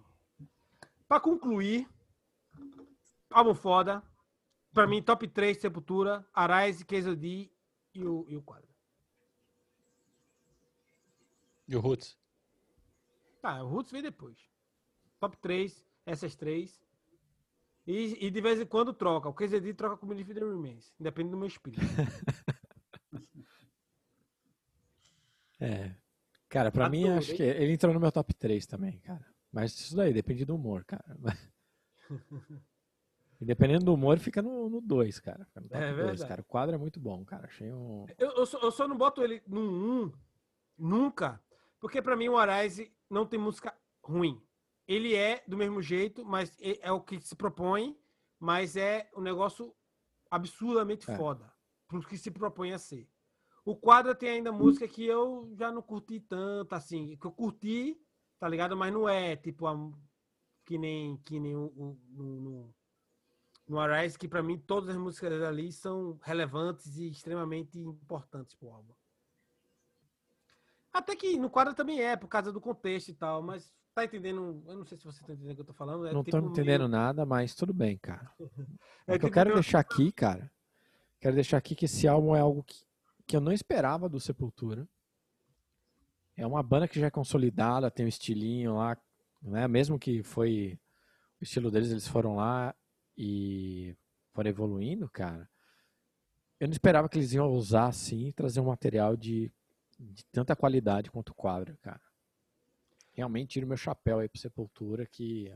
[1.11, 1.89] Pra concluir,
[3.29, 4.01] álbum foda.
[4.73, 7.51] Pra mim, top 3, Sepultura, Arise, Quesodi
[7.93, 8.73] e o, e o quadro.
[11.67, 12.17] E o Roots?
[13.43, 14.39] Tá, o Roots vem depois.
[15.19, 16.81] Top 3, essas três.
[17.85, 19.29] E, e de vez em quando troca.
[19.29, 20.95] O KZD troca com o Believe the Remains.
[20.97, 21.81] Depende do meu espírito.
[25.63, 25.95] É.
[26.49, 27.19] Cara, pra mim, Adorei.
[27.19, 29.27] acho que ele entrou no meu top 3 também, cara.
[29.53, 31.17] Mas isso daí depende do humor, cara.
[33.41, 35.45] E dependendo do humor, fica no 2, cara.
[35.47, 36.29] Fica no top É 2, verdade.
[36.29, 36.41] cara.
[36.43, 37.47] O quadro é muito bom, cara.
[37.47, 38.07] Achei um.
[38.19, 40.13] Eu, eu, só, eu só não boto ele num 1
[40.79, 41.43] nunca.
[41.81, 44.41] Porque pra mim o Arise não tem música ruim.
[44.87, 47.97] Ele é do mesmo jeito, mas é, é o que se propõe.
[48.39, 49.75] Mas é um negócio
[50.31, 51.17] absurdamente É.
[51.17, 51.53] foda.
[51.89, 53.09] Pro que se propõe a ser.
[53.65, 57.17] O quadro tem ainda música que eu já não curti tanto, assim.
[57.17, 58.01] Que eu curti,
[58.41, 58.77] tá ligado?
[58.77, 59.77] Mas não é tipo a,
[60.65, 62.75] que nem, que nem o, o- no,
[63.69, 68.71] no, Arise, que pra mim todas as músicas ali são relevantes e extremamente importantes pro
[68.71, 68.95] álbum.
[70.93, 74.63] Até que no quadro também é, por causa do contexto e tal, mas tá entendendo?
[74.67, 76.07] Eu não sei se você tá entendendo o que eu tô falando.
[76.07, 78.33] É Não tipo tô entendendo meio- nada, mas tudo bem, cara.
[78.41, 78.43] É
[79.15, 80.51] O que eu tipo quero meio- deixar aqui, cara.
[81.21, 82.83] Quero deixar aqui que esse álbum é algo que,
[83.27, 84.89] que eu não esperava do Sepultura.
[86.41, 88.97] É uma banda que já é consolidada, tem um estilinho lá,
[89.43, 89.69] né?
[89.69, 90.81] Mesmo que foi
[91.39, 92.75] o estilo deles, eles foram lá
[93.15, 93.95] e
[94.33, 95.47] foram evoluindo, cara.
[96.59, 99.53] Eu não esperava que eles iam usar assim e trazer um material de,
[99.99, 102.01] de tanta qualidade quanto o quadro, cara.
[103.13, 105.55] Realmente tiro meu chapéu aí pro Sepultura que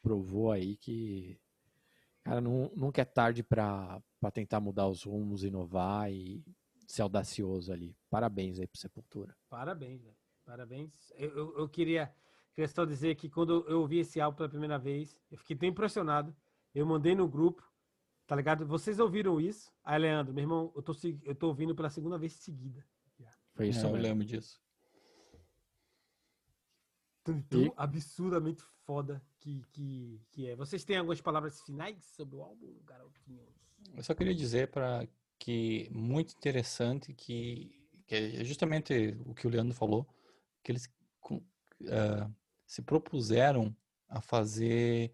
[0.00, 1.38] provou aí que
[2.24, 4.02] Cara, não, nunca é tarde pra
[4.32, 6.42] tentar mudar os rumos, inovar e
[6.88, 7.94] ser audacioso ali.
[8.08, 9.36] Parabéns aí pro Sepultura.
[9.48, 10.16] Parabéns, velho.
[10.44, 11.12] Parabéns.
[11.16, 12.12] Eu, eu, eu queria,
[12.54, 15.68] queria só dizer que quando eu ouvi esse álbum pela primeira vez, eu fiquei tão
[15.68, 16.34] impressionado.
[16.74, 17.62] Eu mandei no grupo,
[18.26, 18.66] tá ligado?
[18.66, 19.70] Vocês ouviram isso?
[19.84, 20.92] Aí, Leandro, meu irmão, eu tô,
[21.22, 22.84] eu tô ouvindo pela segunda vez seguida.
[23.52, 24.60] Foi isso É, eu lembro disso.
[27.22, 30.56] Tão, tão E- absurdamente foda que, que, que é.
[30.56, 33.52] Vocês têm algumas palavras finais sobre o álbum, garotinhos?
[33.94, 35.06] Eu só queria dizer para
[35.38, 40.06] que muito interessante que, que é justamente o que o Leandro falou,
[40.62, 40.90] que eles
[41.90, 42.30] ah,
[42.66, 43.74] se propuseram
[44.08, 45.12] a fazer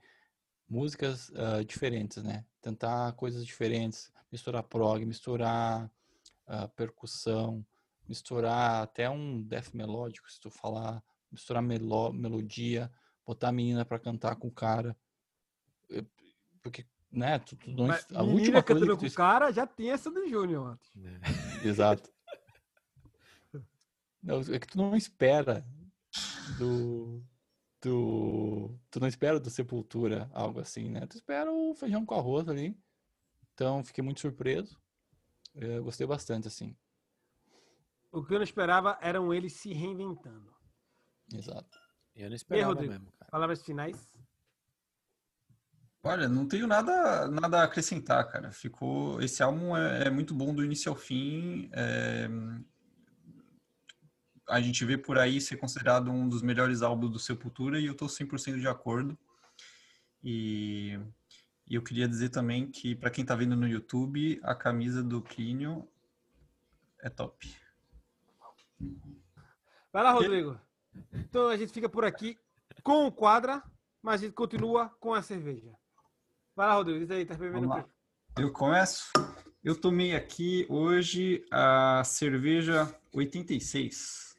[0.68, 2.44] músicas ah, diferentes, né?
[2.62, 5.90] Tentar coisas diferentes, misturar prog, misturar
[6.46, 7.64] ah, percussão,
[8.08, 12.90] misturar até um death melódico, se tu falar, misturar melo- melodia,
[13.26, 14.96] botar a menina para cantar com o cara,
[16.62, 19.66] porque né, tu, tu não, Mas a última coisa que com tu o cara já
[19.66, 20.92] tem essa do Júnior antes.
[21.64, 22.12] Exato.
[24.22, 25.66] Não, é que tu não espera
[26.58, 27.22] do,
[27.82, 28.78] do.
[28.90, 31.06] Tu não espera do Sepultura algo assim, né?
[31.06, 32.76] Tu espera o feijão com arroz ali.
[33.52, 34.80] Então, fiquei muito surpreso.
[35.54, 36.74] Eu gostei bastante, assim.
[38.10, 40.52] O que eu não esperava eram eles se reinventando.
[41.32, 41.78] Exato.
[42.16, 42.92] Eu não esperava Rodrigo?
[42.92, 43.30] mesmo, cara.
[43.30, 44.13] Palavras finais?
[46.06, 48.52] Olha, não tenho nada, nada a acrescentar, cara.
[48.52, 51.70] Ficou, esse álbum é, é muito bom do início ao fim.
[51.72, 52.28] é,
[54.46, 57.94] a gente vê por aí ser considerado um dos melhores álbuns do Sepultura e eu
[57.94, 59.18] tô 100% de acordo.
[60.22, 61.00] E,
[61.66, 65.22] e eu queria dizer também que para quem tá vendo no YouTube, a camisa do
[65.22, 65.88] Plínio
[67.00, 67.50] é top.
[69.90, 70.60] Vai lá, Rodrigo.
[71.14, 72.38] Então a gente fica por aqui
[72.82, 73.62] com o quadra.
[74.02, 75.74] mas a gente continua com a cerveja.
[76.56, 77.84] Vai lá, Rodrigo, diz aí, tá bebendo o?
[78.38, 79.10] Eu começo?
[79.62, 84.36] Eu tomei aqui hoje a cerveja 86.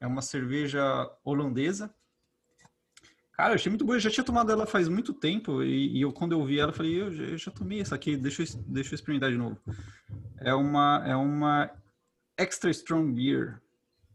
[0.00, 0.82] É uma cerveja
[1.24, 1.94] holandesa.
[3.32, 3.96] Cara, eu achei muito boa.
[3.96, 5.62] Eu já tinha tomado ela faz muito tempo.
[5.62, 7.94] E, e eu, quando eu vi ela, eu falei, eu, já- eu já tomei essa
[7.94, 9.58] aqui, deixa eu, deixa eu experimentar de novo.
[10.40, 11.70] É uma, é uma
[12.36, 13.62] Extra Strong Beer.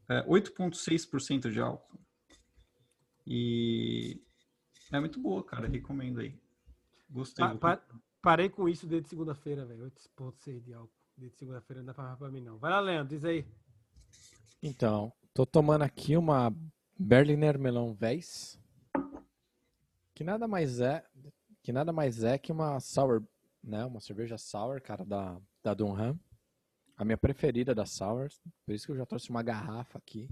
[0.09, 1.99] É 8,6% de álcool.
[3.25, 4.21] E
[4.91, 5.67] é muito boa, cara.
[5.67, 6.33] Recomendo aí.
[7.09, 7.45] Gostei.
[7.45, 7.83] Pa- pa-
[8.21, 9.85] parei com isso desde segunda-feira, velho.
[10.17, 10.93] 8,6 de álcool.
[11.15, 12.57] Desde segunda-feira não dá pra, pra mim, não.
[12.57, 13.45] Vai lá, Leandro, diz aí.
[14.61, 16.53] Então, tô tomando aqui uma
[16.99, 18.59] Berliner Melon Weiss,
[20.13, 21.03] que nada mais é,
[21.63, 23.23] que nada mais é que uma sour,
[23.63, 26.19] né, uma cerveja sour, cara, da da Dunham.
[26.95, 30.27] A minha preferida da sours, por isso que eu já trouxe uma garrafa aqui.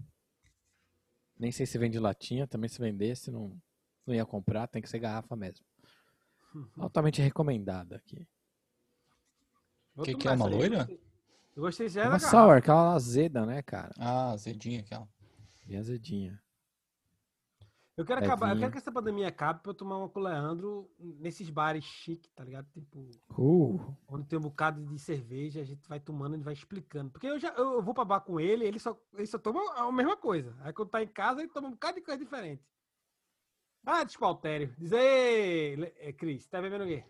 [1.37, 3.59] Nem sei se vende latinha, também se vendesse não
[4.07, 5.65] não ia comprar, tem que ser garrafa mesmo.
[6.77, 8.27] Altamente recomendada aqui.
[9.95, 10.77] Vou Que que é, uma loira?
[10.79, 11.05] gostei.
[11.55, 12.27] Eu gostei É da uma garrafa.
[12.29, 13.93] sour, aquela azeda, né, cara?
[13.97, 15.07] Ah, azedinha aquela.
[15.65, 16.41] Bem azedinha.
[17.97, 20.23] Eu quero, acabar, eu quero que essa pandemia acabe pra eu tomar uma com o
[20.23, 22.67] Leandro nesses bares chique, tá ligado?
[22.73, 27.09] Tipo, Uh, onde tem um bocado de cerveja, a gente vai tomando, ele vai explicando.
[27.09, 29.61] Porque eu já eu eu vou pra bar com ele, ele só, ele só toma
[29.75, 30.53] a mesma coisa.
[30.59, 32.61] Aí quando tá em casa, ele toma um bocado de coisa diferente.
[33.85, 34.73] Ah, despautério.
[34.79, 37.03] Diz aí, eh, Cris, tá bebendo o quê?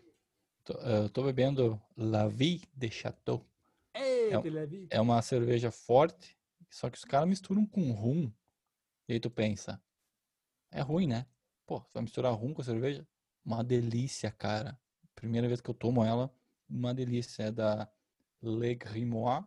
[0.64, 3.44] Tô, eh, eu tô bebendo La Vie de Chateau.
[3.94, 4.86] Eita, um- Levi.
[4.90, 6.36] É uma cerveja forte,
[6.70, 8.30] só que os caras misturam com rum.
[9.08, 9.82] E aí tu pensa,
[10.70, 11.26] é ruim, né?
[11.66, 13.06] Pô, tu vai misturar rum com cerveja?
[13.44, 14.78] Uma delícia, cara.
[15.14, 16.30] Primeira vez que eu tomo ela,
[16.68, 17.44] uma delícia.
[17.44, 17.90] É da
[18.42, 19.46] Le Grimoire.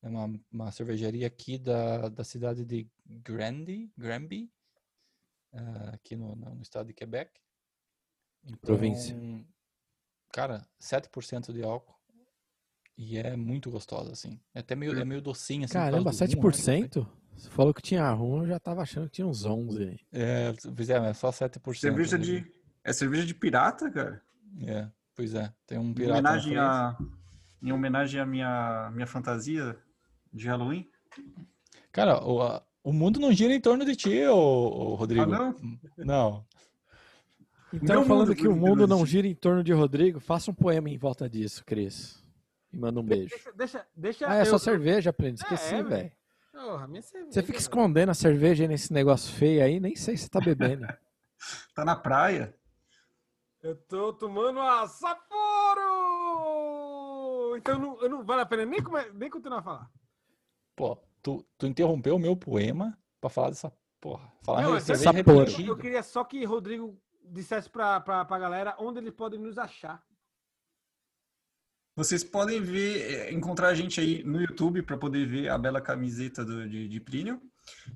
[0.00, 4.48] É uma, uma cervejaria aqui da, da cidade de Granby, Granby
[5.52, 7.30] ah, aqui no, no estado de Quebec.
[8.60, 9.12] Província.
[9.12, 9.46] Então,
[10.32, 11.96] Cara, 7% de álcool.
[12.96, 14.40] E é muito gostosa, assim.
[14.54, 15.74] É até meio, é meio docinha, assim.
[15.74, 17.06] caramba, do rum, 7%?
[17.36, 20.00] Você falou que tinha rum, eu já tava achando que tinha uns 11 aí.
[20.12, 21.78] É, é, é só 7%.
[21.78, 22.24] Cerveja né?
[22.24, 22.52] de.
[22.82, 24.20] É cerveja de pirata, cara?
[24.66, 25.52] É, pois é.
[25.66, 26.98] Tem um Em pirata na homenagem, a,
[27.62, 29.78] em homenagem à minha, minha fantasia
[30.32, 30.90] de Halloween.
[31.92, 35.22] Cara, o, a- o mundo não gira em torno de ti, ô, ô, Rodrigo.
[35.22, 35.54] Ah, não?
[35.98, 36.46] Não.
[37.72, 40.54] Então, Meu falando mundo que o mundo não gira em torno de Rodrigo, faça um
[40.54, 42.24] poema em volta disso, Cris.
[42.72, 43.28] E manda um beijo.
[43.30, 45.40] Deixa, deixa, deixa Ah, é eu- só cerveja, Prende.
[45.42, 46.12] É, Esqueci, é, velho.
[46.52, 47.30] Porra, minha cerveja.
[47.32, 47.60] Você fica velho.
[47.60, 50.86] escondendo a cerveja aí nesse negócio feio aí, nem sei se você tá bebendo.
[51.74, 52.52] Tá na praia.
[53.62, 54.88] Eu tô tomando a
[56.08, 57.56] Sapporo!
[57.56, 59.90] Então não, eu não vale a pena nem, come- nem continuar a falar.
[60.74, 64.32] Pô, tu, tu interrompeu o meu poema pra falar dessa porra.
[64.42, 65.50] Falar Não, cerveja Sapporo.
[65.66, 70.02] eu, queria só que Rodrigo dissesse pra, pra, pra galera onde eles podem nos achar.
[71.96, 75.80] Vocês podem ver, eh, encontrar a gente aí no YouTube para poder ver a bela
[75.80, 77.42] camiseta do- de, de Plínio.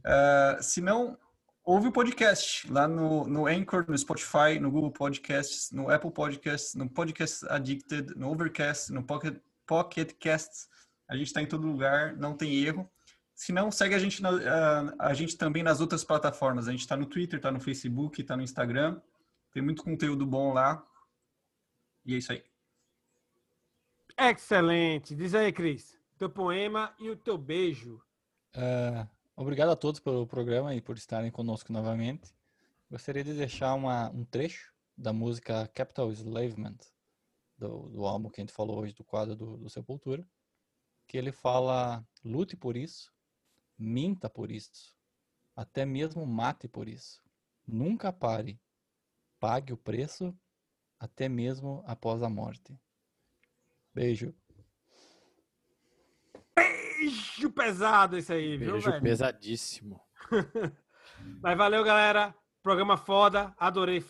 [0.05, 1.16] Ah, se não,
[1.65, 6.74] ouve o podcast lá no, no Anchor, no Spotify, no Google Podcasts, no Apple Podcasts,
[6.74, 10.69] no Podcast Addicted, no Overcast, no Pocket, Pocket Casts.
[11.09, 12.90] A gente está em todo lugar, não tem erro.
[13.43, 16.69] Se não, segue a gente, na- ah, a gente também nas outras plataformas.
[16.69, 19.02] A gente está no Twitter, está no Facebook, está no Instagram.
[19.51, 20.86] Tem muito conteúdo bom lá.
[22.06, 22.44] E é isso aí.
[24.16, 25.16] Excelente!
[25.16, 28.01] Diz aí, Cris, teu poema e o teu beijo.
[28.55, 32.32] Ah, obrigado a todos pelo programa e por estarem conosco novamente.
[32.89, 36.77] Gostaria de deixar uma- um trecho da música Capital Enslavement,
[37.59, 40.24] do, do álbum que a gente falou hoje, do quadro do, do Sepultura,
[41.09, 43.12] que ele fala: lute por isso,
[43.83, 44.97] minta por isso,
[45.57, 47.23] até mesmo mate por isso.
[47.67, 48.61] Nunca pare,
[49.39, 50.37] pague o preço,
[50.99, 52.79] até mesmo após a morte.
[53.95, 54.35] Beijo.
[56.57, 59.03] Beijo pesado esse aí, viu, Beijo velho?
[59.03, 60.01] pesadíssimo.
[61.43, 62.35] Mas valeu, galera.
[62.63, 63.53] Programa foda.
[63.59, 64.05] Adorei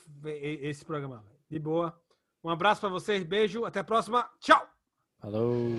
[0.62, 1.24] esse programa.
[1.48, 1.98] De boa.
[2.44, 3.22] Um abraço pra vocês.
[3.24, 3.64] Beijo.
[3.64, 4.28] Até a próxima.
[4.40, 4.66] Tchau!
[5.18, 5.76] Falou.